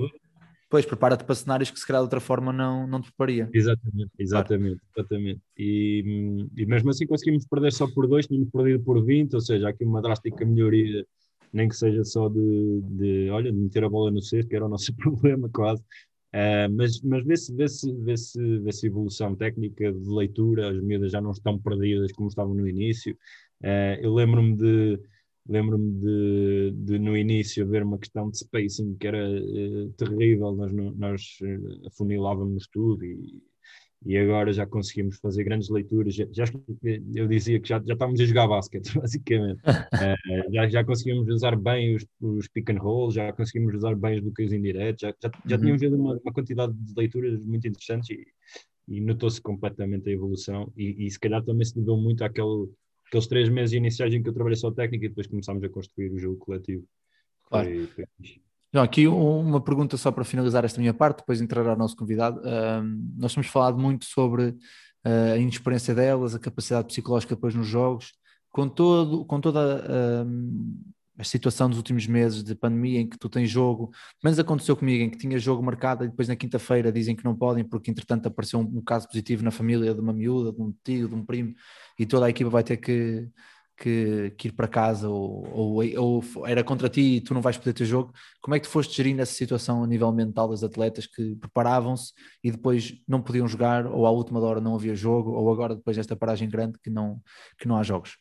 Pois, 0.71 0.87
prepara-te 0.87 1.25
para 1.25 1.35
cenários 1.35 1.71
que 1.71 1.79
se 1.79 1.87
calhar 1.87 2.01
de 2.01 2.07
outra 2.07 2.21
forma 2.21 2.51
não, 2.51 2.87
não 2.87 3.03
te 3.03 3.09
preparia. 3.09 3.51
Exatamente, 3.53 4.11
exatamente, 4.19 4.81
exatamente. 4.97 5.41
E, 5.59 6.49
e 6.57 6.65
mesmo 6.65 6.89
assim 6.89 7.07
conseguimos 7.07 7.47
perder 7.47 7.73
só 7.73 7.87
por 7.87 8.09
dois, 8.09 8.27
tínhamos 8.27 8.49
perdido 8.51 8.83
por 8.83 9.05
20, 9.05 9.35
ou 9.35 9.41
seja, 9.43 9.67
há 9.67 9.71
aqui 9.71 9.85
uma 9.85 10.01
drástica 10.01 10.47
melhoria, 10.47 11.07
nem 11.55 11.69
que 11.69 11.77
seja 11.77 12.05
só 12.05 12.29
de, 12.29 12.81
de 12.83 13.31
olha, 13.31 13.53
de 13.53 13.59
meter 13.59 13.85
a 13.85 13.89
bola 13.89 14.11
no 14.11 14.21
cesto, 14.21 14.49
que 14.49 14.57
era 14.57 14.67
o 14.67 14.69
nosso 14.69 14.95
problema 14.97 15.49
quase, 15.49 15.83
Uh, 16.35 16.67
mas 16.77 17.01
mas 17.03 17.25
vê-se 17.25 17.55
vê 17.55 17.69
-se, 17.69 17.93
vê 17.93 18.17
-se, 18.17 18.59
vê 18.59 18.73
-se 18.73 18.87
evolução 18.89 19.37
técnica 19.37 19.93
de 19.93 20.09
leitura, 20.09 20.69
as 20.69 20.83
miúdas 20.83 21.13
já 21.13 21.21
não 21.21 21.31
estão 21.31 21.57
perdidas 21.61 22.11
como 22.11 22.29
estavam 22.29 22.55
no 22.55 22.69
início. 22.69 23.17
Uh, 23.63 23.95
eu 24.03 24.13
lembro-me 24.13 24.57
de, 24.57 25.01
lembro-me 25.49 25.93
de, 25.93 26.73
de, 26.73 26.99
no 26.99 27.17
início 27.17 27.65
haver 27.65 27.85
uma 27.85 27.99
questão 27.99 28.29
de 28.31 28.39
spacing 28.39 28.97
que 28.97 29.07
era 29.07 29.31
uh, 29.31 29.91
terrível, 29.93 30.53
nós, 30.57 30.73
nós 30.73 31.39
afunilávamos 31.87 32.67
tudo 32.67 33.05
e 33.05 33.41
e 34.05 34.19
agora 34.19 34.53
já 34.53 34.67
conseguimos 34.67 35.17
fazer 35.17 35.45
grandes 35.45 35.71
leituras. 35.71 36.15
Já, 36.15 36.27
já 36.31 36.45
eu 37.15 37.27
dizia 37.27 37.59
que 37.59 37.69
já, 37.69 37.83
já 37.85 37.95
estávamos 37.95 38.21
a 38.21 38.25
jogar 38.25 38.47
basquete, 38.47 38.93
basicamente. 38.99 39.61
uh, 39.61 40.53
já, 40.53 40.69
já 40.69 40.85
conseguimos 40.85 41.29
usar 41.29 41.57
bem 41.57 41.97
os, 41.97 42.07
os 42.21 42.47
pick 42.49 42.71
and 42.71 42.79
roll, 42.79 43.11
já 43.11 43.33
conseguimos 43.33 43.75
usar 43.75 43.95
bem 43.95 44.17
os 44.17 44.21
bloqueios 44.21 44.53
indiretos, 44.53 45.01
já, 45.01 45.15
já, 45.23 45.31
já 45.47 45.57
uhum. 45.57 45.63
tínhamos 45.63 45.81
visto 45.81 45.97
uma, 45.97 46.21
uma, 46.23 46.33
quantidade 46.33 46.73
de 46.75 46.93
leituras 46.97 47.41
muito 47.41 47.67
interessantes 47.67 48.11
e, 48.11 48.27
e 48.89 49.01
notou-se 49.01 49.41
completamente 49.41 50.11
a 50.11 50.13
evolução. 50.13 50.71
E, 50.77 51.07
e, 51.07 51.11
se 51.11 51.19
calhar 51.19 51.43
também 51.43 51.65
se 51.65 51.75
deveu 51.75 51.97
muito 51.97 52.23
àquele, 52.23 52.69
àqueles 53.07 53.27
três 53.27 53.49
meses 53.49 53.73
iniciais 53.73 54.13
em 54.13 54.23
que 54.23 54.29
eu 54.29 54.35
trabalhei 54.35 54.57
só 54.57 54.71
técnica 54.71 55.07
e 55.07 55.09
depois 55.09 55.27
começámos 55.27 55.65
a 55.65 55.69
construir 55.69 56.11
o 56.11 56.19
jogo 56.19 56.37
coletivo. 56.37 56.85
Claro. 57.45 57.69
Foi, 57.69 57.87
foi 57.87 58.05
João, 58.75 58.85
aqui 58.85 59.07
uma 59.07 59.61
pergunta 59.61 59.97
só 59.97 60.11
para 60.11 60.25
finalizar 60.25 60.65
esta 60.65 60.81
minha 60.81 60.93
parte, 60.93 61.19
depois 61.19 61.41
entrará 61.41 61.75
o 61.75 61.79
nosso 61.79 61.95
convidado. 61.95 62.41
nós 63.17 63.33
temos 63.33 63.47
falado 63.49 63.79
muito 63.79 64.05
sobre 64.05 64.49
uh, 64.49 65.33
a 65.35 65.39
inexperiência 65.39 65.95
delas, 65.95 66.35
a 66.35 66.41
capacidade 66.41 66.89
psicológica 66.89 67.37
depois 67.37 67.55
nos 67.55 67.69
jogos, 67.69 68.13
com, 68.51 68.69
todo, 68.69 69.25
com 69.27 69.41
toda 69.41 70.27
a 71.17 71.23
situação 71.23 71.69
dos 71.69 71.79
últimos 71.79 72.09
meses 72.09 72.43
de 72.43 72.53
pandemia 72.57 72.99
em 72.99 73.09
que 73.09 73.17
tu 73.17 73.29
tens 73.29 73.49
jogo, 73.49 73.93
menos 74.25 74.41
aconteceu 74.41 74.77
comigo, 74.77 75.05
em 75.05 75.11
que 75.11 75.19
tinha 75.19 75.39
jogo 75.39 75.63
marcado 75.63 76.05
e 76.05 76.09
depois 76.09 76.27
na 76.27 76.35
quinta-feira 76.35 76.91
dizem 76.91 77.15
que 77.15 77.25
não 77.25 77.37
podem 77.37 77.63
porque 77.63 77.93
entretanto 77.93 78.27
apareceu 78.27 78.59
um, 78.59 78.79
um, 78.79 78.83
caso 78.83 79.07
positivo 79.07 79.45
na 79.45 79.53
família 79.53 79.95
de 79.95 80.01
uma 80.01 80.13
miúda, 80.13 80.53
de 80.53 80.61
um 80.61 80.75
tio, 80.83 81.09
de 81.09 81.15
um 81.15 81.25
primo 81.25 81.55
e 81.97 82.05
toda 82.05 82.27
a 82.27 82.31
equipa 82.31 82.51
vai 82.51 82.65
ter 82.65 82.79
que 82.79 83.29
que, 83.77 84.33
que 84.39 84.49
ir 84.49 84.53
para 84.53 84.69
casa 84.69 85.09
ou, 85.09 85.47
ou, 85.53 85.83
ou, 85.97 86.47
era 86.47 86.63
contra 86.63 86.89
ti 86.89 87.17
e 87.17 87.21
tu 87.21 87.35
não 87.35 87.41
vais 87.41 87.59
poder 87.59 87.73
ter 87.73 87.85
jogo. 87.85 88.13
Como 88.41 88.55
é 88.55 88.61
que 88.61 88.67
tu 88.67 88.71
foste 88.71 88.97
gerindo 88.97 89.23
essa 89.23 89.33
situação 89.33 89.83
a 89.83 89.87
nível 89.87 90.13
mental 90.13 90.49
das 90.49 90.63
atletas 90.63 91.07
que 91.07 91.35
preparavam-se 91.37 92.13
e 92.43 92.51
depois 92.51 92.95
não 93.07 93.23
podiam 93.23 93.49
jogar 93.49 93.87
ou 93.87 94.07
à 94.07 94.11
última 94.11 94.41
hora 94.41 94.61
não 94.61 94.75
havia 94.75 94.95
jogo 94.95 95.33
ou 95.33 95.53
agora 95.53 95.75
depois 95.75 95.97
desta 95.97 96.17
paragem 96.17 96.49
grande 96.49 96.79
que 96.79 96.91
não, 96.91 97.21
que 97.59 97.67
não 97.67 97.77
há 97.77 97.83
jogos? 97.83 98.17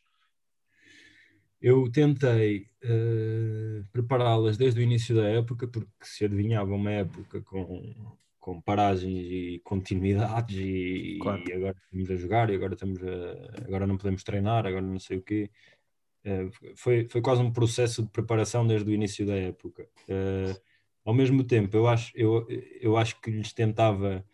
Eu 1.61 1.89
tentei 1.89 2.67
uh, 2.83 3.85
prepará-las 3.91 4.57
desde 4.57 4.81
o 4.81 4.83
início 4.83 5.15
da 5.15 5.27
época 5.27 5.67
porque 5.67 5.89
se 6.01 6.25
adivinhava 6.25 6.73
uma 6.73 6.91
época 6.91 7.41
com 7.41 8.17
com 8.43 8.59
paragens 8.59 9.25
e 9.31 9.61
continuidades 9.63 10.57
e, 10.59 11.17
claro. 11.21 11.41
e, 11.47 11.53
agora 11.53 11.77
estamos 11.81 12.11
a 12.11 12.15
jogar 12.17 12.49
e 12.49 12.55
agora 12.55 12.73
estamos 12.73 12.99
a, 13.01 13.65
agora 13.65 13.87
não 13.87 13.95
podemos 13.95 14.21
treinar, 14.21 14.67
agora 14.67 14.81
não 14.81 14.99
sei 14.99 15.17
o 15.17 15.21
quê. 15.21 15.49
Uh, 16.25 16.51
foi, 16.75 17.07
foi 17.07 17.21
quase 17.21 17.41
um 17.41 17.53
processo 17.53 18.03
de 18.03 18.09
preparação 18.09 18.67
desde 18.67 18.89
o 18.89 18.93
início 18.93 19.25
da 19.25 19.33
época. 19.33 19.87
Uh, 20.09 20.59
ao 21.05 21.13
mesmo 21.13 21.45
tempo, 21.45 21.77
eu 21.77 21.87
acho, 21.87 22.11
eu, 22.17 22.45
eu 22.81 22.97
acho 22.97 23.21
que 23.21 23.31
lhes 23.31 23.53
tentava, 23.53 24.25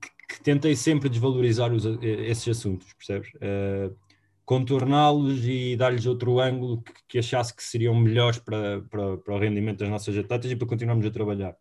que, 0.00 0.34
que 0.34 0.42
tentei 0.42 0.74
sempre 0.74 1.08
desvalorizar 1.08 1.72
os, 1.72 1.84
esses 2.02 2.48
assuntos, 2.48 2.92
percebes? 2.94 3.32
Uh, 3.34 3.96
contorná-los 4.44 5.44
e 5.44 5.76
dar-lhes 5.76 6.04
outro 6.04 6.40
ângulo 6.40 6.82
que, 6.82 6.92
que, 7.06 7.18
achasse 7.20 7.54
que 7.54 7.62
seriam 7.62 7.94
melhores 7.94 8.40
para, 8.40 8.80
para, 8.90 9.18
para 9.18 9.34
o 9.36 9.38
rendimento 9.38 9.78
das 9.78 9.88
nossas 9.88 10.18
atletas 10.18 10.50
e 10.50 10.56
para 10.56 10.66
continuarmos 10.66 11.06
a 11.06 11.12
trabalhar. 11.12 11.56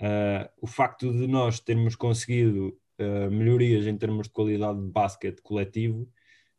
Uh, 0.00 0.48
o 0.60 0.66
facto 0.66 1.12
de 1.12 1.26
nós 1.26 1.58
termos 1.58 1.96
conseguido 1.96 2.78
uh, 3.00 3.30
melhorias 3.30 3.84
em 3.84 3.96
termos 3.96 4.28
de 4.28 4.32
qualidade 4.32 4.80
de 4.80 4.86
basquete 4.86 5.42
coletivo 5.42 6.08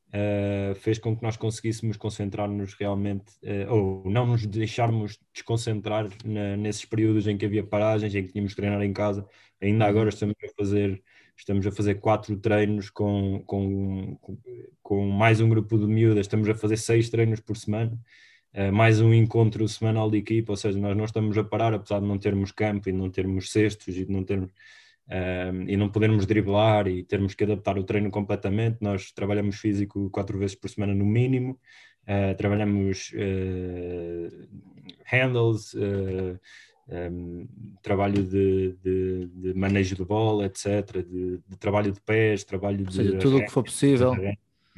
uh, 0.09 0.75
fez 0.75 0.99
com 0.99 1.15
que 1.15 1.23
nós 1.23 1.37
conseguíssemos 1.37 1.95
concentrar-nos 1.95 2.73
realmente, 2.73 3.31
ou 3.69 4.03
não 4.09 4.27
nos 4.27 4.45
deixarmos 4.45 5.17
desconcentrar 5.33 6.09
na, 6.25 6.57
nesses 6.57 6.83
períodos 6.83 7.27
em 7.27 7.37
que 7.37 7.45
havia 7.45 7.63
paragens, 7.63 8.13
em 8.13 8.25
que 8.25 8.33
tínhamos 8.33 8.53
que 8.53 8.61
treinar 8.61 8.81
em 8.81 8.91
casa. 8.91 9.25
Ainda 9.61 9.85
uhum. 9.85 9.89
agora 9.89 10.09
estamos 10.09 10.35
a 10.43 10.47
fazer, 10.57 11.01
estamos 11.37 11.65
a 11.65 11.71
fazer 11.71 11.95
quatro 11.95 12.35
treinos 12.37 12.89
com, 12.89 13.41
com, 13.45 14.17
com 14.83 15.09
mais 15.09 15.39
um 15.39 15.47
grupo 15.47 15.77
de 15.77 15.85
miúdas, 15.85 16.25
estamos 16.25 16.49
a 16.49 16.55
fazer 16.55 16.75
seis 16.75 17.09
treinos 17.09 17.39
por 17.39 17.55
semana. 17.55 17.97
Uh, 18.53 18.71
mais 18.73 18.99
um 18.99 19.13
encontro 19.13 19.67
semanal 19.67 20.09
de 20.09 20.17
equipa, 20.17 20.53
ou 20.53 20.57
seja, 20.57 20.79
nós 20.79 20.97
não 20.97 21.05
estamos 21.05 21.37
a 21.37 21.43
parar, 21.43 21.71
apesar 21.73 21.99
de 21.99 22.07
não 22.07 22.17
termos 22.17 22.51
campo 22.51 22.89
e 22.89 22.91
não 22.91 23.09
termos 23.09 23.51
cestos 23.51 23.95
e 23.95 24.05
não 24.09 24.23
termos 24.23 24.49
uh, 25.07 25.63
e 25.67 25.77
não 25.77 25.87
podermos 25.87 26.25
driblar 26.25 26.87
e 26.87 27.03
termos 27.03 27.35
que 27.35 27.43
adaptar 27.43 27.77
o 27.77 27.83
treino 27.83 28.09
completamente. 28.09 28.77
Nós 28.81 29.11
trabalhamos 29.11 29.57
físico 29.57 30.09
quatro 30.09 30.39
vezes 30.39 30.55
por 30.55 30.67
semana 30.67 30.95
no 30.95 31.05
mínimo, 31.05 31.59
uh, 32.07 32.35
trabalhamos 32.35 33.11
handles, 35.05 35.75
um, 36.89 37.47
trabalho 37.81 38.23
de, 38.23 38.75
de, 38.81 39.27
de, 39.27 39.53
manejo 39.53 39.95
de 39.95 40.03
bola, 40.03 40.45
etc., 40.45 41.03
de, 41.07 41.39
de 41.47 41.57
trabalho 41.57 41.91
de 41.91 42.01
pés, 42.01 42.43
trabalho 42.43 42.83
Ou 42.85 42.91
seja, 42.91 43.11
de. 43.11 43.19
tudo 43.19 43.37
o 43.37 43.45
que 43.45 43.51
for 43.51 43.63
possível. 43.63 44.15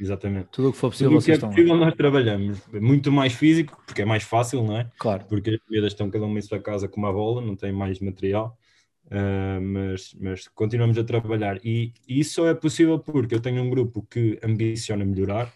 Exatamente. 0.02 0.48
Tudo 0.50 0.70
o 0.70 0.72
que 0.72 0.78
for 0.78 0.90
possível, 0.90 1.12
tudo 1.12 1.24
que 1.24 1.32
é 1.32 1.38
possível 1.38 1.76
nós 1.76 1.94
trabalhamos. 1.94 2.60
Muito 2.72 3.12
mais 3.12 3.32
físico, 3.32 3.80
porque 3.86 4.02
é 4.02 4.04
mais 4.04 4.24
fácil, 4.24 4.62
não 4.64 4.76
é? 4.76 4.90
Claro. 4.98 5.24
Porque 5.28 5.50
as 5.50 5.58
miúdas 5.70 5.92
estão 5.92 6.10
cada 6.10 6.24
uma 6.24 6.38
em 6.38 6.42
sua 6.42 6.58
casa 6.58 6.88
com 6.88 7.00
uma 7.00 7.12
bola, 7.12 7.40
não 7.40 7.54
têm 7.54 7.72
mais 7.72 8.00
material. 8.00 8.58
Uh, 9.06 9.60
mas, 9.60 10.16
mas 10.18 10.48
continuamos 10.48 10.96
a 10.96 11.04
trabalhar 11.04 11.58
e, 11.64 11.92
e 12.08 12.20
isso 12.20 12.34
só 12.34 12.46
é 12.46 12.54
possível 12.54 12.98
porque 12.98 13.34
eu 13.34 13.40
tenho 13.40 13.60
um 13.60 13.68
grupo 13.68 14.06
que 14.08 14.38
ambiciona 14.42 15.04
melhorar, 15.04 15.52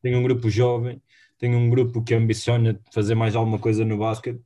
tenho 0.00 0.18
um 0.18 0.22
grupo 0.22 0.48
jovem, 0.48 1.02
tenho 1.38 1.58
um 1.58 1.68
grupo 1.68 2.04
que 2.04 2.14
ambiciona 2.14 2.78
fazer 2.92 3.14
mais 3.14 3.34
alguma 3.34 3.58
coisa 3.58 3.84
no 3.84 3.98
basquete 3.98 4.40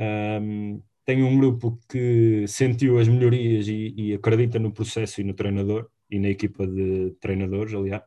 um, 0.00 0.82
tenho 1.04 1.26
um 1.26 1.38
grupo 1.38 1.78
que 1.88 2.46
sentiu 2.48 2.98
as 2.98 3.08
melhorias 3.08 3.68
e, 3.68 3.92
e, 3.96 4.14
acredita 4.14 4.58
no 4.58 4.72
processo 4.72 5.20
e 5.20 5.24
no 5.24 5.34
treinador 5.34 5.90
e 6.10 6.18
na 6.18 6.28
equipa 6.28 6.66
de 6.66 7.10
treinadores, 7.20 7.74
aliás. 7.74 8.02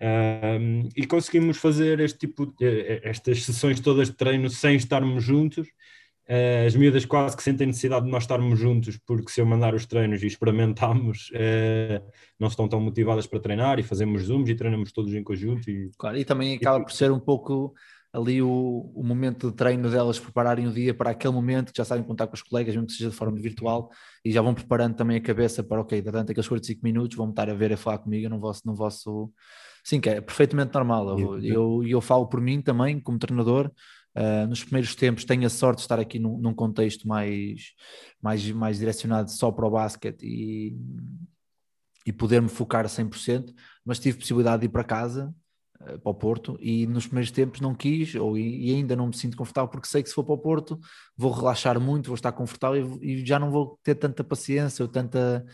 Um, 0.00 0.88
e 0.96 1.06
conseguimos 1.06 1.56
fazer 1.56 2.00
este 2.00 2.18
tipo 2.18 2.46
de, 2.46 2.66
eh, 2.66 3.00
estas 3.04 3.42
sessões 3.44 3.80
todas 3.80 4.08
de 4.08 4.16
treino 4.16 4.50
sem 4.50 4.76
estarmos 4.76 5.22
juntos. 5.22 5.68
Uh, 6.26 6.66
as 6.66 6.74
miúdas 6.74 7.04
quase 7.04 7.36
que 7.36 7.42
sentem 7.42 7.66
necessidade 7.66 8.06
de 8.06 8.10
nós 8.10 8.22
estarmos 8.22 8.58
juntos, 8.58 8.98
porque 9.06 9.30
se 9.30 9.42
eu 9.42 9.46
mandar 9.46 9.74
os 9.74 9.84
treinos 9.84 10.22
e 10.22 10.26
experimentamos, 10.26 11.30
uh, 11.30 12.02
não 12.40 12.48
estão 12.48 12.66
tão 12.66 12.80
motivadas 12.80 13.26
para 13.26 13.40
treinar 13.40 13.78
e 13.78 13.82
fazemos 13.82 14.22
zooms 14.22 14.48
e 14.48 14.54
treinamos 14.54 14.90
todos 14.90 15.14
em 15.14 15.22
conjunto. 15.22 15.68
E, 15.70 15.90
claro, 15.98 16.16
e 16.16 16.24
também 16.24 16.56
acaba 16.56 16.82
por 16.82 16.92
ser 16.92 17.12
um 17.12 17.20
pouco 17.20 17.74
ali 18.14 18.40
o, 18.40 18.92
o 18.94 19.02
momento 19.02 19.50
de 19.50 19.56
treino 19.56 19.90
delas 19.90 20.18
prepararem 20.18 20.68
o 20.68 20.72
dia 20.72 20.94
para 20.94 21.10
aquele 21.10 21.34
momento 21.34 21.72
que 21.72 21.78
já 21.78 21.84
sabem 21.84 22.04
contar 22.04 22.28
com 22.28 22.34
os 22.34 22.42
colegas, 22.42 22.74
mesmo 22.74 22.86
que 22.86 22.94
seja 22.94 23.10
de 23.10 23.16
forma 23.16 23.36
virtual, 23.36 23.90
e 24.24 24.30
já 24.30 24.40
vão 24.40 24.54
preparando 24.54 24.94
também 24.94 25.16
a 25.16 25.20
cabeça 25.20 25.64
para, 25.64 25.80
ok, 25.80 26.00
durante 26.00 26.30
aqueles 26.30 26.48
45 26.48 26.80
minutos 26.82 27.16
vão 27.16 27.28
estar 27.28 27.50
a 27.50 27.54
ver 27.54 27.72
a 27.72 27.76
falar 27.76 27.98
comigo 27.98 28.28
no 28.28 28.40
no 28.64 28.74
vosso... 28.74 29.32
Sim, 29.84 30.00
que 30.00 30.08
é 30.08 30.20
perfeitamente 30.20 30.72
normal. 30.74 31.18
Eu, 31.18 31.38
eu, 31.44 31.82
eu 31.86 32.00
falo 32.00 32.26
por 32.26 32.40
mim 32.40 32.60
também, 32.60 32.98
como 32.98 33.18
treinador, 33.18 33.70
Uh, 34.16 34.46
nos 34.46 34.62
primeiros 34.62 34.94
tempos 34.94 35.24
tenho 35.24 35.44
a 35.44 35.50
sorte 35.50 35.78
de 35.78 35.82
estar 35.82 35.98
aqui 35.98 36.20
num, 36.20 36.38
num, 36.38 36.54
contexto 36.54 37.08
mais, 37.08 37.72
mais, 38.22 38.48
mais 38.52 38.78
direcionado 38.78 39.28
só 39.28 39.50
para 39.50 39.66
o 39.66 39.70
basquete 39.70 40.22
e, 40.22 40.78
e 42.06 42.12
poder 42.12 42.40
me 42.40 42.48
focar 42.48 42.84
a 42.84 42.88
100%, 42.88 43.52
mas 43.84 43.98
tive 43.98 44.18
possibilidade 44.18 44.60
de 44.60 44.66
ir 44.66 44.68
para 44.68 44.84
casa 44.84 45.34
eh, 45.80 45.98
para 45.98 46.10
o 46.10 46.14
Porto 46.14 46.56
e 46.60 46.86
nos 46.86 47.06
primeiros 47.06 47.32
tempos 47.32 47.60
não 47.60 47.74
quis 47.74 48.14
ou, 48.14 48.38
e 48.38 48.72
ainda 48.72 48.94
não 48.94 49.08
me 49.08 49.16
sinto 49.16 49.36
confortável 49.36 49.68
porque 49.68 49.88
sei 49.88 50.00
que 50.00 50.08
se 50.08 50.14
for 50.14 50.22
para 50.22 50.34
o 50.34 50.38
Porto 50.38 50.78
vou 51.16 51.32
relaxar 51.32 51.80
muito, 51.80 52.06
vou 52.06 52.14
estar 52.14 52.30
confortável 52.30 52.98
e, 53.02 53.14
e 53.14 53.26
já 53.26 53.38
não 53.38 53.50
vou 53.50 53.80
ter 53.82 53.96
tanta 53.96 54.22
paciência 54.22 54.84
ou 54.84 54.88
tanta, 54.88 55.44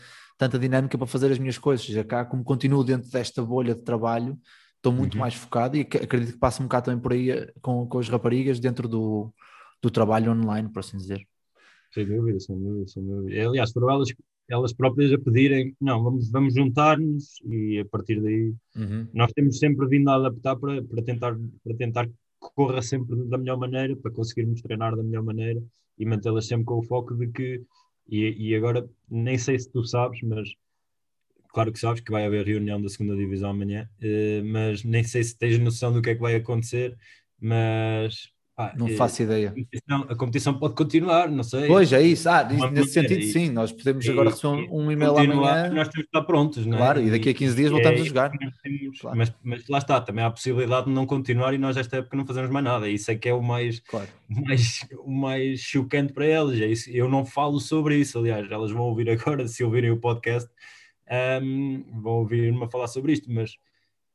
tanta 0.41 0.57
dinâmica 0.57 0.97
para 0.97 1.05
fazer 1.05 1.31
as 1.31 1.37
minhas 1.37 1.59
coisas. 1.59 1.85
Já 1.85 2.03
cá, 2.03 2.25
como 2.25 2.43
continuo 2.43 2.83
dentro 2.83 3.11
desta 3.11 3.43
bolha 3.43 3.75
de 3.75 3.81
trabalho, 3.81 4.35
estou 4.75 4.91
muito 4.91 5.13
uhum. 5.13 5.19
mais 5.19 5.35
focado 5.35 5.77
e 5.77 5.81
acredito 5.81 6.33
que 6.33 6.39
passa 6.39 6.63
um 6.63 6.65
bocado 6.65 6.85
também 6.85 6.99
por 6.99 7.13
aí 7.13 7.29
eh, 7.29 7.53
com, 7.61 7.85
com 7.85 7.99
as 7.99 8.09
raparigas 8.09 8.59
dentro 8.59 8.87
do, 8.87 9.31
do 9.79 9.91
trabalho 9.91 10.31
online, 10.31 10.67
por 10.67 10.79
assim 10.79 10.97
dizer. 10.97 11.21
Sem 11.93 12.07
dúvida, 12.07 12.39
sem 12.39 12.57
dúvida, 12.57 12.87
sem 12.87 13.05
dúvida. 13.05 13.49
Aliás, 13.49 13.71
foram 13.71 13.91
elas 13.91 14.09
elas 14.49 14.73
próprias 14.73 15.13
a 15.13 15.17
pedirem, 15.17 15.73
não, 15.79 16.03
vamos, 16.03 16.29
vamos 16.29 16.53
juntar-nos 16.53 17.39
e 17.45 17.79
a 17.79 17.85
partir 17.85 18.19
daí 18.19 18.53
uhum. 18.75 19.07
nós 19.13 19.31
temos 19.31 19.59
sempre 19.59 19.87
vindo 19.87 20.09
a 20.09 20.15
adaptar 20.15 20.57
para, 20.57 20.83
para, 20.83 21.03
tentar, 21.03 21.37
para 21.63 21.75
tentar 21.77 22.05
que 22.07 22.13
corra 22.55 22.81
sempre 22.81 23.15
da 23.27 23.37
melhor 23.37 23.57
maneira, 23.57 23.95
para 23.95 24.11
conseguirmos 24.11 24.61
treinar 24.61 24.93
da 24.95 25.03
melhor 25.03 25.23
maneira 25.23 25.61
e 25.97 26.05
mantê-las 26.05 26.47
sempre 26.47 26.65
com 26.65 26.79
o 26.79 26.83
foco 26.83 27.15
de 27.15 27.27
que, 27.27 27.61
e, 28.11 28.49
e 28.51 28.55
agora 28.55 28.89
nem 29.09 29.37
sei 29.37 29.59
se 29.59 29.71
tu 29.71 29.83
sabes, 29.85 30.21
mas 30.23 30.49
claro 31.53 31.71
que 31.71 31.79
sabes 31.79 32.01
que 32.01 32.11
vai 32.11 32.25
haver 32.25 32.45
reunião 32.45 32.81
da 32.81 32.89
segunda 32.89 33.15
divisão 33.15 33.51
amanhã, 33.51 33.89
eh, 34.01 34.41
mas 34.43 34.83
nem 34.83 35.03
sei 35.03 35.23
se 35.23 35.37
tens 35.37 35.59
noção 35.59 35.93
do 35.93 36.01
que 36.01 36.11
é 36.11 36.15
que 36.15 36.21
vai 36.21 36.35
acontecer, 36.35 36.97
mas 37.39 38.31
ah, 38.67 38.73
não 38.77 38.87
faço 38.89 39.23
ideia. 39.23 39.49
A 39.49 39.51
competição, 39.51 40.05
a 40.09 40.15
competição, 40.15 40.53
pode 40.53 40.75
continuar, 40.75 41.29
não 41.29 41.43
sei. 41.43 41.67
Pois 41.67 41.91
é 41.91 42.01
isso. 42.01 42.29
Ah, 42.29 42.43
nesse 42.43 42.91
sentido, 42.91 43.23
sim. 43.23 43.49
Nós 43.49 43.71
podemos 43.71 44.07
agora 44.07 44.29
receber 44.29 44.69
um, 44.69 44.83
um 44.83 44.91
e-mail 44.91 45.17
amanhã. 45.17 45.69
Nós 45.69 45.87
temos 45.87 45.93
que 45.93 46.01
estar 46.01 46.21
prontos, 46.23 46.65
não 46.65 46.75
é? 46.75 46.77
Claro, 46.77 47.01
e 47.01 47.09
daqui 47.09 47.29
a 47.29 47.33
15 47.33 47.55
dias 47.55 47.71
voltamos 47.71 47.99
é, 47.99 48.03
a 48.03 48.05
jogar. 48.05 48.31
Temos, 48.31 48.99
claro. 48.99 49.17
mas, 49.17 49.33
mas, 49.43 49.67
lá 49.67 49.77
está, 49.77 49.99
também 50.01 50.23
há 50.23 50.27
a 50.27 50.31
possibilidade 50.31 50.85
de 50.87 50.91
não 50.91 51.05
continuar 51.05 51.53
e 51.53 51.57
nós, 51.57 51.77
esta 51.77 51.97
época, 51.97 52.15
não 52.15 52.25
fazemos 52.25 52.49
mais 52.49 52.65
nada. 52.65 52.89
Isso 52.89 53.11
é 53.11 53.15
que 53.15 53.29
é 53.29 53.33
o 53.33 53.41
mais, 53.41 53.79
claro. 53.79 54.07
mais, 54.29 54.85
o 54.99 55.11
mais 55.11 55.59
chocante 55.59 56.13
para 56.13 56.25
elas. 56.25 56.59
É 56.59 56.67
isso. 56.67 56.89
Eu 56.89 57.09
não 57.09 57.25
falo 57.25 57.59
sobre 57.59 57.97
isso, 57.97 58.19
aliás, 58.19 58.49
elas 58.51 58.71
vão 58.71 58.83
ouvir 58.83 59.09
agora, 59.09 59.45
se 59.49 59.63
ouvirem 59.63 59.91
o 59.91 59.97
podcast, 59.97 60.49
um, 61.41 61.83
vão 62.01 62.13
ouvir-me 62.13 62.63
a 62.63 62.67
falar 62.67 62.87
sobre 62.87 63.13
isto, 63.13 63.31
mas 63.31 63.57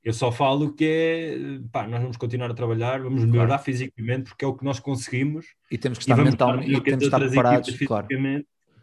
eu 0.07 0.13
só 0.13 0.31
falo 0.31 0.73
que 0.73 0.85
é, 0.85 1.37
pá, 1.73 1.89
nós 1.89 2.01
vamos 2.01 2.17
continuar 2.17 2.49
a 2.49 2.55
trabalhar, 2.55 3.03
vamos 3.03 3.25
melhorar 3.25 3.49
claro. 3.49 3.63
fisicamente, 3.65 4.29
porque 4.29 4.45
é 4.45 4.49
o 4.49 4.55
que 4.55 4.65
nós 4.65 4.79
conseguimos. 4.79 5.47
E 5.69 5.77
temos 5.77 5.99
que 5.99 6.05
estar 6.05 6.17
mentalmente, 6.17 6.71
e 6.71 6.81
temos 6.81 6.99
que 7.01 7.05
estar 7.07 7.19
preparados, 7.19 7.77
claro. 7.81 8.07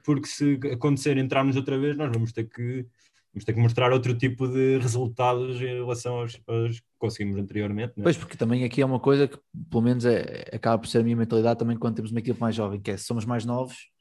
Porque 0.04 0.28
se 0.28 0.60
acontecer 0.74 1.18
entrarmos 1.18 1.56
outra 1.56 1.80
vez, 1.80 1.96
nós 1.96 2.12
vamos 2.12 2.34
ter 2.34 2.44
que 2.44 2.86
vamos 3.34 3.46
ter 3.46 3.54
que 3.54 3.60
mostrar 3.62 3.94
outro 3.94 4.14
tipo 4.18 4.50
de 4.50 4.78
resultados 4.80 5.62
em 5.62 5.76
relação 5.76 6.18
aos, 6.18 6.38
aos 6.46 6.82
que 6.82 6.86
conseguimos 7.00 7.38
anteriormente. 7.38 7.94
É? 7.98 8.04
Pois, 8.04 8.18
porque 8.18 8.36
também 8.36 8.66
aqui 8.66 8.82
é 8.82 8.86
uma 8.86 9.00
coisa 9.00 9.26
que, 9.26 9.40
pelo 9.70 9.82
menos, 9.82 10.04
é, 10.04 10.50
acaba 10.52 10.78
por 10.78 10.90
ser 10.90 10.98
a 10.98 11.04
minha 11.04 11.16
mentalidade 11.16 11.58
também 11.58 11.78
quando 11.78 11.96
temos 11.96 12.12
uma 12.12 12.20
equipe 12.20 12.40
mais 12.40 12.54
jovem, 12.54 12.82
que 12.82 12.92
é 12.92 12.98
somos 12.98 13.24
mais 13.24 13.46
novos, 13.46 13.93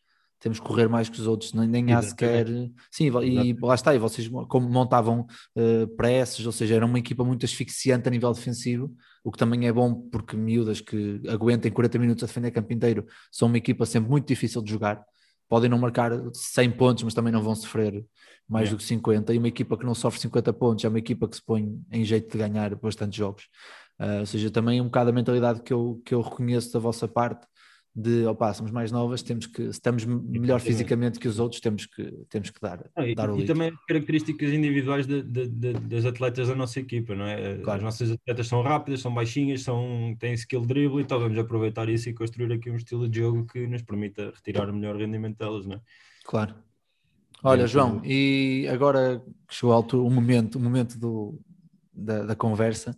temos 0.43 0.59
que 0.59 0.66
correr 0.66 0.88
mais 0.88 1.09
que 1.09 1.20
os 1.20 1.26
outros, 1.28 1.53
nem, 1.53 1.68
nem 1.68 1.93
há 1.93 2.03
sequer. 2.03 2.49
Sim, 2.90 3.12
e 3.22 3.57
lá 3.62 3.76
está, 3.76 3.95
e 3.95 3.99
vocês 3.99 4.28
como 4.49 4.68
montavam 4.68 5.24
uh, 5.57 5.86
presses, 5.97 6.45
ou 6.45 6.51
seja, 6.51 6.74
era 6.74 6.84
uma 6.84 6.99
equipa 6.99 7.22
muito 7.22 7.47
asfixiante 7.47 8.09
a 8.09 8.11
nível 8.11 8.32
defensivo, 8.32 8.93
o 9.22 9.30
que 9.30 9.38
também 9.38 9.68
é 9.68 9.72
bom 9.72 9.95
porque 10.11 10.36
miúdas 10.36 10.80
que 10.80 11.22
aguentem 11.28 11.70
40 11.70 11.97
minutos 11.97 12.24
a 12.24 12.26
defender 12.26 12.51
campo 12.51 12.72
inteiro 12.72 13.07
são 13.30 13.47
uma 13.47 13.57
equipa 13.57 13.86
sempre 13.86 14.11
muito 14.11 14.26
difícil 14.26 14.61
de 14.61 14.72
jogar. 14.72 15.01
Podem 15.49 15.70
não 15.70 15.78
marcar 15.78 16.11
100 16.32 16.72
pontos, 16.72 17.05
mas 17.05 17.14
também 17.14 17.32
não 17.32 17.43
vão 17.43 17.55
sofrer 17.55 18.05
mais 18.49 18.66
é. 18.66 18.72
do 18.72 18.78
que 18.78 18.82
50. 18.82 19.32
E 19.32 19.38
uma 19.38 19.49
equipa 19.49 19.78
que 19.78 19.86
não 19.86 19.95
sofre 19.95 20.20
50 20.20 20.53
pontos 20.55 20.84
é 20.84 20.88
uma 20.88 20.99
equipa 20.99 21.28
que 21.28 21.36
se 21.36 21.45
põe 21.45 21.78
em 21.93 22.05
jeito 22.05 22.32
de 22.32 22.38
ganhar 22.38 22.74
bastantes 22.74 23.16
jogos. 23.16 23.45
Uh, 24.01 24.20
ou 24.20 24.26
seja, 24.26 24.51
também 24.51 24.80
um 24.80 24.86
bocado 24.86 25.11
a 25.11 25.12
mentalidade 25.12 25.62
que 25.62 25.72
eu, 25.72 26.03
que 26.05 26.12
eu 26.12 26.20
reconheço 26.20 26.72
da 26.72 26.80
vossa 26.80 27.07
parte 27.07 27.47
de 27.95 28.24
opa, 28.26 28.55
somos 28.55 28.72
mais 28.72 28.90
novas, 28.90 29.22
temos 29.22 29.47
que, 29.47 29.64
se 29.64 29.70
estamos 29.70 30.05
melhor 30.07 30.61
fisicamente 30.61 31.18
que 31.18 31.28
os 31.28 31.38
outros, 31.38 31.61
temos 31.61 31.84
que, 31.84 32.05
temos 32.30 32.49
que 32.49 32.59
dar, 32.59 32.90
ah, 32.97 33.07
e, 33.07 33.14
dar 33.14 33.30
o 33.30 33.38
E 33.38 33.45
também 33.45 33.70
características 33.86 34.51
individuais 34.51 35.07
de, 35.07 35.22
de, 35.22 35.47
de, 35.47 35.72
das 35.74 36.07
atletas 36.07 36.49
da 36.49 36.55
nossa 36.55 36.80
equipa, 36.80 37.14
não 37.14 37.26
é? 37.26 37.59
Claro. 37.59 37.78
As 37.78 37.84
nossas 37.84 38.11
atletas 38.11 38.47
são 38.47 38.62
rápidas, 38.62 39.01
são 39.01 39.12
baixinhas, 39.12 39.62
são, 39.62 40.16
têm 40.18 40.32
skill 40.32 40.62
dribble, 40.62 41.03
então 41.03 41.20
vamos 41.20 41.38
aproveitar 41.38 41.88
isso 41.90 42.09
e 42.09 42.14
construir 42.14 42.51
aqui 42.53 42.70
um 42.70 42.76
estilo 42.76 43.07
de 43.07 43.18
jogo 43.18 43.45
que 43.47 43.66
nos 43.66 43.82
permita 43.82 44.32
retirar 44.34 44.70
o 44.70 44.74
melhor 44.74 44.97
rendimento 44.97 45.36
delas, 45.36 45.66
não 45.66 45.76
é? 45.76 45.80
Claro. 46.24 46.55
Olha, 47.45 47.66
João, 47.66 48.01
e 48.05 48.68
agora 48.70 49.22
que 49.49 49.55
chegou 49.55 49.74
alto 49.74 50.07
o 50.07 50.11
momento, 50.11 50.57
o 50.57 50.61
momento 50.61 50.97
do, 50.97 51.38
da, 51.93 52.24
da 52.24 52.36
conversa, 52.36 52.97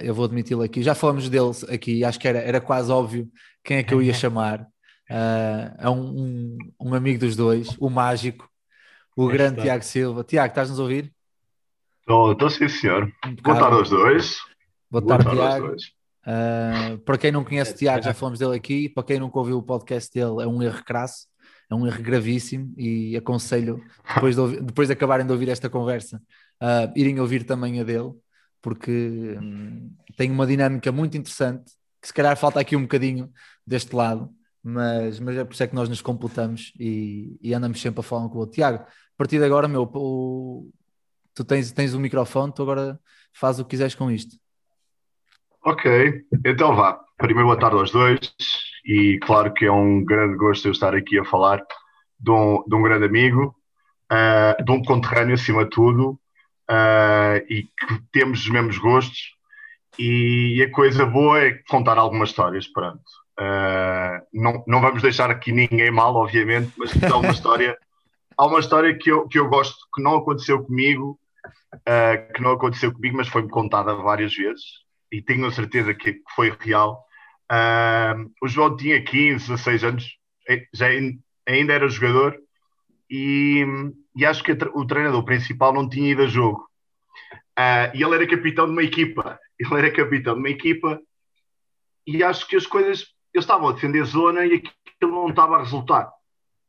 eu 0.00 0.14
vou 0.14 0.24
admiti-lo 0.24 0.62
aqui, 0.62 0.82
já 0.82 0.94
falamos 0.94 1.28
deles 1.28 1.64
aqui, 1.64 2.04
acho 2.04 2.18
que 2.18 2.26
era, 2.26 2.38
era 2.38 2.60
quase 2.60 2.90
óbvio 2.90 3.28
quem 3.62 3.78
é 3.78 3.82
que 3.82 3.92
eu 3.92 4.02
ia 4.02 4.12
chamar. 4.14 4.66
Uh, 5.10 5.74
é 5.78 5.90
um, 5.90 6.00
um, 6.00 6.58
um, 6.80 6.94
amigo 6.94 7.20
dos 7.20 7.36
dois, 7.36 7.76
o 7.78 7.90
mágico, 7.90 8.48
o 9.14 9.28
grande 9.28 9.60
Tiago 9.60 9.84
Silva. 9.84 10.24
Tiago, 10.24 10.48
estás-nos 10.48 10.80
a 10.80 10.82
ouvir? 10.82 11.12
Estou, 12.00 12.50
sim, 12.50 12.68
senhor. 12.68 13.12
Um 13.24 13.34
Boa 13.36 13.58
tarde 13.58 13.76
aos 13.76 13.90
dois. 13.90 14.38
Boa 14.90 15.04
tarde, 15.04 15.24
Boa 15.24 15.36
tarde 15.36 15.76
Tiago. 15.76 15.76
Uh, 16.26 16.98
para 17.00 17.18
quem 17.18 17.30
não 17.30 17.44
conhece 17.44 17.74
o 17.74 17.76
Tiago, 17.76 18.02
já 18.02 18.14
falamos 18.14 18.38
dele 18.38 18.56
aqui. 18.56 18.88
Para 18.88 19.04
quem 19.04 19.20
nunca 19.20 19.38
ouviu 19.38 19.58
o 19.58 19.62
podcast 19.62 20.12
dele, 20.12 20.42
é 20.42 20.46
um 20.46 20.62
erro 20.62 20.82
crasso, 20.84 21.26
é 21.70 21.74
um 21.74 21.86
erro 21.86 22.02
gravíssimo 22.02 22.72
e 22.78 23.14
aconselho, 23.14 23.82
depois 24.14 24.34
de, 24.34 24.40
ouvir, 24.40 24.62
depois 24.62 24.88
de 24.88 24.94
acabarem 24.94 25.26
de 25.26 25.32
ouvir 25.32 25.50
esta 25.50 25.68
conversa, 25.68 26.20
uh, 26.62 26.92
irem 26.96 27.20
ouvir 27.20 27.44
também 27.44 27.78
a 27.78 27.84
dele 27.84 28.12
porque 28.64 29.36
hum, 29.38 29.94
tem 30.16 30.30
uma 30.30 30.46
dinâmica 30.46 30.90
muito 30.90 31.18
interessante, 31.18 31.70
que 32.00 32.08
se 32.08 32.14
calhar 32.14 32.34
falta 32.34 32.58
aqui 32.58 32.74
um 32.74 32.82
bocadinho 32.82 33.30
deste 33.66 33.94
lado, 33.94 34.30
mas, 34.62 35.20
mas 35.20 35.36
é 35.36 35.44
por 35.44 35.52
isso 35.52 35.62
é 35.62 35.66
que 35.66 35.74
nós 35.74 35.86
nos 35.86 36.00
completamos 36.00 36.72
e, 36.80 37.38
e 37.42 37.52
andamos 37.52 37.78
sempre 37.78 38.00
a 38.00 38.02
falar 38.02 38.26
com 38.30 38.36
o 38.36 38.38
outro. 38.38 38.54
Tiago, 38.54 38.78
a 38.78 39.16
partir 39.18 39.38
de 39.38 39.44
agora, 39.44 39.68
meu, 39.68 39.82
o, 39.82 40.70
tu 41.34 41.44
tens, 41.44 41.72
tens 41.72 41.92
o 41.92 42.00
microfone, 42.00 42.54
tu 42.54 42.62
agora 42.62 42.98
faz 43.34 43.60
o 43.60 43.64
que 43.64 43.70
quiseres 43.72 43.94
com 43.94 44.10
isto. 44.10 44.34
Ok, 45.62 46.24
então 46.46 46.74
vá. 46.74 46.98
Primeiro, 47.18 47.48
boa 47.48 47.60
tarde 47.60 47.76
aos 47.76 47.90
dois, 47.90 48.18
e 48.86 49.18
claro 49.22 49.52
que 49.52 49.66
é 49.66 49.72
um 49.72 50.02
grande 50.02 50.38
gosto 50.38 50.68
eu 50.68 50.72
estar 50.72 50.94
aqui 50.94 51.18
a 51.18 51.24
falar 51.26 51.62
de 52.18 52.30
um, 52.30 52.64
de 52.66 52.74
um 52.74 52.82
grande 52.82 53.04
amigo, 53.04 53.54
uh, 54.10 54.64
de 54.64 54.72
um 54.72 54.82
conterrâneo 54.82 55.34
acima 55.34 55.64
de 55.64 55.70
tudo, 55.70 56.18
uh, 56.70 57.44
e 57.48 57.62
que 57.64 58.02
temos 58.12 58.40
os 58.40 58.50
mesmos 58.50 58.78
gostos. 58.78 59.34
E 59.98 60.62
a 60.62 60.70
coisa 60.72 61.06
boa 61.06 61.40
é 61.40 61.52
contar 61.68 61.98
algumas 61.98 62.30
histórias, 62.30 62.66
pronto. 62.66 63.02
Uh, 63.38 64.20
não, 64.32 64.64
não 64.66 64.80
vamos 64.80 65.02
deixar 65.02 65.30
aqui 65.30 65.52
ninguém 65.52 65.90
mal, 65.90 66.14
obviamente, 66.14 66.72
mas 66.76 66.90
há 67.02 67.16
uma 67.16 67.30
história, 67.32 67.76
há 68.36 68.46
uma 68.46 68.60
história 68.60 68.96
que 68.96 69.10
eu, 69.10 69.28
que 69.28 69.38
eu 69.38 69.48
gosto, 69.48 69.76
que 69.94 70.02
não 70.02 70.16
aconteceu 70.16 70.64
comigo, 70.64 71.18
uh, 71.74 72.32
que 72.32 72.42
não 72.42 72.52
aconteceu 72.52 72.92
comigo, 72.92 73.16
mas 73.16 73.28
foi-me 73.28 73.48
contada 73.48 73.94
várias 73.94 74.34
vezes 74.34 74.84
e 75.12 75.22
tenho 75.22 75.46
a 75.46 75.52
certeza 75.52 75.94
que, 75.94 76.14
que 76.14 76.34
foi 76.34 76.52
real. 76.58 77.04
Uh, 77.50 78.30
o 78.42 78.48
João 78.48 78.76
tinha 78.76 79.02
15, 79.02 79.48
16 79.48 79.84
anos, 79.84 80.18
eh, 80.48 80.66
já 80.72 80.86
ainda 81.46 81.72
era 81.72 81.88
jogador 81.88 82.36
e, 83.08 83.64
e 84.16 84.24
acho 84.24 84.42
que 84.42 84.52
o 84.52 84.86
treinador 84.86 85.24
principal 85.24 85.72
não 85.72 85.88
tinha 85.88 86.12
ido 86.12 86.22
a 86.22 86.26
jogo. 86.26 86.68
e 87.94 88.02
ele 88.02 88.14
era 88.14 88.26
capitão 88.26 88.66
de 88.66 88.72
uma 88.72 88.82
equipa. 88.82 89.38
Ele 89.56 89.78
era 89.78 89.92
capitão 89.92 90.34
de 90.34 90.40
uma 90.40 90.48
equipa 90.48 91.00
e 92.04 92.22
acho 92.24 92.46
que 92.48 92.56
as 92.56 92.66
coisas 92.66 93.14
eles 93.32 93.44
estavam 93.44 93.68
a 93.68 93.72
defender 93.72 94.04
zona 94.04 94.44
e 94.46 94.54
aquilo 94.54 95.12
não 95.12 95.28
estava 95.28 95.56
a 95.56 95.58
resultar. 95.58 96.10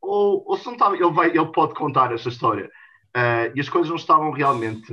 Ou, 0.00 0.44
ou 0.46 0.56
se 0.56 0.66
não 0.66 0.72
estava, 0.72 0.96
ele, 0.96 1.10
vai, 1.10 1.28
ele 1.28 1.52
pode 1.52 1.74
contar 1.74 2.12
essa 2.12 2.28
história. 2.28 2.66
Uh, 3.16 3.54
e 3.54 3.60
as 3.60 3.68
coisas 3.68 3.88
não 3.88 3.96
estavam 3.96 4.30
realmente. 4.32 4.92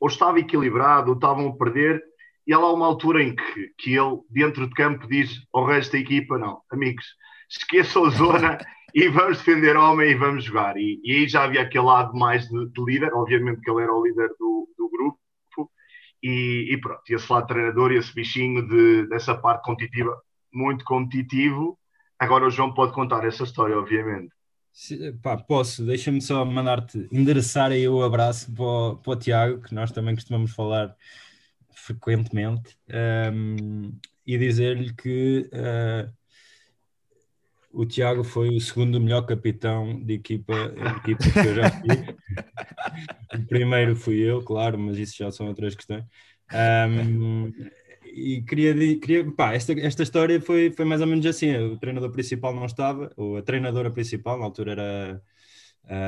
Ou 0.00 0.08
estava 0.08 0.40
equilibrado, 0.40 1.10
ou 1.10 1.14
estavam 1.14 1.48
a 1.48 1.56
perder. 1.56 2.02
E 2.46 2.52
há 2.52 2.58
lá 2.58 2.72
uma 2.72 2.86
altura 2.86 3.22
em 3.22 3.34
que, 3.34 3.72
que 3.78 3.94
ele, 3.94 4.20
dentro 4.28 4.66
de 4.66 4.74
campo, 4.74 5.06
diz 5.06 5.42
ao 5.52 5.64
resto 5.64 5.92
da 5.92 5.98
equipa: 5.98 6.38
não, 6.38 6.60
amigos, 6.70 7.06
esqueçam 7.48 8.06
a 8.06 8.10
zona 8.10 8.58
e 8.94 9.08
vamos 9.08 9.38
defender 9.38 9.76
homem 9.76 10.12
e 10.12 10.14
vamos 10.14 10.44
jogar. 10.44 10.76
E, 10.76 11.00
e 11.02 11.12
aí 11.12 11.28
já 11.28 11.44
havia 11.44 11.62
aquele 11.62 11.84
lado 11.84 12.16
mais 12.16 12.48
de, 12.48 12.66
de, 12.68 12.84
líder, 12.84 13.12
obviamente 13.12 13.60
que 13.60 13.70
ele 13.70 13.82
era 13.82 13.92
o 13.92 14.06
líder 14.06 14.28
do, 14.38 14.68
do 14.78 14.88
grupo. 14.88 15.18
E, 16.22 16.72
e 16.72 16.80
pronto, 16.80 17.02
esse 17.10 17.30
lado 17.30 17.46
treinador 17.46 17.92
e 17.92 17.96
esse 17.96 18.14
bichinho 18.14 18.66
de, 18.68 19.08
dessa 19.08 19.34
parte 19.34 19.64
competitiva 19.64 20.16
muito 20.52 20.84
competitivo. 20.84 21.76
Agora 22.18 22.46
o 22.46 22.50
João 22.50 22.72
pode 22.72 22.92
contar 22.92 23.26
essa 23.26 23.42
história, 23.42 23.76
obviamente. 23.76 24.32
Se, 24.72 25.12
pá, 25.14 25.36
posso, 25.36 25.84
deixa-me 25.84 26.20
só 26.20 26.44
mandar-te 26.44 27.08
endereçar 27.12 27.72
aí 27.72 27.88
o 27.88 28.02
abraço 28.02 28.52
para 28.54 28.64
o, 28.64 28.96
para 28.96 29.12
o 29.12 29.16
Tiago, 29.16 29.62
que 29.62 29.74
nós 29.74 29.90
também 29.90 30.14
costumamos 30.14 30.52
falar 30.52 30.96
frequentemente, 31.72 32.76
um, 33.32 33.92
e 34.26 34.38
dizer-lhe 34.38 34.92
que 34.94 35.50
uh, 35.52 36.10
o 37.74 37.84
Tiago 37.84 38.22
foi 38.22 38.48
o 38.50 38.60
segundo 38.60 39.00
melhor 39.00 39.22
capitão 39.22 40.00
de 40.00 40.14
equipa, 40.14 40.54
equipa 40.98 41.24
que 41.30 41.48
eu 41.48 41.54
já 41.54 41.70
tive. 41.70 42.16
o 43.34 43.46
primeiro 43.46 43.96
fui 43.96 44.18
eu, 44.18 44.42
claro, 44.42 44.78
mas 44.78 44.96
isso 44.96 45.16
já 45.16 45.30
são 45.30 45.48
outras 45.48 45.74
questões. 45.74 46.04
Um, 46.52 47.52
e 48.04 48.42
queria, 48.42 48.74
queria 49.00 49.32
pá, 49.32 49.54
esta, 49.54 49.72
esta 49.72 50.04
história 50.04 50.40
foi, 50.40 50.70
foi 50.70 50.84
mais 50.84 51.00
ou 51.00 51.06
menos 51.06 51.26
assim. 51.26 51.54
O 51.56 51.76
treinador 51.76 52.12
principal 52.12 52.54
não 52.54 52.64
estava, 52.64 53.10
ou 53.16 53.36
a 53.36 53.42
treinadora 53.42 53.90
principal, 53.90 54.38
na 54.38 54.44
altura 54.44 54.72
era. 54.72 55.22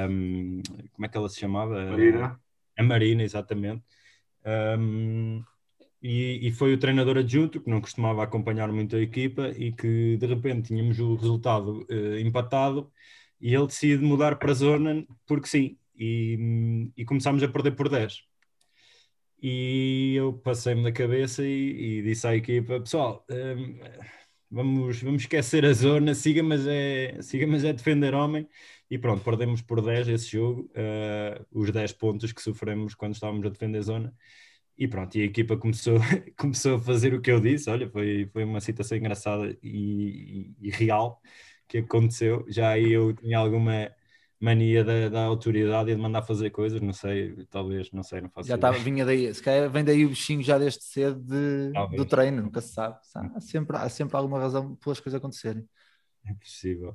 Um, 0.09 0.63
como 0.93 1.05
é 1.05 1.09
que 1.09 1.17
ela 1.17 1.29
se 1.29 1.41
chamava? 1.41 1.85
Marina. 1.85 2.41
A 2.79 2.83
Marina, 2.83 3.23
exatamente. 3.23 3.83
Um, 4.79 5.43
e, 6.03 6.49
e, 6.49 6.53
foi 6.53 6.75
o 6.75 6.79
treinador 6.79 7.19
adjunto 7.19 7.61
que 7.61 7.71
não 7.71 7.81
costumava 7.81 8.23
acompanhar 8.23 8.71
muito 8.73 8.97
a 8.97 9.01
equipa 9.01 9.49
e 9.57 9.73
que 9.73 10.17
de 10.19 10.27
repente 10.27 10.69
tínhamos 10.69 10.99
o 11.01 11.15
resultado 11.17 11.87
uh, 11.91 12.19
empatado 12.19 12.93
e 13.41 13.55
ele 13.55 13.67
decide 13.67 14.05
mudar 14.05 14.37
para 14.37 14.55
zona 14.55 15.07
porque 15.27 15.49
sim. 15.49 15.79
E, 15.99 16.91
e 16.97 17.05
começámos 17.07 17.43
a 17.43 17.49
perder 17.49 17.73
por 17.73 17.89
10 17.89 18.27
e 19.43 20.15
eu 20.17 20.33
passei-me 20.33 20.83
na 20.83 20.93
cabeça 20.93 21.45
e, 21.45 21.99
e, 22.01 22.03
disse 22.03 22.27
à 22.27 22.35
equipa, 22.35 22.81
pessoal, 22.81 23.25
um, 23.31 23.79
vamos, 24.51 25.03
vamos 25.03 25.23
esquecer 25.23 25.65
a 25.65 25.73
zona, 25.73 26.15
siga, 26.15 26.43
mas 26.43 26.67
é, 26.67 27.21
siga, 27.23 27.47
mas 27.47 27.65
é 27.65 27.73
defender 27.73 28.15
homem. 28.15 28.49
E 28.91 28.99
pronto, 28.99 29.23
perdemos 29.25 29.61
por 29.63 29.83
10 29.83 30.09
esse 30.09 30.31
jogo, 30.33 30.71
uh, 30.73 31.47
os 31.53 31.71
10 31.71 31.93
pontos 31.95 32.33
que 32.33 32.41
sofremos 32.43 32.95
quando 32.95 33.15
estávamos 33.15 33.47
a 33.47 33.51
defender 33.51 33.79
a 33.79 33.83
zona. 33.83 34.15
E 34.79 34.87
pronto, 34.87 35.17
e 35.17 35.23
a 35.23 35.25
equipa 35.25 35.57
começou, 35.57 35.99
começou 36.37 36.77
a 36.77 36.81
fazer 36.81 37.15
o 37.15 37.21
que 37.21 37.31
eu 37.31 37.41
disse. 37.41 37.71
Olha, 37.71 37.89
foi, 37.89 38.29
foi 38.33 38.45
uma 38.45 38.61
situação 38.61 38.97
engraçada 38.99 39.57
e, 39.63 40.55
e, 40.61 40.69
e 40.69 40.71
real 40.71 41.21
que 41.67 41.79
aconteceu. 41.79 42.45
Já 42.49 42.71
aí 42.71 42.93
eu 42.93 43.15
tinha 43.15 43.39
alguma 43.39 43.91
mania 44.39 44.85
da, 44.85 45.09
da, 45.09 45.25
autoridade 45.25 45.91
e 45.91 45.95
de 45.95 46.01
mandar 46.01 46.23
fazer 46.23 46.51
coisas, 46.51 46.81
não 46.81 46.93
sei, 46.93 47.47
talvez, 47.47 47.91
não 47.91 48.03
sei, 48.03 48.21
não 48.21 48.29
faço 48.29 48.49
Já 48.49 48.57
estava, 48.57 48.79
vinha 48.79 49.05
daí, 49.05 49.33
se 49.33 49.43
calhar 49.43 49.71
vem 49.71 49.83
daí 49.83 50.05
o 50.05 50.11
bichinho 50.11 50.43
já 50.43 50.59
desde 50.59 50.85
cedo 50.85 51.19
de, 51.21 51.73
do 51.97 52.05
treino, 52.05 52.43
nunca 52.43 52.61
se 52.61 52.75
sabe. 52.75 52.99
Há 53.35 53.41
sempre, 53.41 53.77
há 53.77 53.89
sempre 53.89 54.17
alguma 54.17 54.39
razão 54.39 54.77
pelas 54.77 55.01
coisas 55.01 55.19
acontecerem. 55.19 55.67
É 56.27 56.35
possível. 56.35 56.95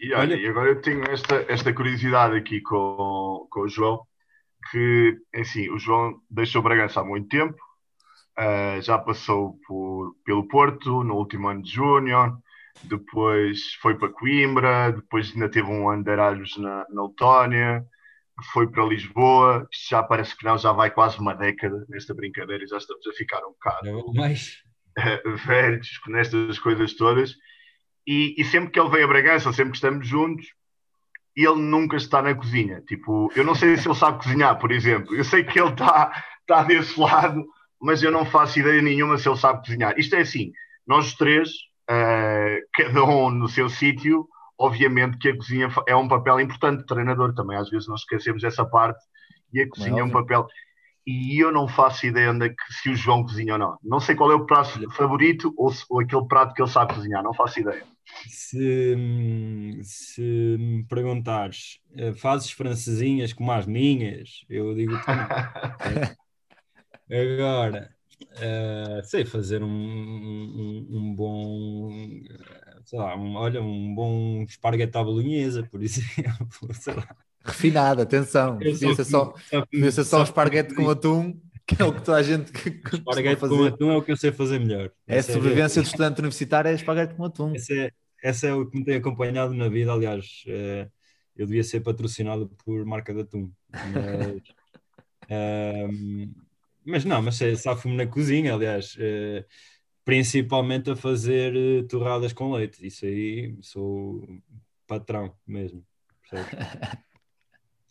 E 0.00 0.14
olha, 0.14 0.34
olha, 0.34 0.36
e 0.36 0.46
agora 0.46 0.70
eu 0.70 0.80
tenho 0.80 1.04
esta, 1.10 1.44
esta 1.48 1.74
curiosidade 1.74 2.34
aqui 2.34 2.62
com, 2.62 3.46
com 3.50 3.60
o 3.60 3.68
João, 3.68 4.06
que, 4.70 5.18
assim, 5.34 5.70
o 5.70 5.78
João 5.78 6.20
deixou 6.30 6.62
Bragança 6.62 7.00
há 7.00 7.04
muito 7.04 7.28
tempo, 7.28 7.56
uh, 8.38 8.80
já 8.82 8.98
passou 8.98 9.58
por, 9.66 10.14
pelo 10.24 10.46
Porto, 10.48 11.02
no 11.04 11.14
último 11.14 11.48
ano 11.48 11.62
de 11.62 11.70
Júnior, 11.70 12.38
depois 12.84 13.74
foi 13.80 13.96
para 13.96 14.08
Coimbra, 14.08 14.92
depois 14.92 15.32
ainda 15.32 15.48
teve 15.48 15.68
um 15.68 15.88
ano 15.88 16.04
de 16.04 16.10
Erasmus 16.10 16.56
na, 16.56 16.86
na 16.90 17.02
Letónia, 17.04 17.86
foi 18.52 18.66
para 18.70 18.84
Lisboa, 18.84 19.68
já 19.88 20.02
parece 20.02 20.36
que 20.36 20.44
não, 20.44 20.56
já 20.56 20.72
vai 20.72 20.90
quase 20.90 21.18
uma 21.18 21.34
década 21.34 21.84
nesta 21.88 22.14
brincadeira 22.14 22.64
e 22.64 22.66
já 22.66 22.78
estamos 22.78 23.06
a 23.06 23.12
ficar 23.12 23.44
um 23.44 23.52
bocado 23.52 24.14
mais. 24.14 24.62
velhos 25.46 26.00
nestas 26.08 26.58
coisas 26.58 26.94
todas. 26.94 27.34
E, 28.06 28.34
e, 28.38 28.44
sempre 28.44 28.70
que 28.70 28.80
ele 28.80 28.88
vem 28.88 29.04
a 29.04 29.06
Bragança, 29.06 29.52
sempre 29.52 29.72
que 29.72 29.76
estamos 29.76 30.08
juntos, 30.08 30.46
ele 31.36 31.56
nunca 31.56 31.96
está 31.96 32.22
na 32.22 32.34
cozinha. 32.34 32.82
Tipo, 32.86 33.30
eu 33.34 33.44
não 33.44 33.54
sei 33.54 33.76
se 33.76 33.88
ele 33.88 33.94
sabe 33.94 34.22
cozinhar, 34.22 34.58
por 34.58 34.72
exemplo. 34.72 35.14
Eu 35.14 35.24
sei 35.24 35.44
que 35.44 35.58
ele 35.58 35.70
está, 35.70 36.12
está 36.40 36.62
desse 36.62 36.98
lado, 36.98 37.44
mas 37.80 38.02
eu 38.02 38.10
não 38.10 38.24
faço 38.24 38.58
ideia 38.58 38.82
nenhuma 38.82 39.18
se 39.18 39.28
ele 39.28 39.38
sabe 39.38 39.60
cozinhar. 39.64 39.98
Isto 39.98 40.16
é 40.16 40.20
assim, 40.20 40.52
nós 40.86 41.06
os 41.06 41.14
três 41.14 41.50
uh, 41.90 42.60
cada 42.72 43.04
um 43.04 43.30
no 43.30 43.48
seu 43.48 43.68
sítio. 43.68 44.26
Obviamente 44.58 45.16
que 45.16 45.30
a 45.30 45.36
cozinha 45.36 45.68
é 45.88 45.96
um 45.96 46.06
papel 46.06 46.38
importante, 46.38 46.84
treinador 46.84 47.34
também, 47.34 47.56
às 47.56 47.70
vezes 47.70 47.88
nós 47.88 48.00
esquecemos 48.00 48.44
essa 48.44 48.62
parte, 48.62 49.02
e 49.54 49.62
a 49.62 49.68
cozinha 49.68 49.96
é, 49.96 50.00
é 50.00 50.04
um 50.04 50.10
papel. 50.10 50.46
E 51.06 51.42
eu 51.42 51.50
não 51.50 51.66
faço 51.66 52.06
ideia 52.06 52.30
onde 52.30 52.46
é 52.46 52.48
que, 52.50 52.74
se 52.74 52.90
o 52.90 52.96
João 52.96 53.22
cozinha 53.22 53.54
ou 53.54 53.58
não. 53.58 53.78
Não 53.82 54.00
sei 54.00 54.14
qual 54.14 54.30
é 54.30 54.34
o 54.34 54.46
prato 54.46 54.90
favorito 54.92 55.52
ou, 55.56 55.72
se, 55.72 55.84
ou 55.88 56.00
aquele 56.00 56.26
prato 56.26 56.54
que 56.54 56.62
ele 56.62 56.70
sabe 56.70 56.94
cozinhar, 56.94 57.22
não 57.22 57.34
faço 57.34 57.60
ideia. 57.60 57.82
Se, 58.26 58.96
se 59.82 60.56
me 60.58 60.84
perguntares, 60.84 61.80
eh, 61.96 62.12
fazes 62.12 62.50
francesinhas 62.50 63.32
como 63.32 63.52
as 63.52 63.66
minhas, 63.66 64.44
eu 64.48 64.74
digo 64.74 64.98
que 65.00 65.10
não. 65.10 65.28
Agora, 67.10 67.90
Uh, 68.36 69.02
sei 69.02 69.24
fazer 69.24 69.62
um, 69.62 69.68
um, 69.68 70.86
um 70.90 71.14
bom, 71.14 71.90
sei 72.90 72.98
lá, 72.98 73.16
um, 73.16 73.36
olha, 73.36 73.62
um 73.62 73.94
bom 73.94 74.42
esparguete 74.42 74.98
à 74.98 75.04
bolonhesa, 75.04 75.62
por 75.62 75.80
exemplo, 75.80 76.74
sei 76.74 76.94
lá. 76.94 77.16
Refinado, 77.44 78.02
atenção, 78.02 78.58
podia 78.58 78.94
ser 78.94 79.04
só, 79.04 79.32
podia 79.70 79.92
só 79.92 80.20
um 80.20 80.22
esparguete 80.24 80.74
com 80.74 80.90
atum, 80.90 81.40
que 81.64 81.80
é 81.80 81.84
o 81.84 81.94
que 81.94 82.02
toda 82.02 82.18
a 82.18 82.22
gente 82.22 82.50
esparguete 82.92 83.40
com 83.48 83.64
atum 83.64 83.92
é 83.92 83.96
o 83.96 84.02
que 84.02 84.10
eu 84.10 84.16
sei 84.16 84.32
fazer 84.32 84.58
melhor. 84.58 84.90
É 85.06 85.18
a 85.18 85.22
sobrevivência 85.22 85.78
é... 85.78 85.82
do 85.82 85.86
estudante 85.86 86.18
universitário, 86.18 86.68
é 86.68 86.74
esparguete 86.74 87.14
com 87.14 87.24
atum. 87.24 87.54
Essa 87.54 87.72
é, 87.74 87.90
essa 88.24 88.46
é 88.48 88.54
o 88.54 88.66
que 88.66 88.76
me 88.76 88.84
tem 88.84 88.96
acompanhado 88.96 89.54
na 89.54 89.68
vida, 89.68 89.92
aliás, 89.92 90.42
uh, 90.48 90.90
eu 91.36 91.46
devia 91.46 91.62
ser 91.62 91.80
patrocinado 91.80 92.50
por 92.64 92.84
marca 92.84 93.14
de 93.14 93.20
atum, 93.20 93.52
mas... 93.70 94.42
Uh, 95.30 96.34
mas 96.84 97.04
não, 97.04 97.22
mas 97.22 97.38
safo-me 97.56 97.96
na 97.96 98.06
cozinha, 98.06 98.52
aliás, 98.52 98.96
uh, 98.96 99.44
principalmente 100.10 100.90
a 100.90 100.96
fazer 100.96 101.54
uh, 101.54 101.86
torradas 101.86 102.32
com 102.32 102.52
leite. 102.52 102.84
Isso 102.84 103.06
aí 103.06 103.56
sou 103.62 104.26
patrão 104.84 105.32
mesmo. 105.46 105.84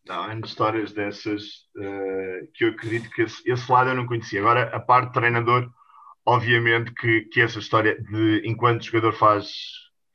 Não, 0.06 0.24
há 0.24 0.36
histórias 0.40 0.92
dessas 0.92 1.44
uh, 1.78 2.52
que 2.54 2.66
eu 2.66 2.72
acredito 2.72 3.10
que 3.12 3.22
esse, 3.22 3.42
esse, 3.50 3.72
lado 3.72 3.92
eu 3.92 3.96
não 3.96 4.08
conhecia. 4.08 4.40
Agora, 4.40 4.64
a 4.76 4.80
parte 4.80 5.14
treinador, 5.14 5.72
obviamente 6.26 6.92
que, 6.94 7.22
que 7.32 7.40
essa 7.42 7.60
história 7.60 8.02
de 8.02 8.42
enquanto 8.44 8.84
jogador 8.84 9.14
faz 9.14 9.54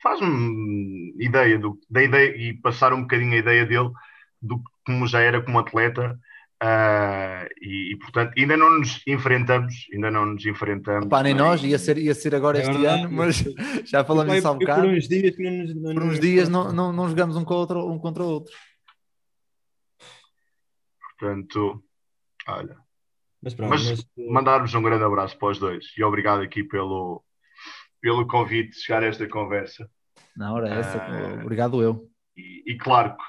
faz-me 0.03 1.15
ideia 1.19 1.59
do, 1.59 1.79
da 1.89 2.03
ideia 2.03 2.37
e 2.37 2.55
passar 2.55 2.93
um 2.93 3.03
bocadinho 3.03 3.35
a 3.35 3.39
ideia 3.39 3.65
dele 3.65 3.91
do 4.43 4.61
como 4.85 5.07
já 5.07 5.21
era 5.21 5.41
como 5.41 5.61
atleta 5.61 6.19
Uh, 6.63 7.45
e, 7.61 7.93
e, 7.93 7.99
portanto 7.99 8.33
ainda 8.39 8.57
não 8.57 8.79
nos 8.79 9.03
enfrentamos, 9.07 9.75
ainda 9.93 10.11
não 10.11 10.27
nos 10.27 10.47
enfrentamos. 10.47 11.09
Pá, 11.09 11.23
nem 11.23 11.35
nós, 11.35 11.63
ia 11.63 11.79
ser, 11.79 11.99
ia 11.99 12.15
ser 12.15 12.35
agora 12.35 12.59
este 12.59 12.87
ano, 12.87 13.11
mas 13.11 13.37
já 13.85 14.05
falamos 14.05 14.35
isso 14.35 14.49
há 14.49 14.53
um 14.53 14.59
bocado. 14.59 14.83
Por 14.83 14.91
uns 14.91 15.09
dias, 15.09 15.37
não, 15.37 15.53
não, 15.75 15.95
por 15.95 16.03
uns 16.05 16.21
dias 16.21 16.49
não, 16.49 16.73
não, 16.73 16.93
não 16.93 17.09
jogamos 17.09 17.37
um, 17.37 17.45
contra, 17.45 17.79
um 17.79 17.99
contra 17.99 18.23
o 18.23 18.27
outro. 18.27 18.55
Portanto, 21.19 21.83
olha. 22.49 22.77
Mas, 23.43 23.55
pronto, 23.55 23.71
mas, 23.71 23.91
mas... 23.91 24.07
mandar-vos 24.31 24.75
um 24.75 24.83
grande 24.83 25.05
abraço 25.05 25.39
para 25.39 25.49
os 25.49 25.59
dois 25.59 25.85
e 25.99 26.03
obrigado 26.03 26.41
aqui 26.41 26.65
pelo, 26.65 27.23
pelo 28.01 28.27
convite 28.27 28.71
de 28.71 28.81
chegar 28.81 29.03
a 29.03 29.07
esta 29.07 29.29
conversa. 29.29 29.91
Na 30.37 30.53
hora 30.53 30.69
é 30.69 30.79
essa, 30.79 30.99
uh, 30.99 31.43
obrigado 31.43 31.83
eu. 31.83 32.09
E, 32.37 32.73
e, 32.73 32.77
claro 32.79 33.17
que 33.17 33.23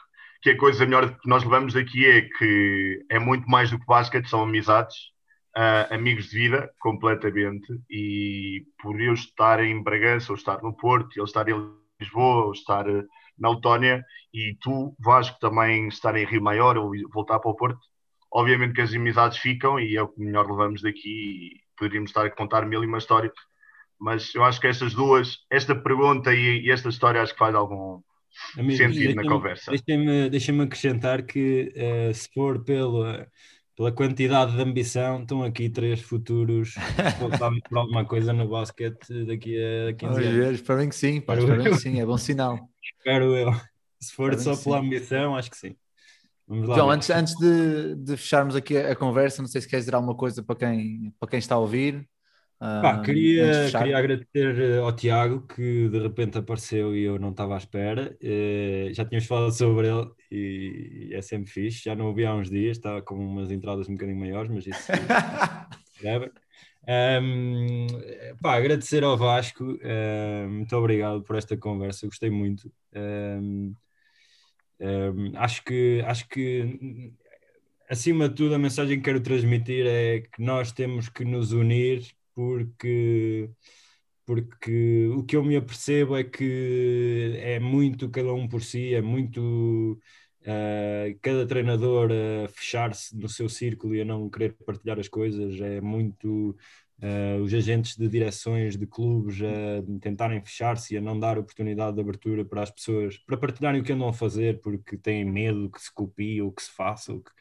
a 0.50 0.58
coisa 0.58 0.86
melhor 0.86 1.18
que 1.20 1.28
nós 1.30 1.44
levamos 1.44 1.74
daqui 1.74 2.06
é 2.06 2.22
que 2.22 3.06
é 3.10 3.20
muito 3.20 3.50
mais 3.50 3.72
do 3.72 3.80
que 3.80 3.86
basquete, 3.86 4.30
são 4.30 4.44
amizades, 4.44 4.96
uh, 5.58 5.94
amigos 5.94 6.30
de 6.30 6.38
vida, 6.38 6.72
completamente. 6.80 7.68
E 7.90 8.66
por 8.82 9.00
eu 9.00 9.14
estar 9.14 9.64
em 9.64 9.82
Bragança, 9.82 10.32
ou 10.32 10.38
estar 10.38 10.62
no 10.62 10.74
Porto, 10.76 11.18
ele 11.18 11.26
estar 11.26 11.48
em 11.50 11.56
Lisboa, 12.00 12.46
ou 12.46 12.52
estar 12.52 12.86
na 13.38 13.50
Letónia, 13.50 14.04
e 14.34 14.56
tu, 14.62 14.96
Vasco, 15.00 15.40
também 15.40 15.88
estar 15.88 16.16
em 16.16 16.26
Rio 16.26 16.42
Maior 16.42 16.78
ou 16.78 16.92
voltar 17.14 17.40
para 17.40 17.52
o 17.52 17.56
Porto, 17.56 17.80
obviamente 18.32 18.74
que 18.74 18.82
as 18.82 18.94
amizades 18.94 19.38
ficam 19.38 19.80
e 19.80 19.96
é 19.96 20.02
o 20.02 20.08
que 20.08 20.22
melhor 20.22 20.50
levamos 20.50 20.82
daqui. 20.82 21.56
E 21.56 21.62
poderíamos 21.78 22.10
estar 22.10 22.26
a 22.26 22.32
contar 22.32 22.66
mil 22.66 22.84
e 22.84 22.88
uma 22.88 22.98
histórias 22.98 23.34
mas 24.00 24.34
eu 24.36 24.44
acho 24.44 24.60
que 24.60 24.68
estas 24.68 24.94
duas, 24.94 25.40
esta 25.50 25.76
pergunta 25.76 26.34
e, 26.34 26.66
e 26.66 26.72
esta 26.72 26.90
história, 26.90 27.22
acho 27.22 27.34
que 27.34 27.40
faz 27.40 27.56
algum 27.56 28.02
Amigo, 28.58 28.78
sentido 28.78 29.16
na 29.16 29.24
conversa. 29.28 29.72
Deixem-me 29.72 30.30
deixem 30.30 30.62
acrescentar 30.62 31.24
que, 31.24 31.74
uh, 31.76 32.14
se 32.14 32.30
for 32.34 32.64
pela, 32.64 33.28
pela 33.76 33.92
quantidade 33.92 34.56
de 34.56 34.62
ambição, 34.62 35.22
estão 35.22 35.44
aqui 35.44 35.70
três 35.70 36.02
futuros 36.02 36.76
voltados 37.20 37.60
por 37.68 37.78
alguma 37.78 38.06
coisa 38.06 38.32
no 38.34 38.48
basquete 38.48 39.26
daqui 39.26 39.58
a 39.58 39.94
15 39.94 40.24
anos. 40.24 40.60
Espero 40.60 40.80
bem 40.80 40.90
que 40.90 40.96
sim, 40.96 41.22
pá, 41.22 41.36
espero 41.36 41.64
bem 41.64 41.74
que 41.74 41.80
sim, 41.80 42.00
é 42.00 42.06
bom 42.06 42.18
sinal. 42.18 42.70
Espero 42.84 43.36
eu. 43.36 43.54
Se 44.00 44.14
for 44.14 44.34
espero 44.34 44.56
só 44.56 44.64
pela 44.64 44.80
sim. 44.80 44.88
ambição, 44.88 45.36
acho 45.36 45.52
que 45.52 45.58
sim. 45.58 45.76
Vamos 46.48 46.68
lá. 46.70 46.76
João, 46.76 46.92
antes, 46.92 47.10
antes 47.10 47.36
de, 47.38 47.96
de, 47.96 48.18
fecharmos 48.18 48.56
aqui 48.56 48.78
a, 48.78 48.92
a, 48.92 48.96
conversa, 48.96 49.42
não 49.42 49.50
sei 49.50 49.62
se 49.62 49.68
queres 49.68 49.86
dizer 49.86 49.96
alguma 49.96 50.16
coisa 50.16 50.44
para 50.44 50.56
quem, 50.56 51.14
para 51.20 51.30
quem 51.30 51.40
está 51.40 51.56
a 51.56 51.60
ouvir. 51.60 52.08
Pá, 52.58 53.02
queria, 53.02 53.70
queria 53.70 53.98
agradecer 53.98 54.60
eh, 54.60 54.78
ao 54.78 54.96
Tiago 54.96 55.46
que 55.46 55.90
de 55.90 56.00
repente 56.00 56.38
apareceu 56.38 56.96
e 56.96 57.04
eu 57.04 57.20
não 57.20 57.32
estava 57.32 57.54
à 57.54 57.58
espera. 57.58 58.18
Uh, 58.24 58.94
já 58.94 59.04
tínhamos 59.04 59.28
falado 59.28 59.52
sobre 59.52 59.88
ele 59.90 60.10
e, 60.32 61.10
é 61.14 61.22
sempre 61.22 61.52
fixe. 61.52 61.84
Já 61.84 61.96
não 61.96 62.08
o 62.08 62.14
vi 62.14 62.26
há 62.26 62.34
uns 62.34 62.50
dias, 62.50 62.78
estava 62.78 63.02
com 63.02 63.16
umas 63.16 63.52
entradas 63.52 63.90
um 63.90 63.94
bocadinho 63.94 64.20
maiores, 64.20 64.50
mas 64.50 64.66
isso 64.66 64.92
é. 66.04 66.32
Um, 67.20 67.88
pá, 68.42 68.56
agradecer 68.56 69.04
ao 69.04 69.18
Vasco, 69.18 69.64
uh, 69.64 70.50
muito 70.50 70.76
obrigado 70.78 71.24
por 71.24 71.36
esta 71.36 71.58
conversa, 71.58 72.08
gostei 72.08 72.30
muito. 72.30 72.72
Um, 72.96 73.76
um, 74.80 75.32
acho 75.36 75.64
que 75.64 76.02
acho 76.06 76.28
que 76.30 77.12
acima 77.90 78.30
de 78.30 78.36
tudo 78.36 78.56
a 78.56 78.60
mensagem 78.60 78.98
que 78.98 79.04
quero 79.04 79.22
transmitir 79.22 79.86
é 79.88 80.22
que 80.22 80.42
nós 80.42 80.72
temos 80.72 81.10
que 81.10 81.26
nos 81.26 81.52
unir 81.52 82.16
porque, 82.36 83.50
porque 84.26 85.08
o 85.16 85.24
que 85.24 85.36
eu 85.38 85.44
me 85.44 85.56
apercebo 85.56 86.18
é 86.18 86.24
que 86.24 87.38
é 87.40 87.60
muito 87.60 88.10
cada 88.10 88.34
um 88.34 88.48
por 88.48 88.62
si, 88.64 88.94
é 88.94 89.02
muito 89.02 90.00
uh, 90.42 91.20
cada 91.22 91.48
treinador 91.48 92.12
a 92.12 92.48
fechar-se 92.50 93.16
no 93.18 93.30
seu 93.30 93.50
círculo 93.50 93.96
e 93.96 94.02
a 94.02 94.06
não 94.06 94.30
querer 94.30 94.56
partilhar 94.66 95.00
as 95.00 95.08
coisas, 95.08 95.60
é 95.62 95.82
muito 95.82 96.52
uh, 97.02 97.42
os 97.42 97.54
agentes 97.54 97.96
de 97.98 98.08
direções 98.08 98.78
de 98.78 98.86
clubes 98.88 99.42
a 99.42 100.00
tentarem 100.02 100.42
fechar-se 100.44 100.96
e 100.96 100.98
a 100.98 101.02
não 101.02 101.20
dar 101.20 101.38
oportunidade 101.40 101.96
de 101.96 102.02
abertura 102.02 102.46
para 102.46 102.64
as 102.64 102.72
pessoas 102.72 103.18
para 103.18 103.38
partilharem 103.38 103.82
o 103.82 103.84
que 103.84 103.94
andam 103.94 104.08
a 104.10 104.14
fazer 104.14 104.60
porque 104.62 104.98
têm 104.98 105.26
medo 105.26 105.70
que 105.70 105.82
se 105.82 105.94
copie 105.94 106.42
ou 106.42 106.52
que 106.52 106.64
se 106.64 106.72
faça. 106.72 107.14
Que, 107.14 107.32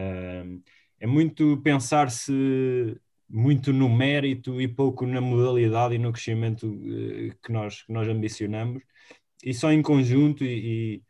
uh, 0.00 0.62
é 1.00 1.06
muito 1.06 1.60
pensar-se 1.62 2.32
muito 3.32 3.72
no 3.72 3.88
mérito 3.88 4.60
e 4.60 4.68
pouco 4.68 5.06
na 5.06 5.20
modalidade 5.20 5.94
e 5.94 5.98
no 5.98 6.12
crescimento 6.12 6.66
uh, 6.68 7.34
que, 7.42 7.50
nós, 7.50 7.82
que 7.82 7.92
nós 7.92 8.06
ambicionamos, 8.08 8.82
e 9.42 9.54
só 9.54 9.72
em 9.72 9.82
conjunto, 9.82 10.44
e, 10.44 11.02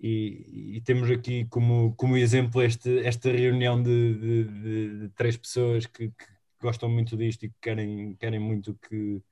e, 0.00 0.76
e 0.76 0.80
temos 0.82 1.10
aqui 1.10 1.44
como, 1.46 1.94
como 1.96 2.16
exemplo 2.16 2.62
este, 2.62 3.00
esta 3.06 3.30
reunião 3.30 3.82
de, 3.82 4.14
de, 4.14 4.44
de, 4.44 4.98
de 5.00 5.08
três 5.10 5.36
pessoas 5.36 5.86
que, 5.86 6.08
que, 6.08 6.38
gostam 6.60 6.88
muito 6.88 7.16
disto 7.16 7.44
e 7.44 7.50
que 7.50 7.56
querem, 7.62 8.16
querem 8.16 8.40
muito 8.40 8.74
que, 8.88 9.22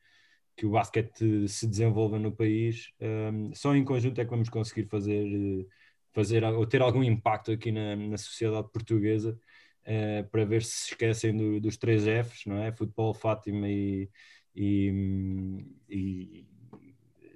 que 0.56 0.66
o 0.66 0.70
basquete 0.70 1.48
se 1.48 1.66
desenvolva 1.66 2.18
no 2.18 2.32
país. 2.32 2.90
Um, 3.00 3.52
só 3.54 3.74
em 3.74 3.84
conjunto 3.84 4.20
é 4.20 4.24
que 4.24 4.30
vamos 4.30 4.48
conseguir 4.48 4.84
fazer, 4.86 5.66
fazer 6.12 6.44
ou 6.44 6.66
ter 6.66 6.82
algum 6.82 7.02
impacto 7.02 7.50
aqui 7.52 7.72
na, 7.72 7.96
na 7.96 8.18
sociedade 8.18 8.70
portuguesa 8.72 9.38
uh, 9.86 10.28
para 10.30 10.44
ver 10.44 10.62
se 10.62 10.70
se 10.72 10.90
esquecem 10.92 11.36
do, 11.36 11.60
dos 11.60 11.76
três 11.76 12.04
Fs, 12.04 12.46
não 12.46 12.58
é? 12.58 12.72
Futebol, 12.72 13.14
Fátima 13.14 13.68
e, 13.68 14.08
e, 14.54 15.64
e 15.88 16.46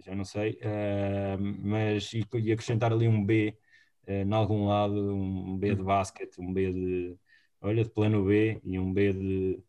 já 0.04 0.14
não 0.14 0.24
sei, 0.24 0.58
uh, 0.62 1.38
mas 1.62 2.12
e, 2.12 2.26
e, 2.34 2.52
acrescentar 2.52 2.92
ali 2.92 3.06
um 3.06 3.24
B 3.24 3.56
uh, 4.06 4.12
em 4.12 4.32
algum 4.32 4.66
lado, 4.66 5.14
um 5.14 5.56
B 5.58 5.74
de 5.74 5.82
basquete, 5.82 6.40
um 6.40 6.52
B 6.52 6.72
de, 6.72 7.16
olha, 7.60 7.84
de 7.84 7.90
plano 7.90 8.24
B 8.24 8.60
e 8.64 8.78
um 8.78 8.92
B 8.92 9.12
de 9.12 9.62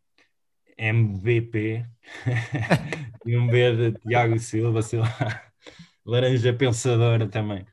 MVP 0.76 1.86
e 3.26 3.36
um 3.36 3.46
B 3.46 3.76
de 3.76 3.98
Tiago 4.00 4.38
Silva, 4.38 4.82
sei 4.82 4.98
lá, 5.00 5.08
laranja 6.04 6.52
pensadora 6.52 7.28
também. 7.28 7.66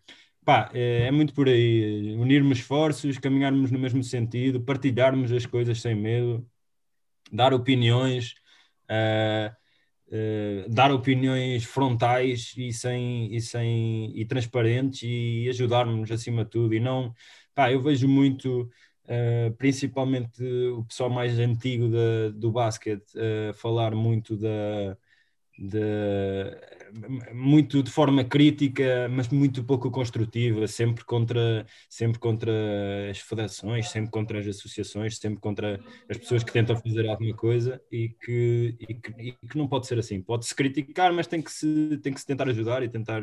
Pá, 0.49 0.67
é, 0.73 1.03
é, 1.03 1.11
muito 1.11 1.31
por 1.31 1.47
aí. 1.47 2.15
Unirmos 2.17 2.57
esforços, 2.57 3.19
caminharmos 3.19 3.69
no 3.69 3.77
mesmo 3.77 4.03
sentido, 4.03 4.59
partilharmos 4.59 5.31
as 5.31 5.45
coisas 5.45 5.79
sem 5.79 5.93
medo, 5.93 6.43
dar 7.31 7.53
opiniões, 7.53 8.33
uh, 8.89 9.55
uh, 10.07 10.67
dar 10.67 10.91
opiniões 10.91 11.65
frontais 11.65 12.55
e, 12.57 12.73
sem, 12.73 13.31
e, 13.31 13.39
sem, 13.39 14.11
e 14.19 14.25
transparentes 14.25 15.03
e 15.03 15.47
ajudarmos 15.49 16.09
acima 16.11 16.43
de 16.43 16.49
tudo. 16.49 16.73
E 16.73 16.79
não, 16.79 17.13
pá, 17.53 17.71
eu 17.71 17.79
vejo 17.79 18.07
muito. 18.07 18.67
Uh, 19.05 19.51
principalmente 19.57 20.43
o 20.43 20.83
pessoal 20.85 21.11
mais 21.11 21.37
antigo 21.37 21.89
do 22.33 22.51
basquete 22.51 23.05
uh, 23.15 23.53
falar 23.53 23.93
muito 23.93 24.35
da, 24.35 24.97
muito 27.33 27.83
de 27.83 27.91
forma 27.91 28.23
crítica, 28.23 29.07
mas 29.09 29.27
muito 29.29 29.63
pouco 29.63 29.91
construtiva, 29.91 30.67
sempre 30.67 31.03
contra, 31.03 31.65
sempre 31.89 32.19
contra 32.19 32.51
as 33.09 33.19
federações, 33.19 33.89
sempre 33.89 34.11
contra 34.11 34.39
as 34.39 34.47
associações, 34.47 35.17
sempre 35.17 35.39
contra 35.39 35.79
as 36.09 36.17
pessoas 36.17 36.43
que 36.43 36.51
tentam 36.51 36.75
fazer 36.75 37.07
alguma 37.07 37.35
coisa 37.35 37.81
e 37.91 38.09
que, 38.09 38.75
e 38.79 38.93
que, 38.93 39.11
e 39.17 39.31
que 39.33 39.57
não 39.57 39.67
pode 39.67 39.87
ser 39.87 39.99
assim. 39.99 40.21
Pode-se 40.21 40.53
criticar, 40.55 41.13
mas 41.13 41.27
tem 41.27 41.41
que, 41.41 41.51
se, 41.51 41.97
tem 42.01 42.13
que 42.13 42.19
se 42.19 42.25
tentar 42.25 42.47
ajudar 42.49 42.83
e 42.83 42.89
tentar 42.89 43.21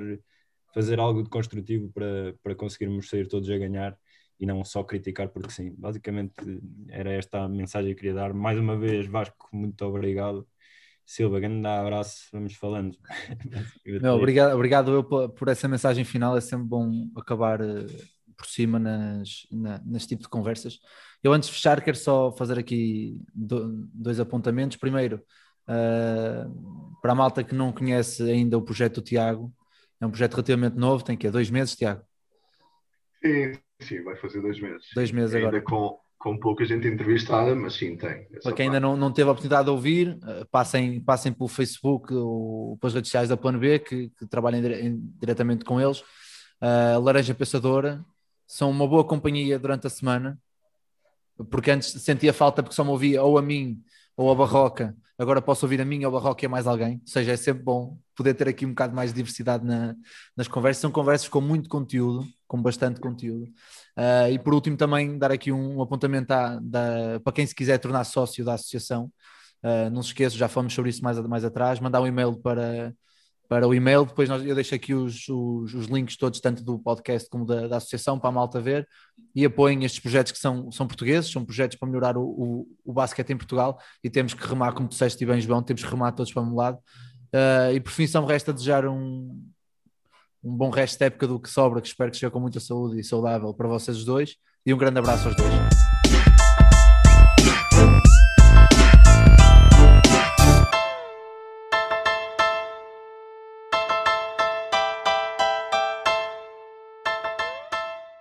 fazer 0.74 1.00
algo 1.00 1.22
de 1.22 1.30
construtivo 1.30 1.90
para, 1.92 2.34
para 2.42 2.54
conseguirmos 2.54 3.08
sair 3.08 3.26
todos 3.26 3.48
a 3.50 3.58
ganhar 3.58 3.96
e 4.38 4.44
não 4.44 4.64
só 4.64 4.84
criticar 4.84 5.28
porque 5.28 5.50
sim. 5.50 5.74
Basicamente 5.76 6.34
era 6.88 7.12
esta 7.12 7.44
a 7.44 7.48
mensagem 7.48 7.88
que 7.88 7.92
eu 7.92 7.96
queria 7.96 8.14
dar. 8.14 8.34
Mais 8.34 8.58
uma 8.58 8.76
vez, 8.76 9.06
Vasco, 9.06 9.48
muito 9.52 9.82
obrigado 9.84 10.46
Silva, 11.06 11.38
grande 11.38 11.64
abraço, 11.68 12.26
vamos 12.32 12.54
falando. 12.54 12.98
Não, 14.02 14.16
obrigado, 14.16 14.54
obrigado 14.54 14.92
eu 14.92 15.04
por, 15.04 15.48
essa 15.48 15.68
mensagem 15.68 16.04
final, 16.04 16.36
é 16.36 16.40
sempre 16.40 16.66
bom 16.66 17.08
acabar 17.16 17.62
uh, 17.62 17.86
por 18.36 18.44
cima 18.46 18.76
nas, 18.80 19.46
na, 19.52 19.80
neste 19.86 20.08
tipo 20.08 20.24
de 20.24 20.28
conversas. 20.28 20.80
Eu 21.22 21.32
antes 21.32 21.48
de 21.48 21.54
fechar 21.54 21.80
quero 21.80 21.96
só 21.96 22.32
fazer 22.32 22.58
aqui 22.58 23.20
do, 23.32 23.86
dois 23.94 24.18
apontamentos. 24.18 24.76
Primeiro, 24.76 25.22
uh, 25.68 27.00
para 27.00 27.12
a 27.12 27.14
malta 27.14 27.44
que 27.44 27.54
não 27.54 27.72
conhece 27.72 28.28
ainda 28.28 28.58
o 28.58 28.62
projeto 28.62 28.96
do 28.96 29.02
Tiago, 29.02 29.54
é 30.00 30.06
um 30.06 30.10
projeto 30.10 30.32
relativamente 30.34 30.76
novo, 30.76 31.04
tem 31.04 31.16
que 31.16 31.28
é 31.28 31.30
dois 31.30 31.48
meses, 31.48 31.76
Tiago? 31.76 32.02
Sim, 33.24 33.52
sim, 33.80 34.02
vai 34.02 34.16
fazer 34.16 34.42
dois 34.42 34.60
meses. 34.60 34.88
Dois 34.92 35.12
meses 35.12 35.36
ainda 35.36 35.48
agora. 35.48 35.62
Com, 35.62 36.00
com 36.26 36.36
pouca 36.36 36.64
gente 36.64 36.88
entrevistada, 36.88 37.54
mas 37.54 37.74
sim, 37.74 37.96
tem. 37.96 38.26
Para 38.42 38.52
quem 38.52 38.66
ainda 38.66 38.80
não, 38.80 38.96
não 38.96 39.12
teve 39.12 39.28
a 39.28 39.30
oportunidade 39.30 39.66
de 39.66 39.70
ouvir, 39.70 40.18
eh, 40.26 40.44
passem, 40.50 41.00
passem 41.00 41.32
pelo 41.32 41.46
Facebook 41.46 42.12
ou 42.12 42.76
pelas 42.78 42.94
redes 42.94 43.10
sociais 43.10 43.28
da 43.28 43.36
Plano 43.36 43.60
B, 43.60 43.78
que, 43.78 44.08
que 44.08 44.26
trabalhem 44.26 44.60
dire, 44.60 44.98
diretamente 45.20 45.64
com 45.64 45.80
eles. 45.80 46.00
Uh, 46.60 46.98
Laranja 47.00 47.32
Pensadora 47.32 48.04
são 48.44 48.72
uma 48.72 48.88
boa 48.88 49.04
companhia 49.04 49.56
durante 49.56 49.86
a 49.86 49.90
semana, 49.90 50.36
porque 51.48 51.70
antes 51.70 51.92
sentia 52.02 52.32
falta 52.32 52.60
porque 52.60 52.74
só 52.74 52.82
me 52.82 52.90
ouvia 52.90 53.22
ou 53.22 53.38
a 53.38 53.42
mim 53.42 53.80
ou 54.16 54.28
a 54.28 54.34
Barroca, 54.34 54.96
agora 55.16 55.40
posso 55.40 55.64
ouvir 55.64 55.80
a 55.80 55.84
mim 55.84 56.04
ou 56.04 56.08
a 56.08 56.20
Barroca 56.20 56.44
e 56.44 56.48
mais 56.48 56.66
alguém, 56.66 56.94
ou 56.94 57.06
seja, 57.06 57.30
é 57.30 57.36
sempre 57.36 57.62
bom 57.62 57.96
poder 58.16 58.34
ter 58.34 58.48
aqui 58.48 58.66
um 58.66 58.70
bocado 58.70 58.96
mais 58.96 59.10
de 59.10 59.16
diversidade 59.16 59.64
na, 59.64 59.94
nas 60.36 60.48
conversas. 60.48 60.80
São 60.80 60.90
conversas 60.90 61.28
com 61.28 61.40
muito 61.40 61.68
conteúdo, 61.68 62.26
com 62.46 62.60
bastante 62.60 63.00
conteúdo. 63.00 63.44
Uh, 63.96 64.30
e 64.32 64.38
por 64.38 64.54
último, 64.54 64.76
também 64.76 65.18
dar 65.18 65.30
aqui 65.30 65.50
um, 65.52 65.78
um 65.78 65.82
apontamento 65.82 66.32
à, 66.32 66.58
da, 66.60 67.20
para 67.22 67.32
quem 67.32 67.46
se 67.46 67.54
quiser 67.54 67.78
tornar 67.78 68.04
sócio 68.04 68.44
da 68.44 68.54
associação. 68.54 69.10
Uh, 69.62 69.90
não 69.90 70.02
se 70.02 70.08
esqueça, 70.08 70.36
já 70.36 70.48
falamos 70.48 70.74
sobre 70.74 70.90
isso 70.90 71.02
mais, 71.02 71.18
mais 71.20 71.44
atrás, 71.44 71.80
mandar 71.80 72.00
um 72.00 72.06
e-mail 72.06 72.36
para, 72.36 72.94
para 73.48 73.66
o 73.66 73.74
e-mail, 73.74 74.04
depois 74.04 74.28
nós, 74.28 74.44
eu 74.44 74.54
deixo 74.54 74.74
aqui 74.74 74.94
os, 74.94 75.28
os, 75.28 75.74
os, 75.74 75.86
links 75.86 76.16
todos, 76.16 76.40
tanto 76.40 76.62
do 76.62 76.78
podcast 76.78 77.28
como 77.28 77.44
da, 77.44 77.66
da, 77.66 77.78
associação, 77.78 78.18
para 78.18 78.28
a 78.28 78.32
malta 78.32 78.60
ver, 78.60 78.86
e 79.34 79.44
apoiem 79.44 79.84
estes 79.84 80.00
projetos 80.00 80.30
que 80.30 80.38
são, 80.38 80.70
são 80.70 80.86
portugueses, 80.86 81.30
são 81.30 81.44
projetos 81.44 81.76
para 81.76 81.88
melhorar 81.88 82.16
o, 82.16 82.22
o, 82.22 82.68
o 82.84 82.92
basquete 82.92 83.30
em 83.30 83.36
Portugal, 83.36 83.78
e 84.04 84.10
temos 84.10 84.34
que 84.34 84.46
remar, 84.46 84.72
como 84.72 84.88
disseste 84.88 85.24
bem, 85.24 85.40
João, 85.40 85.62
temos 85.62 85.82
que 85.82 85.90
remar 85.90 86.12
todos 86.12 86.32
para 86.32 86.44
meu 86.44 86.54
lado, 86.54 86.78
Uh, 87.36 87.74
e 87.74 87.80
por 87.80 87.90
fim, 87.90 88.06
só 88.06 88.22
me 88.22 88.28
resta 88.28 88.52
desejar 88.52 88.86
um, 88.86 89.46
um 90.46 90.56
bom 90.56 90.70
resto 90.70 90.98
de 90.98 91.06
época 91.06 91.26
do 91.26 91.40
que 91.40 91.50
sobra, 91.50 91.80
que 91.80 91.88
espero 91.88 92.10
que 92.10 92.16
esteja 92.16 92.30
com 92.30 92.38
muita 92.38 92.60
saúde 92.60 93.00
e 93.00 93.04
saudável 93.04 93.52
para 93.52 93.66
vocês 93.66 94.04
dois. 94.04 94.36
E 94.64 94.72
um 94.72 94.78
grande 94.78 94.98
abraço 94.98 95.26
aos 95.26 95.36
dois. 95.36 95.75